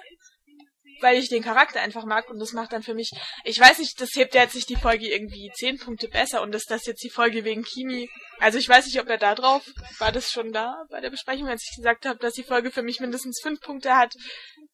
weil 1.01 1.17
ich 1.17 1.29
den 1.29 1.43
Charakter 1.43 1.81
einfach 1.81 2.05
mag 2.05 2.29
und 2.29 2.39
das 2.39 2.53
macht 2.53 2.73
dann 2.73 2.83
für 2.83 2.93
mich, 2.93 3.11
ich 3.43 3.59
weiß 3.59 3.79
nicht, 3.79 3.99
das 3.99 4.15
hebt 4.15 4.35
ja 4.35 4.43
jetzt 4.43 4.55
nicht 4.55 4.69
die 4.69 4.75
Folge 4.75 5.07
irgendwie 5.07 5.51
zehn 5.55 5.77
Punkte 5.77 6.07
besser 6.07 6.41
und 6.41 6.55
ist 6.55 6.69
das 6.69 6.85
jetzt 6.85 7.03
die 7.03 7.09
Folge 7.09 7.43
wegen 7.43 7.63
Kimi. 7.63 8.09
Also 8.39 8.57
ich 8.57 8.69
weiß 8.69 8.85
nicht, 8.85 8.99
ob 8.99 9.07
er 9.09 9.17
da 9.17 9.35
drauf, 9.35 9.63
war 9.99 10.11
das 10.11 10.29
schon 10.29 10.51
da 10.51 10.83
bei 10.89 11.01
der 11.01 11.09
Besprechung, 11.09 11.47
als 11.47 11.63
ich 11.63 11.75
gesagt 11.75 12.05
habe, 12.05 12.19
dass 12.19 12.33
die 12.33 12.43
Folge 12.43 12.71
für 12.71 12.83
mich 12.83 12.99
mindestens 12.99 13.39
fünf 13.41 13.59
Punkte 13.61 13.95
hat 13.95 14.13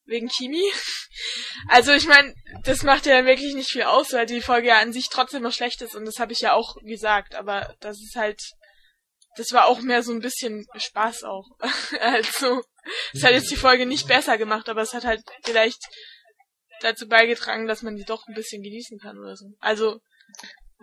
wegen 0.05 0.27
Kimi. 0.27 0.63
Also 1.67 1.93
ich 1.93 2.05
meine, 2.05 2.35
das 2.63 2.83
macht 2.83 3.07
ja 3.07 3.25
wirklich 3.25 3.55
nicht 3.55 3.71
viel 3.71 3.81
aus, 3.81 4.13
weil 4.13 4.27
die 4.27 4.39
Folge 4.39 4.67
ja 4.67 4.77
an 4.77 4.93
sich 4.93 5.09
trotzdem 5.09 5.41
noch 5.41 5.51
schlecht 5.51 5.81
ist 5.81 5.95
und 5.95 6.05
das 6.05 6.19
habe 6.19 6.31
ich 6.31 6.41
ja 6.41 6.53
auch 6.53 6.75
gesagt, 6.83 7.33
aber 7.33 7.75
das 7.79 7.97
ist 7.97 8.15
halt 8.15 8.39
das 9.37 9.51
war 9.51 9.65
auch 9.67 9.81
mehr 9.81 10.03
so 10.03 10.11
ein 10.11 10.19
bisschen 10.19 10.65
Spaß 10.75 11.23
auch. 11.23 11.47
also, 12.01 12.61
es 13.13 13.23
hat 13.23 13.31
jetzt 13.31 13.51
die 13.51 13.55
Folge 13.55 13.85
nicht 13.85 14.07
besser 14.07 14.37
gemacht, 14.37 14.69
aber 14.69 14.81
es 14.81 14.93
hat 14.93 15.05
halt 15.05 15.21
vielleicht 15.43 15.79
dazu 16.81 17.07
beigetragen, 17.07 17.67
dass 17.67 17.81
man 17.81 17.95
die 17.95 18.03
doch 18.05 18.27
ein 18.27 18.35
bisschen 18.35 18.61
genießen 18.61 18.99
kann 18.99 19.17
oder 19.17 19.35
so. 19.35 19.47
Also, 19.59 19.99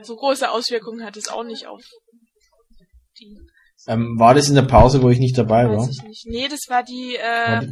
so 0.02 0.16
große 0.16 0.50
Auswirkungen 0.50 1.04
hat 1.04 1.16
es 1.16 1.28
auch 1.28 1.44
nicht 1.44 1.66
auf 1.66 1.82
die, 3.18 3.38
ähm, 3.86 4.18
war 4.18 4.34
das 4.34 4.48
in 4.48 4.54
der 4.54 4.62
Pause, 4.62 5.02
wo 5.02 5.10
ich 5.10 5.18
nicht 5.18 5.36
dabei 5.36 5.68
war? 5.68 5.76
weiß 5.76 5.90
ich 5.90 6.02
nicht. 6.02 6.26
Nee, 6.26 6.48
das 6.48 6.60
war 6.68 6.82
die, 6.82 7.16
War 7.20 7.62
äh, 7.62 7.68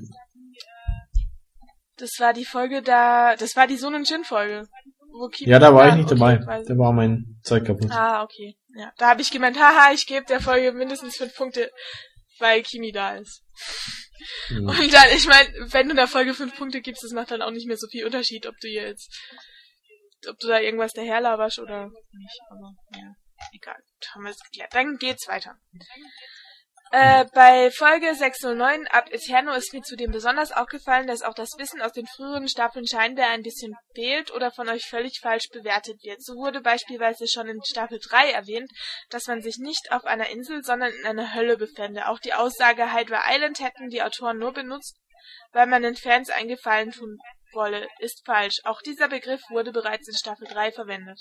das- 1.97 2.19
war 2.19 2.33
die 2.33 2.45
Folge 2.45 2.83
da, 2.83 3.37
das 3.37 3.57
war 3.57 3.67
die 3.67 3.77
Sun 3.77 3.95
und 3.95 4.09
Jin 4.09 4.25
Folge. 4.25 4.69
Wo 5.13 5.29
Kimi 5.29 5.51
Ja, 5.51 5.59
da 5.59 5.75
war 5.75 5.89
ich 5.89 5.95
nicht 5.95 6.11
dabei. 6.11 6.37
Da 6.37 6.79
war 6.79 6.93
mein 6.93 7.39
Zeug 7.43 7.65
kaputt. 7.67 7.91
Ah, 7.91 8.23
okay. 8.23 8.57
Ja, 8.75 8.93
da 8.97 9.09
habe 9.09 9.23
ich 9.23 9.31
gemeint, 9.31 9.59
haha, 9.59 9.93
ich 9.93 10.07
gebe 10.07 10.25
der 10.27 10.41
Folge 10.41 10.73
mindestens 10.73 11.17
fünf 11.17 11.35
Punkte, 11.35 11.71
weil 12.39 12.63
Kimi 12.63 12.93
da 12.93 13.17
ist. 13.17 13.43
Hm. 14.49 14.69
Und 14.69 14.93
dann, 14.93 15.09
ich 15.15 15.27
meine, 15.27 15.49
wenn 15.73 15.89
du 15.89 15.95
der 15.95 16.09
Folge 16.09 16.35
fünf 16.35 16.57
Punkte 16.57 16.81
gibst, 16.81 17.03
das 17.03 17.13
macht 17.13 17.31
dann 17.31 17.43
auch 17.43 17.51
nicht 17.51 17.67
mehr 17.67 17.77
so 17.77 17.87
viel 17.89 18.07
Unterschied, 18.07 18.47
ob 18.47 18.57
du 18.61 18.69
jetzt, 18.69 19.11
ob 20.29 20.39
du 20.39 20.49
da 20.49 20.61
irgendwas 20.61 20.93
daherlaberst 20.93 21.59
oder 21.59 21.87
nicht. 21.87 22.41
Aber 22.51 22.75
ja, 22.97 23.15
egal. 23.53 23.77
Haben 24.15 24.25
wir 24.25 24.31
es 24.31 24.43
geklärt. 24.43 24.75
Dann 24.75 24.97
geht's 24.97 25.29
weiter. 25.29 25.59
Äh, 26.95 27.25
bei 27.33 27.71
Folge 27.71 28.15
609 28.15 28.87
ab 28.89 29.11
Eterno 29.11 29.53
ist 29.53 29.73
mir 29.73 29.81
zudem 29.81 30.11
besonders 30.11 30.53
aufgefallen, 30.53 31.07
dass 31.07 31.23
auch 31.23 31.33
das 31.33 31.57
Wissen 31.57 31.81
aus 31.81 31.93
den 31.93 32.07
früheren 32.07 32.51
Staffeln 32.51 32.87
scheinbar 32.87 33.29
ein 33.29 33.43
bisschen 33.43 33.75
fehlt 33.95 34.31
oder 34.31 34.51
von 34.51 34.69
euch 34.69 34.85
völlig 34.85 35.19
falsch 35.23 35.49
bewertet 35.51 36.05
wird. 36.05 36.23
So 36.23 36.35
wurde 36.35 36.61
beispielsweise 36.61 37.27
schon 37.29 37.49
in 37.49 37.65
Staffel 37.65 37.99
3 37.99 38.33
erwähnt, 38.33 38.71
dass 39.09 39.27
man 39.27 39.41
sich 39.41 39.57
nicht 39.57 39.91
auf 39.91 40.05
einer 40.05 40.29
Insel, 40.29 40.63
sondern 40.63 40.93
in 40.93 41.07
einer 41.07 41.33
Hölle 41.33 41.57
befände. 41.57 42.09
Auch 42.09 42.19
die 42.19 42.35
Aussage 42.35 42.93
Hydra 42.93 43.23
Island 43.27 43.61
hätten 43.61 43.89
die 43.89 44.03
Autoren 44.03 44.37
nur 44.37 44.53
benutzt, 44.53 44.99
weil 45.53 45.67
man 45.67 45.81
den 45.81 45.97
Fans 45.97 46.29
einen 46.29 46.49
Gefallen 46.49 46.91
tun 46.91 47.17
wolle, 47.55 47.89
ist 48.01 48.23
falsch. 48.27 48.61
Auch 48.65 48.83
dieser 48.83 49.09
Begriff 49.09 49.41
wurde 49.49 49.73
bereits 49.73 50.09
in 50.09 50.15
Staffel 50.15 50.47
3 50.47 50.73
verwendet. 50.73 51.19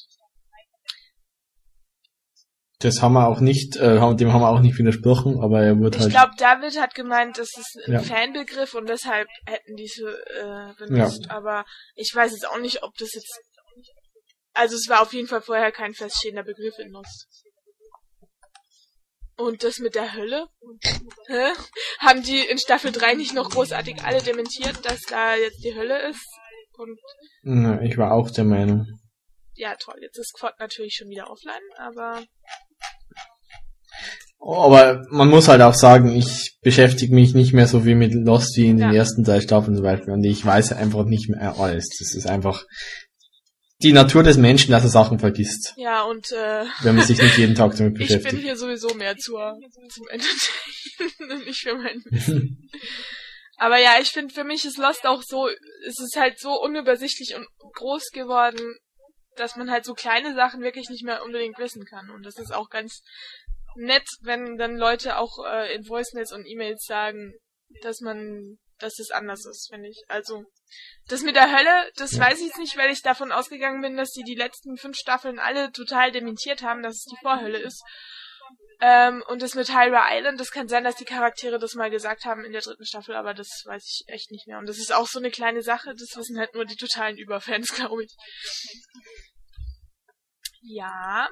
Das 2.81 3.01
haben 3.01 3.13
wir 3.13 3.27
auch 3.27 3.39
nicht, 3.39 3.75
äh, 3.77 3.95
dem 4.15 4.33
haben 4.33 4.41
wir 4.41 4.49
auch 4.49 4.59
nicht 4.59 4.77
widersprochen, 4.77 5.39
aber 5.41 5.61
er 5.61 5.77
wurde 5.77 5.97
Ich 5.97 6.03
halt. 6.03 6.11
glaube, 6.11 6.31
David 6.37 6.79
hat 6.79 6.95
gemeint, 6.95 7.37
das 7.37 7.49
ist 7.57 7.79
ein 7.87 7.93
Ja. 7.93 7.99
Fanbegriff 8.01 8.73
und 8.73 8.89
deshalb 8.89 9.27
hätten 9.45 9.75
die 9.75 9.87
so 9.87 10.07
äh, 10.07 10.73
benutzt. 10.77 11.27
Aber 11.29 11.63
ich 11.95 12.11
weiß 12.13 12.31
jetzt 12.31 12.47
auch 12.47 12.59
nicht, 12.59 12.83
ob 12.83 12.93
das 12.97 13.13
jetzt. 13.13 13.39
Also 14.53 14.75
es 14.75 14.87
war 14.89 15.01
auf 15.01 15.13
jeden 15.13 15.27
Fall 15.27 15.41
vorher 15.41 15.71
kein 15.71 15.93
feststehender 15.93 16.43
Begriff 16.43 16.77
in 16.79 16.91
Lost. 16.91 17.27
Und 19.37 19.63
das 19.63 19.79
mit 19.79 19.95
der 19.95 20.13
Hölle? 20.13 20.47
Hä? 21.27 21.51
Haben 21.99 22.21
die 22.21 22.41
in 22.45 22.57
Staffel 22.59 22.91
3 22.91 23.13
nicht 23.15 23.33
noch 23.33 23.49
großartig 23.49 24.03
alle 24.03 24.21
dementiert, 24.21 24.85
dass 24.85 24.99
da 25.09 25.35
jetzt 25.35 25.63
die 25.63 25.73
Hölle 25.75 26.09
ist? 26.09 26.25
Und 26.77 26.99
Na, 27.43 27.81
ich 27.81 27.97
war 27.97 28.13
auch 28.13 28.29
der 28.29 28.43
Meinung. 28.43 28.85
ja, 29.55 29.75
toll, 29.75 29.97
jetzt 30.01 30.17
ist 30.19 30.33
Quad 30.37 30.59
natürlich 30.59 30.95
schon 30.95 31.09
wieder 31.09 31.29
offline, 31.29 31.61
aber 31.77 32.23
Aber 34.39 35.05
man 35.11 35.29
muss 35.29 35.47
halt 35.47 35.61
auch 35.61 35.75
sagen, 35.75 36.15
ich 36.15 36.57
beschäftige 36.61 37.13
mich 37.13 37.35
nicht 37.35 37.53
mehr 37.53 37.67
so 37.67 37.81
viel 37.81 37.95
mit 37.95 38.13
Lost 38.13 38.57
wie 38.57 38.67
in 38.67 38.77
den 38.77 38.91
Ja. 38.91 38.95
ersten 38.97 39.23
drei 39.23 39.39
Staffeln 39.39 39.75
zum 39.75 39.83
Beispiel. 39.83 40.13
Und 40.13 40.23
ich 40.23 40.43
weiß 40.43 40.73
einfach 40.73 41.05
nicht 41.05 41.29
mehr 41.29 41.59
alles. 41.59 41.89
Das 41.99 42.15
ist 42.15 42.25
einfach 42.27 42.63
die 43.83 43.93
Natur 43.93 44.23
des 44.23 44.37
Menschen, 44.37 44.71
dass 44.71 44.83
er 44.83 44.89
Sachen 44.89 45.17
vergisst, 45.17 45.73
ja, 45.75 46.03
und 46.03 46.31
äh, 46.31 46.65
wenn 46.83 46.95
man 46.95 47.03
sich 47.05 47.19
nicht 47.19 47.37
jeden 47.39 47.55
Tag 47.55 47.75
damit 47.75 47.93
ich 47.99 48.07
bin 48.09 48.17
beschäftigt. 48.19 48.43
hier 48.43 48.55
sowieso 48.55 48.93
mehr 48.93 49.17
zur, 49.17 49.55
zum 49.89 50.07
Entertainen 50.07 51.31
und 51.39 51.45
nicht 51.47 51.61
für 51.61 51.75
mein 51.75 51.99
Wissen. 52.11 52.69
Aber 53.57 53.79
ja, 53.79 53.93
ich 54.01 54.09
finde, 54.09 54.33
für 54.33 54.43
mich 54.43 54.65
ist 54.65 54.77
Lost 54.77 55.05
auch 55.07 55.21
so, 55.23 55.47
es 55.87 55.99
ist 55.99 56.15
halt 56.15 56.39
so 56.39 56.61
unübersichtlich 56.61 57.35
und 57.35 57.45
groß 57.73 58.09
geworden, 58.11 58.75
dass 59.35 59.55
man 59.55 59.71
halt 59.71 59.85
so 59.85 59.93
kleine 59.93 60.35
Sachen 60.35 60.61
wirklich 60.61 60.89
nicht 60.89 61.03
mehr 61.03 61.23
unbedingt 61.23 61.57
wissen 61.57 61.83
kann. 61.85 62.09
Und 62.11 62.23
das 62.25 62.37
ist 62.37 62.53
auch 62.53 62.69
ganz 62.69 63.01
nett, 63.75 64.07
wenn 64.21 64.57
dann 64.57 64.77
Leute 64.77 65.17
auch 65.17 65.43
äh, 65.45 65.73
in 65.73 65.87
Voicemails 65.87 66.31
und 66.31 66.45
E-Mails 66.45 66.83
sagen, 66.85 67.33
dass 67.81 68.01
man, 68.01 68.57
dass 68.79 68.99
es 68.99 69.11
anders 69.11 69.45
ist, 69.45 69.69
finde 69.71 69.89
ich. 69.89 70.03
Also, 70.07 70.43
das 71.07 71.21
mit 71.23 71.35
der 71.35 71.55
Hölle, 71.55 71.91
das 71.95 72.13
Ja. 72.13 72.25
weiß 72.25 72.39
ich 72.39 72.47
jetzt 72.47 72.57
nicht, 72.59 72.77
weil 72.77 72.91
ich 72.91 73.01
davon 73.01 73.31
ausgegangen 73.31 73.81
bin, 73.81 73.97
dass 73.97 74.11
die 74.11 74.23
die 74.23 74.35
letzten 74.35 74.77
fünf 74.77 74.97
Staffeln 74.97 75.39
alle 75.39 75.71
total 75.71 76.11
dementiert 76.11 76.61
haben, 76.63 76.83
dass 76.83 76.95
es 76.95 77.05
die 77.05 77.21
Vorhölle 77.21 77.59
ist. 77.59 77.81
Ähm, 78.83 79.23
und 79.27 79.43
das 79.43 79.53
mit 79.53 79.69
Hyra 79.69 80.07
Island, 80.11 80.39
das 80.39 80.49
kann 80.49 80.67
sein, 80.67 80.83
dass 80.83 80.95
die 80.95 81.05
Charaktere 81.05 81.59
das 81.59 81.75
mal 81.75 81.91
gesagt 81.91 82.25
haben 82.25 82.43
in 82.43 82.51
der 82.51 82.61
dritten 82.61 82.85
Staffel, 82.85 83.15
aber 83.15 83.35
das 83.35 83.47
weiß 83.65 83.83
ich 83.85 84.11
echt 84.11 84.31
nicht 84.31 84.47
mehr. 84.47 84.57
Und 84.57 84.67
das 84.67 84.79
ist 84.79 84.91
auch 84.91 85.05
so 85.07 85.19
eine 85.19 85.29
kleine 85.29 85.61
Sache, 85.61 85.93
das 85.93 86.17
wissen 86.17 86.39
halt 86.39 86.55
nur 86.55 86.65
die 86.65 86.75
totalen 86.75 87.17
Überfans, 87.17 87.67
glaube 87.75 88.03
ich. 88.03 88.15
Ja. 90.61 91.29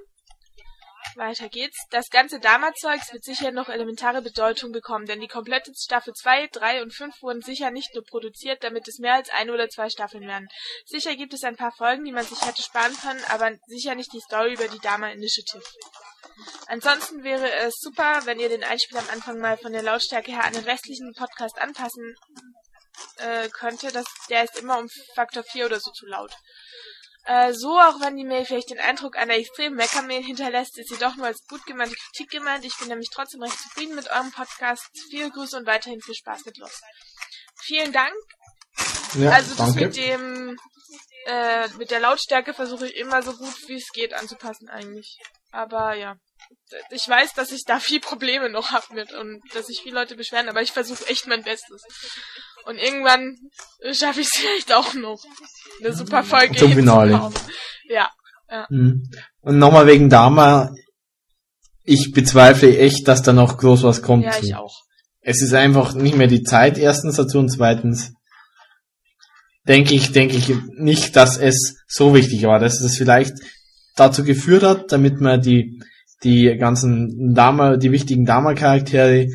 Weiter 1.16 1.50
geht's. 1.50 1.78
Das 1.90 2.10
ganze 2.10 2.40
Dama-Zeugs 2.40 3.14
wird 3.14 3.24
sicher 3.24 3.52
noch 3.52 3.70
elementare 3.70 4.22
Bedeutung 4.22 4.72
bekommen, 4.72 5.06
denn 5.06 5.20
die 5.20 5.28
komplette 5.28 5.72
Staffel 5.76 6.14
2, 6.14 6.48
3 6.48 6.82
und 6.82 6.94
5 6.94 7.22
wurden 7.22 7.42
sicher 7.42 7.72
nicht 7.72 7.94
nur 7.94 8.04
produziert, 8.04 8.64
damit 8.64 8.88
es 8.88 9.00
mehr 9.00 9.16
als 9.16 9.30
eine 9.30 9.54
oder 9.54 9.70
zwei 9.70 9.90
Staffeln 9.90 10.28
werden. 10.28 10.48
Sicher 10.86 11.16
gibt 11.16 11.34
es 11.34 11.44
ein 11.44 11.56
paar 11.56 11.72
Folgen, 11.72 12.06
die 12.06 12.12
man 12.12 12.26
sich 12.26 12.42
hätte 12.46 12.62
sparen 12.62 12.96
können, 13.02 13.24
aber 13.30 13.52
sicher 13.68 13.96
nicht 13.96 14.14
die 14.14 14.22
Story 14.22 14.54
über 14.54 14.68
die 14.68 14.80
Dama 14.80 15.10
Initiative. 15.10 15.64
Ansonsten 16.68 17.24
wäre 17.24 17.52
es 17.52 17.76
super, 17.80 18.22
wenn 18.26 18.40
ihr 18.40 18.50
den 18.50 18.64
Einspiel 18.64 18.98
am 18.98 19.10
Anfang 19.10 19.40
mal 19.40 19.58
von 19.58 19.74
der 19.74 19.84
Lautstärke 19.84 20.32
her 20.32 20.46
an 20.46 20.54
den 20.54 20.64
restlichen 20.64 21.14
Podcast 21.14 21.60
anpassen 21.60 22.16
äh, 23.18 23.50
könnte. 23.50 23.92
Das, 23.92 24.06
der 24.30 24.44
ist 24.44 24.58
immer 24.60 24.78
um 24.78 24.88
Faktor 25.16 25.44
4 25.44 25.66
oder 25.66 25.80
so 25.80 25.92
zu 25.92 26.06
laut. 26.06 26.34
Äh, 27.26 27.54
so, 27.54 27.80
auch 27.80 28.00
wenn 28.02 28.16
die 28.16 28.24
Mail 28.24 28.46
vielleicht 28.46 28.70
den 28.70 28.80
Eindruck 28.80 29.18
einer 29.18 29.36
extremen 29.36 29.76
Meckermail 29.76 30.24
hinterlässt, 30.24 30.78
ist 30.78 30.90
sie 30.90 30.98
doch 30.98 31.16
nur 31.16 31.28
als 31.28 31.46
gut 31.48 31.66
gemeinte 31.66 31.96
Kritik 31.96 32.32
gemeint. 32.32 32.66
Ich 32.66 32.78
bin 32.78 32.88
nämlich 32.88 33.10
trotzdem 33.12 33.42
recht 33.42 33.60
zufrieden 33.60 33.96
mit 33.96 34.10
eurem 34.10 34.32
Podcast. 34.32 34.90
Viele 35.10 35.30
Grüße 35.30 35.58
und 35.58 35.68
weiterhin 35.68 36.02
viel 36.02 36.16
Spaß 36.16 36.46
mit 36.46 36.58
Lost. 36.58 36.82
Vielen 37.62 37.92
Dank. 37.92 38.14
Ja, 39.16 39.32
also 39.32 39.56
das 39.56 39.58
danke. 39.58 39.86
mit 39.88 39.98
dem 39.98 40.58
äh, 41.26 41.68
mit 41.78 41.92
der 41.92 42.00
Lautstärke 42.00 42.54
versuche 42.54 42.88
ich 42.88 42.96
immer 42.96 43.22
so 43.22 43.34
gut 43.34 43.56
wie 43.68 43.76
es 43.76 43.92
geht 43.92 44.14
anzupassen 44.14 44.70
eigentlich. 44.70 45.18
Aber 45.52 45.94
ja. 45.94 46.16
Ich 46.90 47.08
weiß, 47.08 47.34
dass 47.34 47.52
ich 47.52 47.64
da 47.66 47.80
viel 47.80 48.00
Probleme 48.00 48.50
noch 48.50 48.72
hab 48.72 48.90
mit 48.92 49.12
und 49.14 49.42
dass 49.54 49.68
sich 49.68 49.82
viele 49.82 49.96
Leute 49.96 50.16
beschweren, 50.16 50.50
aber 50.50 50.62
ich 50.62 50.72
versuche 50.72 51.06
echt 51.08 51.28
mein 51.28 51.44
Bestes. 51.44 51.84
Und 52.66 52.78
irgendwann 52.78 53.38
schaffe 53.92 54.22
ich 54.22 54.28
es 54.32 54.40
vielleicht 54.40 54.74
auch 54.74 54.94
noch. 54.94 55.20
Eine 55.80 55.94
super 55.94 56.24
Folge 56.24 56.56
Zum 56.56 56.74
Finale. 56.74 57.20
hinzubekommen. 57.20 57.50
Ja. 57.90 58.10
Mhm. 58.70 59.10
Und 59.42 59.58
nochmal 59.60 59.88
wegen 59.88 60.10
Dama. 60.10 60.72
Ich 61.84 62.12
bezweifle 62.12 62.78
echt, 62.78 63.08
dass 63.08 63.22
da 63.22 63.34
noch 63.34 63.58
groß 63.58 63.84
was 63.84 64.02
kommt. 64.02 64.26
Ja, 64.26 64.34
ich 64.42 64.56
auch. 64.56 64.82
Es 65.22 65.42
ist 65.42 65.54
einfach 65.54 65.94
nicht 65.94 66.16
mehr 66.16 66.28
die 66.28 66.44
Zeit, 66.44 66.78
erstens 66.78 67.16
dazu 67.16 67.40
und 67.40 67.50
zweitens 67.50 68.14
denke 69.68 69.94
ich, 69.94 70.12
denke 70.12 70.36
ich 70.36 70.52
nicht, 70.78 71.16
dass 71.16 71.38
es 71.38 71.84
so 71.88 72.16
wichtig 72.16 72.44
war, 72.44 72.60
dass 72.60 72.82
es 72.82 72.98
vielleicht 72.98 73.34
dazu 73.96 74.24
geführt 74.24 74.64
hat, 74.64 74.92
damit 74.92 75.20
man 75.20 75.42
die, 75.42 75.82
die 76.24 76.56
ganzen 76.58 77.34
Dama, 77.34 77.78
die 77.78 77.92
wichtigen 77.92 78.26
Dama-Charaktere 78.26 79.28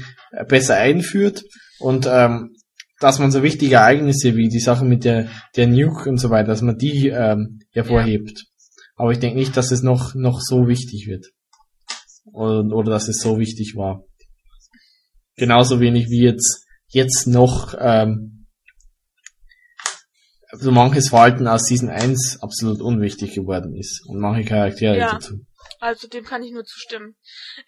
besser 0.49 0.77
einführt 0.77 1.45
und 1.79 2.09
ähm, 2.11 2.57
dass 3.01 3.19
man 3.19 3.31
so 3.33 3.43
wichtige 3.43 3.77
Ereignisse 3.77 4.37
wie 4.37 4.49
die 4.49 4.61
Sache 4.61 4.85
mit 4.85 5.05
der, 5.05 5.29
der 5.57 5.67
Nuke 5.67 6.09
und 6.09 6.19
so 6.19 6.31
weiter, 6.31 6.49
dass 6.49 6.63
man 6.63 6.79
die 6.79 7.09
ähm, 7.09 7.61
hervorhebt. 7.73 8.45
Aber 8.97 9.11
ich 9.11 9.19
denke 9.19 9.39
nicht, 9.39 9.57
dass 9.57 9.73
es 9.73 9.83
noch, 9.83 10.15
noch 10.15 10.41
so 10.41 10.69
wichtig 10.69 11.07
wird. 11.09 11.27
Oder, 12.33 12.65
oder 12.75 12.91
dass 12.93 13.09
es 13.09 13.21
so 13.21 13.39
wichtig 13.39 13.75
war. 13.77 14.05
Genauso 15.37 15.81
wenig 15.81 16.09
wie 16.09 16.23
jetzt, 16.23 16.65
jetzt 16.89 17.27
noch 17.27 17.75
ähm, 17.79 18.47
so 20.53 20.71
manches 20.71 21.09
Verhalten 21.09 21.49
aus 21.49 21.65
Season 21.65 21.91
1 21.91 22.39
absolut 22.41 22.81
unwichtig 22.81 23.35
geworden 23.35 23.75
ist. 23.75 24.05
Und 24.07 24.21
manche 24.21 24.49
Charaktere 24.49 24.97
Ja. 24.99 25.13
dazu. 25.15 25.41
Also 25.81 26.09
dem 26.09 26.25
kann 26.25 26.43
ich 26.43 26.53
nur 26.53 26.65
zustimmen. 26.65 27.17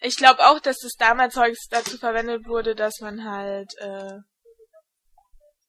Ich 0.01 0.15
glaube 0.15 0.39
auch, 0.45 0.59
dass 0.59 0.77
das 0.79 0.93
damals 0.97 1.35
dazu 1.69 1.97
verwendet 1.97 2.47
wurde, 2.47 2.73
dass 2.73 2.99
man 3.01 3.25
halt, 3.25 3.71
äh, 3.79 4.13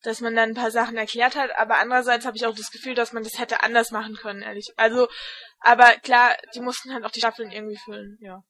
dass 0.02 0.20
man 0.20 0.34
dann 0.34 0.50
ein 0.50 0.54
paar 0.54 0.70
Sachen 0.70 0.96
erklärt 0.96 1.34
hat, 1.36 1.50
aber 1.56 1.78
andererseits 1.78 2.24
habe 2.24 2.36
ich 2.36 2.46
auch 2.46 2.54
das 2.54 2.70
Gefühl, 2.70 2.94
dass 2.94 3.12
man 3.12 3.24
das 3.24 3.38
hätte 3.38 3.62
anders 3.62 3.90
machen 3.90 4.14
können, 4.14 4.42
ehrlich. 4.42 4.72
Also, 4.76 5.08
aber 5.60 5.96
klar, 5.96 6.36
die 6.54 6.60
mussten 6.60 6.92
halt 6.92 7.04
auch 7.04 7.10
die 7.10 7.20
Staffeln 7.20 7.50
irgendwie 7.50 7.78
füllen, 7.84 8.16
ja. 8.20 8.42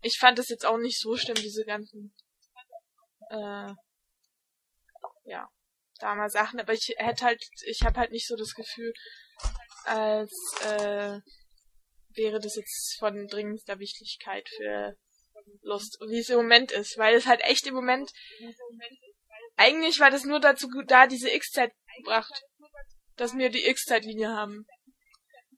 Ich 0.00 0.18
fand 0.18 0.38
das 0.38 0.48
jetzt 0.48 0.66
auch 0.66 0.78
nicht 0.78 1.00
so 1.00 1.16
schlimm, 1.16 1.36
diese 1.36 1.64
ganzen, 1.64 2.14
äh, 3.30 3.72
ja, 5.24 5.48
damals 6.00 6.32
Sachen, 6.32 6.60
aber 6.60 6.72
ich 6.72 6.94
hätte 6.96 7.24
halt, 7.24 7.42
ich 7.66 7.82
habe 7.82 7.98
halt 7.98 8.12
nicht 8.12 8.26
so 8.26 8.36
das 8.36 8.54
Gefühl, 8.54 8.92
als, 9.84 10.32
äh, 10.64 11.20
wäre 12.14 12.40
das 12.40 12.56
jetzt 12.56 12.96
von 12.98 13.26
dringendster 13.28 13.78
Wichtigkeit 13.78 14.48
für 14.48 14.96
Lust, 15.62 15.98
wie 16.08 16.18
es 16.18 16.28
im 16.30 16.36
Moment 16.38 16.72
ist, 16.72 16.98
weil 16.98 17.14
es 17.14 17.26
halt 17.26 17.40
echt 17.42 17.66
im 17.66 17.74
Moment, 17.74 18.10
eigentlich 19.58 20.00
war 20.00 20.10
das 20.10 20.24
nur 20.24 20.40
dazu 20.40 20.68
da, 20.86 21.06
diese 21.06 21.30
X-Zeit 21.30 21.72
gebracht, 21.98 22.32
dass 23.16 23.36
wir 23.36 23.50
die 23.50 23.66
X-Zeitlinie 23.66 24.28
haben. 24.28 24.64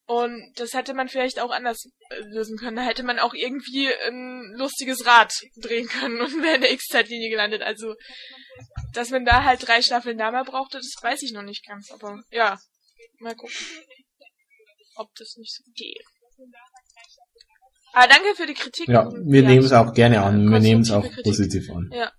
Und 0.07 0.53
das 0.57 0.75
hätte 0.75 0.93
man 0.93 1.09
vielleicht 1.09 1.39
auch 1.39 1.53
anders 1.53 1.85
äh, 2.09 2.17
lösen 2.33 2.57
können. 2.57 2.77
Da 2.77 2.83
hätte 2.83 3.05
man 3.05 3.21
auch 3.21 3.33
irgendwie 3.33 3.87
ein 4.09 4.55
lustiges 4.57 5.07
Rad 5.07 5.33
drehen 5.63 5.87
können 5.87 6.21
und 6.21 6.43
wäre 6.43 6.57
in 6.57 6.63
der 6.63 6.73
X-Zeitlinie 6.73 7.31
gelandet. 7.31 7.63
Also, 7.63 7.95
dass 8.93 9.11
man 9.11 9.25
da 9.25 9.45
halt 9.45 9.65
drei 9.69 9.83
Staffeln 9.83 10.19
Dama 10.19 10.43
brauchte, 10.43 10.79
das 10.79 10.95
weiß 11.01 11.23
ich 11.23 11.33
noch 11.33 11.43
nicht 11.43 11.65
ganz. 11.65 11.93
Aber 11.93 12.21
ja, 12.31 12.59
mal 13.21 13.37
gucken, 13.37 13.55
ob 14.97 15.15
das 15.15 15.37
nicht 15.37 15.55
so 15.55 15.63
geht. 15.77 16.05
Aber 17.93 18.09
danke 18.09 18.35
für 18.35 18.47
die 18.47 18.55
Kritik. 18.55 18.89
Ja, 18.89 19.09
wir 19.13 19.43
nehmen 19.43 19.65
es 19.65 19.73
auch 19.73 19.93
gerne 19.93 20.23
an. 20.23 20.51
Wir 20.51 20.59
nehmen 20.59 20.83
es 20.83 20.91
auch 20.91 21.03
Kritik. 21.03 21.25
positiv 21.25 21.71
an. 21.71 21.89
Ja. 21.93 22.11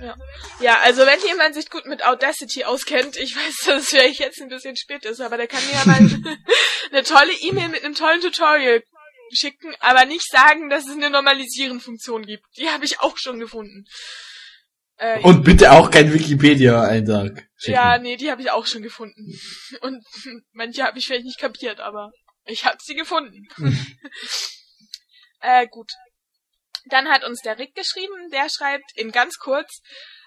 Ja. 0.00 0.14
ja, 0.60 0.80
also 0.82 1.06
wenn 1.06 1.20
jemand 1.26 1.54
sich 1.54 1.70
gut 1.70 1.86
mit 1.86 2.04
Audacity 2.04 2.64
auskennt, 2.64 3.16
ich 3.16 3.34
weiß, 3.34 3.54
dass 3.66 3.82
es 3.84 3.88
vielleicht 3.88 4.20
jetzt 4.20 4.40
ein 4.42 4.48
bisschen 4.48 4.76
spät 4.76 5.04
ist, 5.04 5.20
aber 5.20 5.36
der 5.36 5.46
kann 5.46 5.64
mir 5.66 5.72
ja 5.72 5.84
mal 5.86 5.98
eine 6.90 7.02
tolle 7.02 7.32
E-Mail 7.32 7.68
mit 7.68 7.82
einem 7.82 7.94
tollen 7.94 8.20
Tutorial 8.20 8.82
schicken, 9.32 9.74
aber 9.80 10.04
nicht 10.04 10.28
sagen, 10.30 10.68
dass 10.70 10.86
es 10.86 10.92
eine 10.96 11.10
Normalisieren-Funktion 11.10 12.26
gibt. 12.26 12.44
Die 12.58 12.68
habe 12.68 12.84
ich 12.84 13.00
auch 13.00 13.16
schon 13.16 13.38
gefunden. 13.38 13.84
Äh, 14.98 15.20
Und 15.20 15.44
bitte 15.44 15.72
auch 15.72 15.90
kein 15.90 16.12
Wikipedia-Eintrag 16.12 17.48
schicken. 17.56 17.74
ja, 17.74 17.98
nee, 17.98 18.16
die 18.16 18.30
habe 18.30 18.42
ich 18.42 18.50
auch 18.50 18.66
schon 18.66 18.82
gefunden. 18.82 19.38
Und 19.80 20.04
manche 20.52 20.84
habe 20.84 20.98
ich 20.98 21.06
vielleicht 21.06 21.24
nicht 21.24 21.40
kapiert, 21.40 21.80
aber 21.80 22.12
ich 22.44 22.64
habe 22.64 22.78
sie 22.80 22.94
gefunden. 22.94 23.48
äh, 25.40 25.66
gut. 25.68 25.90
Dann 26.88 27.08
hat 27.08 27.24
uns 27.24 27.40
der 27.42 27.58
Rick 27.58 27.74
geschrieben, 27.74 28.30
der 28.30 28.48
schreibt 28.48 28.92
in 28.94 29.10
ganz 29.10 29.38
kurz, 29.38 29.82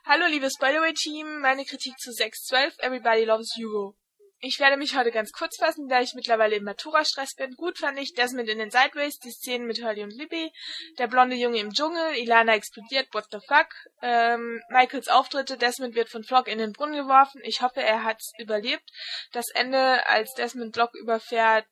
Hallo 0.06 0.26
liebes 0.26 0.56
Spoilerway-Team, 0.56 1.40
meine 1.40 1.64
Kritik 1.64 1.98
zu 2.00 2.12
612, 2.12 2.80
Everybody 2.80 3.24
Loves 3.24 3.56
Hugo. 3.58 3.96
Ich 4.42 4.60
werde 4.60 4.76
mich 4.76 4.98
heute 4.98 5.12
ganz 5.12 5.32
kurz 5.32 5.58
fassen, 5.58 5.88
da 5.88 6.02
ich 6.02 6.14
mittlerweile 6.16 6.58
im 6.58 6.64
Matura-Stress 6.66 7.36
bin. 7.36 7.56
Gut 7.56 7.78
fand 7.78 7.98
ich 7.98 8.14
Desmond 8.14 8.50
in 8.50 8.60
den 8.60 8.72
Sideways, 8.72 9.20
die 9.20 9.32
Szenen 9.32 9.68
mit 9.68 9.82
Hurley 9.82 10.04
und 10.04 10.14
Libby, 10.14 10.52
der 10.98 11.08
blonde 11.08 11.38
Junge 11.38 11.60
im 11.60 11.72
Dschungel, 11.72 12.16
Ilana 12.18 12.56
explodiert, 12.56 13.08
what 13.14 13.28
the 13.32 13.40
fuck, 13.48 13.68
ähm, 14.02 14.62
Michaels 14.70 15.08
Auftritte, 15.08 15.58
Desmond 15.58 15.96
wird 15.96 16.10
von 16.10 16.24
Flock 16.24 16.50
in 16.50 16.58
den 16.58 16.74
Brunnen 16.74 16.96
geworfen, 16.96 17.42
ich 17.44 17.62
hoffe, 17.62 17.82
er 17.82 18.04
hat's 18.04 18.34
überlebt. 18.38 18.90
Das 19.32 19.50
Ende, 19.50 20.06
als 20.08 20.34
Desmond 20.34 20.74
Block 20.74 20.94
überfährt, 20.96 21.68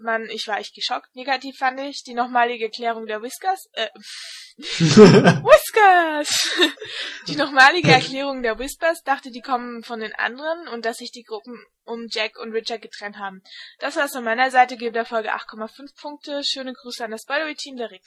man, 0.00 0.28
ich 0.30 0.46
war 0.46 0.58
echt 0.58 0.74
geschockt. 0.74 1.14
Negativ 1.14 1.56
fand 1.58 1.80
ich 1.80 2.02
die 2.04 2.14
nochmalige 2.14 2.66
Erklärung 2.66 3.06
der 3.06 3.22
Whiskers, 3.22 3.68
äh, 3.72 3.88
Whiskers! 4.58 6.28
Die 7.28 7.36
nochmalige 7.36 7.90
Erklärung 7.92 8.42
der 8.42 8.58
Whispers 8.58 9.02
dachte, 9.02 9.30
die 9.30 9.40
kommen 9.40 9.82
von 9.82 10.00
den 10.00 10.14
anderen 10.14 10.68
und 10.68 10.84
dass 10.84 10.98
sich 10.98 11.10
die 11.12 11.22
Gruppen 11.22 11.64
um 11.84 12.08
Jack 12.10 12.38
und 12.38 12.52
Richard 12.52 12.82
getrennt 12.82 13.16
haben. 13.16 13.42
Das 13.78 13.96
war's 13.96 14.12
von 14.12 14.24
meiner 14.24 14.50
Seite, 14.50 14.76
gebe 14.76 14.92
der 14.92 15.06
Folge 15.06 15.34
8,5 15.34 15.98
Punkte. 16.00 16.42
Schöne 16.44 16.74
Grüße 16.74 17.04
an 17.04 17.10
das 17.10 17.22
Spoilery-Team, 17.22 17.76
der 17.76 17.90
Rick. 17.90 18.02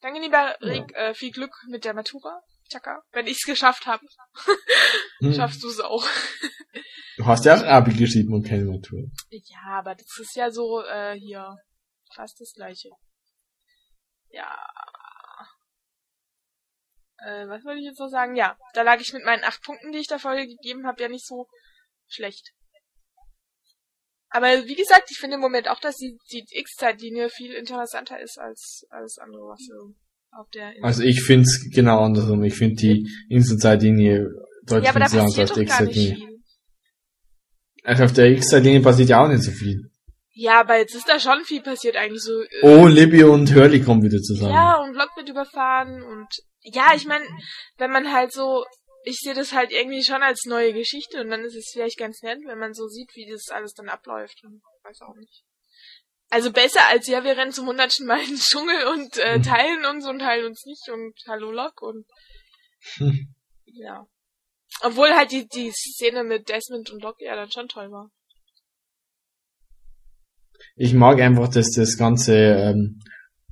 Danke, 0.00 0.20
lieber 0.20 0.56
Rick, 0.62 0.94
äh, 0.94 1.12
viel 1.12 1.32
Glück 1.32 1.52
mit 1.68 1.84
der 1.84 1.92
Matura. 1.94 2.42
Chaka. 2.70 3.02
Wenn 3.12 3.26
ich's 3.26 3.44
geschafft 3.44 3.86
habe, 3.86 4.04
Hm. 5.20 5.34
schaffst 5.34 5.62
du's 5.62 5.80
auch. 5.80 6.06
Du 7.16 7.26
hast 7.26 7.44
ja 7.44 7.56
auch 7.56 7.62
Abi 7.64 7.92
geschrieben 7.94 8.32
und 8.32 8.46
keine 8.46 8.64
Matur. 8.64 9.10
Ja, 9.30 9.78
aber 9.78 9.94
das 9.94 10.06
ist 10.18 10.34
ja 10.36 10.50
so, 10.50 10.82
äh, 10.82 11.14
hier, 11.18 11.56
fast 12.14 12.40
das 12.40 12.52
gleiche. 12.54 12.88
Ja. 14.30 14.56
Äh, 17.18 17.46
was 17.48 17.62
wollte 17.64 17.80
ich 17.80 17.86
jetzt 17.86 18.00
noch 18.00 18.08
sagen? 18.08 18.34
Ja, 18.36 18.56
da 18.72 18.82
lag 18.82 18.98
ich 19.00 19.12
mit 19.12 19.24
meinen 19.24 19.44
acht 19.44 19.62
Punkten, 19.62 19.92
die 19.92 19.98
ich 19.98 20.06
der 20.06 20.18
Folge 20.18 20.46
gegeben 20.46 20.86
habe, 20.86 21.02
ja 21.02 21.08
nicht 21.08 21.26
so 21.26 21.46
schlecht. 22.08 22.52
Aber 24.30 24.46
wie 24.64 24.76
gesagt, 24.76 25.10
ich 25.10 25.18
finde 25.18 25.34
im 25.34 25.40
Moment 25.40 25.68
auch, 25.68 25.80
dass 25.80 25.96
die, 25.96 26.16
die 26.32 26.46
X-Zeitlinie 26.50 27.28
viel 27.30 27.52
interessanter 27.52 28.18
ist 28.20 28.38
als 28.38 28.86
alles 28.88 29.18
andere, 29.18 29.42
was 29.42 29.60
so. 29.66 29.94
Also 30.82 31.02
ich 31.02 31.22
find's 31.22 31.68
genau 31.72 32.00
andersrum. 32.00 32.42
Ich 32.44 32.54
finde 32.54 32.76
die 32.76 33.08
Inselzeitlinie 33.28 34.28
deutlich 34.66 34.86
ja, 34.86 34.92
interessanter 34.92 35.40
als 35.40 35.52
die 35.52 35.62
X-Zeitlinie. 35.62 36.28
Also 37.84 38.04
auf 38.04 38.12
der 38.12 38.26
X-Zeitlinie 38.30 38.80
passiert 38.80 39.08
ja 39.08 39.22
auch 39.24 39.28
nicht 39.28 39.42
so 39.42 39.50
viel. 39.50 39.90
Ja, 40.32 40.60
aber 40.60 40.78
jetzt 40.78 40.94
ist 40.94 41.08
da 41.08 41.18
schon 41.18 41.44
viel 41.44 41.60
passiert 41.62 41.96
eigentlich 41.96 42.22
so. 42.22 42.32
äh, 42.42 42.46
Oh, 42.62 42.86
Libby 42.86 43.24
und 43.24 43.54
Hurley 43.54 43.82
kommen 43.82 44.02
wieder 44.02 44.20
zusammen. 44.20 44.54
Ja, 44.54 44.76
und 44.82 44.92
Block 44.92 45.10
wird 45.16 45.28
überfahren 45.28 46.02
und 46.02 46.28
ja, 46.62 46.92
ich 46.94 47.06
meine, 47.06 47.24
wenn 47.78 47.90
man 47.90 48.12
halt 48.12 48.32
so, 48.32 48.64
ich 49.04 49.18
sehe 49.18 49.34
das 49.34 49.52
halt 49.52 49.72
irgendwie 49.72 50.04
schon 50.04 50.22
als 50.22 50.44
neue 50.46 50.72
Geschichte 50.72 51.20
und 51.20 51.30
dann 51.30 51.42
ist 51.42 51.56
es 51.56 51.70
vielleicht 51.72 51.98
ganz 51.98 52.22
nett, 52.22 52.38
wenn 52.46 52.58
man 52.58 52.74
so 52.74 52.86
sieht, 52.86 53.10
wie 53.14 53.28
das 53.30 53.48
alles 53.50 53.72
dann 53.74 53.88
abläuft. 53.88 54.42
Und 54.44 54.62
weiß 54.84 55.00
auch 55.02 55.16
nicht. 55.16 55.42
Also 56.32 56.52
besser 56.52 56.80
als 56.88 57.08
ja, 57.08 57.24
wir 57.24 57.36
rennen 57.36 57.52
zum 57.52 57.66
hundertsten 57.66 58.06
Mal 58.06 58.20
in 58.20 58.28
den 58.28 58.36
Dschungel 58.38 58.86
und 58.86 59.16
äh, 59.18 59.38
Mhm. 59.38 59.42
teilen 59.42 59.84
uns 59.84 60.06
und 60.06 60.20
teilen 60.20 60.46
uns 60.46 60.64
nicht 60.64 60.88
und 60.88 61.14
Hallo 61.26 61.50
Lock 61.50 61.82
und 61.82 62.06
Hm. 62.96 63.34
ja. 63.66 64.06
Obwohl 64.82 65.10
halt 65.10 65.32
die, 65.32 65.46
die 65.48 65.72
Szene 65.72 66.22
mit 66.24 66.48
Desmond 66.48 66.90
und 66.90 67.02
Lock 67.02 67.16
ja 67.20 67.34
dann 67.34 67.50
schon 67.50 67.68
toll 67.68 67.90
war. 67.90 68.10
Ich 70.76 70.94
mag 70.94 71.20
einfach, 71.20 71.48
dass 71.48 71.72
das 71.72 71.96
ganze 71.98 72.34
ähm, 72.36 73.00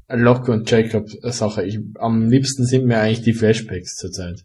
Locke 0.08 0.52
und 0.52 0.70
Jacob 0.70 1.08
Sache. 1.22 1.64
Ich, 1.66 1.78
am 1.98 2.28
liebsten 2.30 2.64
sind 2.64 2.86
mir 2.86 2.98
eigentlich 3.00 3.22
die 3.22 3.34
Flashbacks 3.34 3.96
zurzeit. 3.96 4.44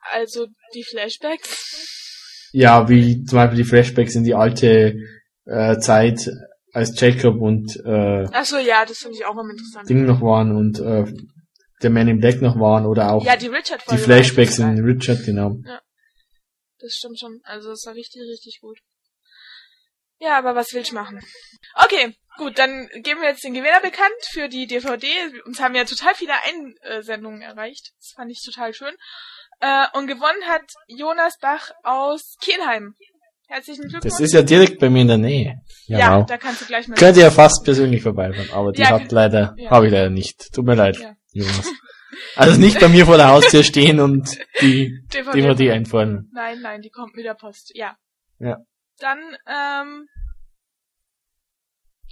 Also 0.00 0.46
die 0.74 0.84
Flashbacks. 0.84 2.48
Ja, 2.52 2.88
wie 2.88 3.22
zum 3.24 3.36
Beispiel 3.36 3.58
die 3.58 3.68
Flashbacks 3.68 4.14
in 4.14 4.24
die 4.24 4.34
alte 4.34 4.96
äh, 5.44 5.78
Zeit, 5.78 6.30
als 6.72 6.98
Jacob 6.98 7.40
und 7.40 7.76
äh, 7.84 8.26
Ach 8.32 8.44
so, 8.44 8.58
ja, 8.58 8.84
das 8.84 8.98
finde 8.98 9.18
ich 9.18 9.24
auch 9.24 9.32
immer 9.32 9.50
interessant. 9.50 9.88
Ding 9.88 10.04
noch 10.06 10.22
waren 10.22 10.56
und 10.56 10.80
äh, 10.80 11.04
der 11.82 11.90
Man 11.90 12.08
in 12.08 12.18
Black 12.18 12.40
noch 12.40 12.58
waren 12.58 12.86
oder 12.86 13.12
auch 13.12 13.24
ja, 13.24 13.36
die 13.36 13.48
Richard 13.48 13.82
die 13.90 13.98
Flashbacks 13.98 14.58
in 14.58 14.84
Richard, 14.84 15.24
genau. 15.24 15.56
Das 16.78 16.94
stimmt 16.94 17.18
schon. 17.18 17.40
Also 17.44 17.70
das 17.70 17.84
war 17.86 17.94
richtig, 17.94 18.22
richtig 18.22 18.60
gut. 18.60 18.78
Ja, 20.18 20.38
aber 20.38 20.54
was 20.54 20.72
will 20.72 20.82
ich 20.82 20.92
machen? 20.92 21.20
Okay, 21.74 22.16
gut, 22.38 22.58
dann 22.58 22.88
geben 23.02 23.20
wir 23.20 23.28
jetzt 23.28 23.44
den 23.44 23.54
Gewinner 23.54 23.80
bekannt 23.80 24.12
für 24.30 24.48
die 24.48 24.66
DVD. 24.66 25.08
Uns 25.44 25.60
haben 25.60 25.74
ja 25.74 25.84
total 25.84 26.14
viele 26.14 26.34
Einsendungen 26.42 27.42
erreicht. 27.42 27.90
Das 27.98 28.12
fand 28.14 28.30
ich 28.30 28.40
total 28.44 28.72
schön. 28.72 28.94
Äh, 29.60 29.86
und 29.94 30.06
gewonnen 30.06 30.46
hat 30.46 30.62
Jonas 30.86 31.38
Bach 31.38 31.72
aus 31.82 32.36
Kielheim. 32.40 32.94
Herzlichen 33.52 33.82
Glückwunsch. 33.82 34.04
Das 34.04 34.18
ist 34.20 34.32
ja 34.32 34.40
direkt 34.40 34.78
bei 34.78 34.88
mir 34.88 35.02
in 35.02 35.08
der 35.08 35.18
Nähe. 35.18 35.60
Ja, 35.86 35.98
ja, 35.98 36.18
wow. 36.18 36.26
da 36.26 36.38
kannst 36.38 36.62
du 36.62 36.64
gleich 36.64 36.88
mal. 36.88 36.94
Könnte 36.94 37.20
ja 37.20 37.30
fast 37.30 37.64
persönlich 37.64 38.02
vorbeifahren, 38.02 38.50
aber 38.50 38.72
die 38.72 38.80
Ja, 38.80 38.90
hat 38.92 39.12
leider, 39.12 39.54
ja. 39.58 39.70
habe 39.70 39.86
ich 39.86 39.92
leider 39.92 40.08
nicht. 40.08 40.54
Tut 40.54 40.64
mir 40.64 40.74
leid, 40.74 40.98
Ja. 40.98 41.14
Jonas. 41.32 41.66
Also 42.36 42.58
nicht 42.58 42.78
bei 42.80 42.88
mir 42.88 43.04
vor 43.04 43.16
der 43.16 43.28
Haustür 43.28 43.62
stehen 43.62 43.98
und 44.00 44.38
die 44.60 45.02
DVD. 45.12 45.40
DVD 45.42 45.70
einfahren. 45.72 46.30
Nein, 46.32 46.60
nein, 46.62 46.80
die 46.80 46.88
kommt 46.90 47.14
mit 47.14 47.24
der 47.26 47.34
Post. 47.34 47.72
Ja. 47.74 47.96
Ja. 48.38 48.58
Dann 48.98 49.18
ähm, 49.46 50.06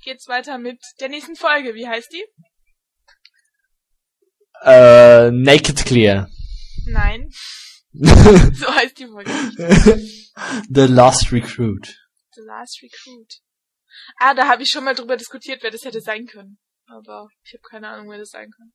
geht's 0.02 0.26
weiter 0.28 0.58
mit 0.58 0.78
der 1.00 1.08
nächsten 1.10 1.36
Folge. 1.36 1.74
Wie 1.74 1.86
heißt 1.88 2.12
die? 2.12 2.24
Äh, 4.62 5.30
Naked 5.30 5.86
Clear. 5.86 6.28
Nein. 6.86 7.28
So 7.92 8.72
heißt 8.74 8.98
die 8.98 9.06
Folge 9.06 9.30
nicht. 9.30 10.29
The 10.68 10.86
Last 10.86 11.32
Recruit. 11.32 11.96
The 12.32 12.42
Last 12.42 12.82
Recruit. 12.82 13.40
Ah, 14.18 14.34
da 14.34 14.48
habe 14.48 14.62
ich 14.62 14.70
schon 14.70 14.84
mal 14.84 14.94
drüber 14.94 15.16
diskutiert, 15.16 15.62
wer 15.62 15.70
das 15.70 15.84
hätte 15.84 16.00
sein 16.00 16.26
können. 16.26 16.58
Aber 16.86 17.28
ich 17.44 17.52
habe 17.52 17.62
keine 17.68 17.88
Ahnung, 17.88 18.10
wer 18.10 18.18
das 18.18 18.30
sein 18.30 18.50
kann. 18.50 18.72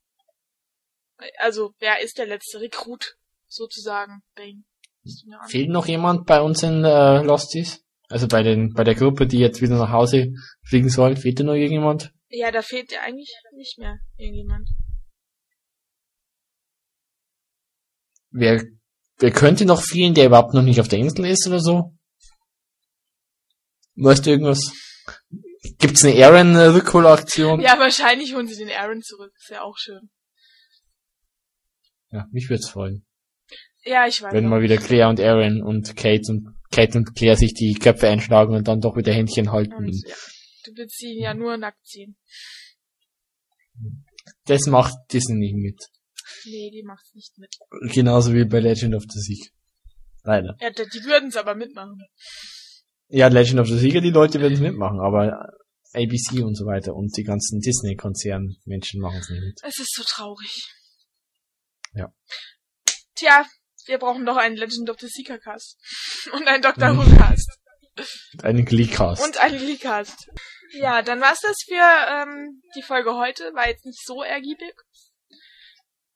Also, 1.39 1.73
wer 1.79 2.01
ist 2.01 2.17
der 2.17 2.27
letzte 2.27 2.59
Rekrut, 2.59 3.17
sozusagen? 3.47 4.21
Bang. 4.35 4.65
Fehlt 5.47 5.69
noch 5.69 5.87
jemand 5.87 6.25
bei 6.25 6.41
uns 6.41 6.63
in 6.63 6.83
äh, 6.83 7.21
Losties? 7.21 7.83
Also 8.07 8.27
bei 8.27 8.43
den 8.43 8.73
bei 8.73 8.83
der 8.83 8.95
Gruppe, 8.95 9.25
die 9.25 9.39
jetzt 9.39 9.61
wieder 9.61 9.77
nach 9.77 9.91
Hause 9.91 10.33
fliegen 10.63 10.89
soll, 10.89 11.15
fehlt 11.15 11.39
da 11.39 11.43
noch 11.43 11.53
irgendjemand? 11.53 12.13
Ja, 12.29 12.51
da 12.51 12.61
fehlt 12.61 12.91
ja 12.91 13.01
eigentlich 13.01 13.33
nicht 13.53 13.77
mehr 13.79 13.97
irgendjemand. 14.17 14.69
Wer, 18.29 18.63
wer 19.17 19.31
könnte 19.31 19.65
noch 19.65 19.81
fehlen, 19.81 20.13
der 20.13 20.27
überhaupt 20.27 20.53
noch 20.53 20.61
nicht 20.61 20.79
auf 20.79 20.87
der 20.87 20.99
Insel 20.99 21.25
ist 21.25 21.47
oder 21.47 21.59
so? 21.59 21.93
Weißt 23.95 24.25
du 24.25 24.31
irgendwas? 24.31 24.71
Gibt's 25.79 26.03
eine 26.03 26.23
Aaron-Rückholaktion? 26.25 27.61
Ja, 27.61 27.79
wahrscheinlich 27.79 28.35
holen 28.35 28.47
sie 28.47 28.57
den 28.57 28.69
Aaron 28.69 29.01
zurück. 29.01 29.31
Ist 29.35 29.49
ja 29.49 29.61
auch 29.61 29.77
schön. 29.77 30.09
ja, 32.11 32.27
mich 32.31 32.49
würd's 32.49 32.69
freuen. 32.69 33.05
Ja, 33.83 34.07
ich 34.07 34.21
weiß. 34.21 34.33
Wenn 34.33 34.45
auch. 34.45 34.49
mal 34.49 34.61
wieder 34.61 34.77
Claire 34.77 35.09
und 35.09 35.19
Aaron 35.19 35.61
und 35.61 35.95
Kate 35.95 36.23
und 36.29 36.55
Kate 36.71 36.97
und 36.97 37.15
Claire 37.15 37.37
sich 37.37 37.53
die 37.53 37.73
Köpfe 37.75 38.07
einschlagen 38.07 38.55
und 38.55 38.67
dann 38.67 38.81
doch 38.81 38.97
wieder 38.97 39.13
Händchen 39.13 39.51
halten. 39.51 39.75
Und, 39.75 40.03
ja, 40.07 40.15
du 40.65 40.71
willst 40.75 40.97
sie 40.97 41.19
ja 41.19 41.33
nur 41.33 41.57
nackt 41.57 41.85
ziehen. 41.85 42.17
Das 44.45 44.65
macht 44.67 44.93
Disney 45.13 45.35
nicht 45.35 45.55
mit. 45.55 45.79
Nee, 46.45 46.69
die 46.71 46.83
macht's 46.83 47.13
nicht 47.13 47.37
mit. 47.37 47.55
Genauso 47.93 48.33
wie 48.33 48.45
bei 48.45 48.59
Legend 48.59 48.95
of 48.95 49.03
the 49.09 49.19
Sieg. 49.19 49.51
Leider. 50.23 50.55
Ja, 50.59 50.69
die 50.71 51.03
würden's 51.03 51.35
aber 51.37 51.55
mitmachen. 51.55 52.01
Ja, 53.07 53.27
Legend 53.27 53.59
of 53.59 53.67
the 53.67 53.77
Sieger, 53.77 54.01
die 54.01 54.09
Leute 54.09 54.41
werden 54.41 54.53
es 54.53 54.59
mitmachen, 54.59 54.99
aber 54.99 55.49
ABC 55.93 56.41
und 56.43 56.55
so 56.55 56.65
weiter 56.65 56.95
und 56.95 57.15
die 57.15 57.23
ganzen 57.23 57.59
Disney-Konzern-Menschen 57.59 58.99
machen 59.01 59.19
es 59.19 59.29
nicht 59.29 59.41
mit. 59.43 59.59
Es 59.63 59.79
ist 59.79 59.93
so 59.93 60.03
traurig. 60.03 60.67
Ja. 61.93 62.13
Tja, 63.15 63.45
wir 63.85 63.99
brauchen 63.99 64.25
doch 64.25 64.37
einen 64.37 64.57
Legend 64.57 64.89
of 64.89 64.99
the 64.99 65.07
Seeker 65.07 65.37
Cast. 65.39 65.77
Und 66.33 66.47
einen 66.47 66.63
Doctor 66.63 66.93
Mhm. 66.93 66.97
Who 66.97 67.17
Cast. 67.17 67.59
Einen 68.41 68.65
Gleecast. 68.65 69.23
Und 69.23 69.37
einen 69.37 69.57
Glee-Cast. 69.59 70.27
Ja, 70.73 71.01
dann 71.01 71.21
war's 71.21 71.39
das 71.41 71.55
für 71.65 71.75
ähm, 71.75 72.61
die 72.75 72.81
Folge 72.81 73.13
heute. 73.15 73.43
War 73.53 73.69
jetzt 73.69 73.85
nicht 73.85 74.03
so 74.05 74.23
ergiebig. 74.23 74.73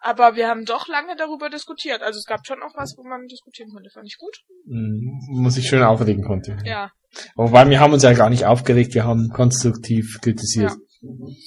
Aber 0.01 0.35
wir 0.35 0.47
haben 0.47 0.65
doch 0.65 0.87
lange 0.87 1.15
darüber 1.17 1.49
diskutiert. 1.49 2.01
Also 2.01 2.17
es 2.19 2.25
gab 2.25 2.45
schon 2.47 2.61
auch 2.63 2.73
was, 2.75 2.95
wo 2.97 3.03
man 3.07 3.27
diskutieren 3.27 3.69
konnte. 3.71 3.89
Fand 3.89 4.07
ich 4.07 4.17
gut. 4.17 4.37
Mhm, 4.65 5.19
Muss 5.41 5.57
ich 5.57 5.67
schön 5.67 5.83
aufregen 5.83 6.23
konnte. 6.23 6.57
Ja, 6.63 6.91
Wobei, 7.35 7.67
wir 7.69 7.79
haben 7.79 7.93
uns 7.93 8.03
ja 8.03 8.13
gar 8.13 8.29
nicht 8.29 8.45
aufgeregt, 8.45 8.93
wir 8.93 9.03
haben 9.03 9.29
konstruktiv 9.29 10.19
kritisiert. 10.21 10.73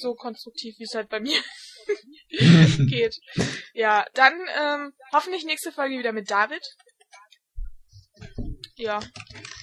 so 0.01 0.13
konstruktiv, 0.13 0.75
wie 0.77 0.83
es 0.83 0.93
halt 0.93 1.09
bei 1.09 1.19
mir 1.21 1.37
geht. 2.89 3.15
Ja, 3.73 4.05
dann 4.13 4.33
ähm, 4.61 4.93
hoffentlich 5.13 5.45
nächste 5.45 5.71
Folge 5.71 5.97
wieder 5.97 6.11
mit 6.11 6.29
David. 6.29 6.61
Ja, 8.75 8.99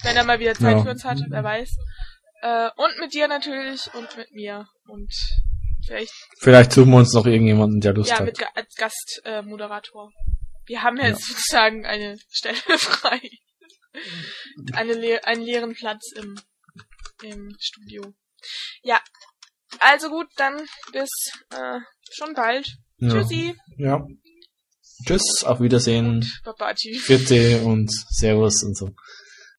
wenn 0.03 0.15
er 0.17 0.23
mal 0.23 0.39
wieder 0.39 0.53
Zeit 0.55 0.77
Ja. 0.77 0.83
für 0.83 0.89
uns 0.91 1.03
hat, 1.05 1.19
wer 1.29 1.43
weiß. 1.43 1.75
Äh, 2.41 2.69
und 2.75 2.99
mit 2.99 3.13
dir 3.13 3.27
natürlich 3.27 3.93
und 3.93 4.17
mit 4.17 4.31
mir. 4.31 4.67
Und 4.87 5.13
vielleicht 5.91 6.13
Vielleicht 6.39 6.71
suchen 6.73 6.91
wir 6.91 6.97
uns 6.97 7.13
noch 7.13 7.25
irgendjemanden, 7.25 7.79
der 7.81 7.93
Lust 7.93 8.09
ja 8.09 8.19
hat. 8.19 8.25
mit 8.25 8.37
Ga 8.37 8.47
als 8.55 8.73
Gastmoderator. 8.75 10.09
Äh. 10.09 10.31
Wir 10.67 10.83
haben 10.83 10.97
ja, 10.97 11.03
Ja. 11.03 11.09
jetzt 11.09 11.25
sozusagen 11.27 11.85
eine 11.85 12.17
Stelle 12.29 12.55
frei. 12.77 13.19
eine 14.73 14.93
le 14.93 15.23
einen 15.25 15.41
leeren 15.43 15.73
Platz 15.73 16.11
im, 16.15 16.39
im 17.23 17.55
Studio. 17.59 18.13
Ja. 18.83 19.01
Also 19.79 20.09
gut, 20.09 20.27
dann 20.37 20.57
bis 20.91 21.09
äh, 21.53 21.79
schon 22.11 22.33
bald. 22.33 22.67
ja. 22.97 23.09
Tschüssi. 23.09 23.55
Ja. 23.77 24.05
Tschüss, 25.05 25.43
auf 25.43 25.59
Wiedersehen, 25.61 26.29
Babati. 26.43 26.93
Vierte 26.93 27.61
und 27.63 27.89
Servus 28.09 28.63
und 28.63 28.77
so. 28.77 28.91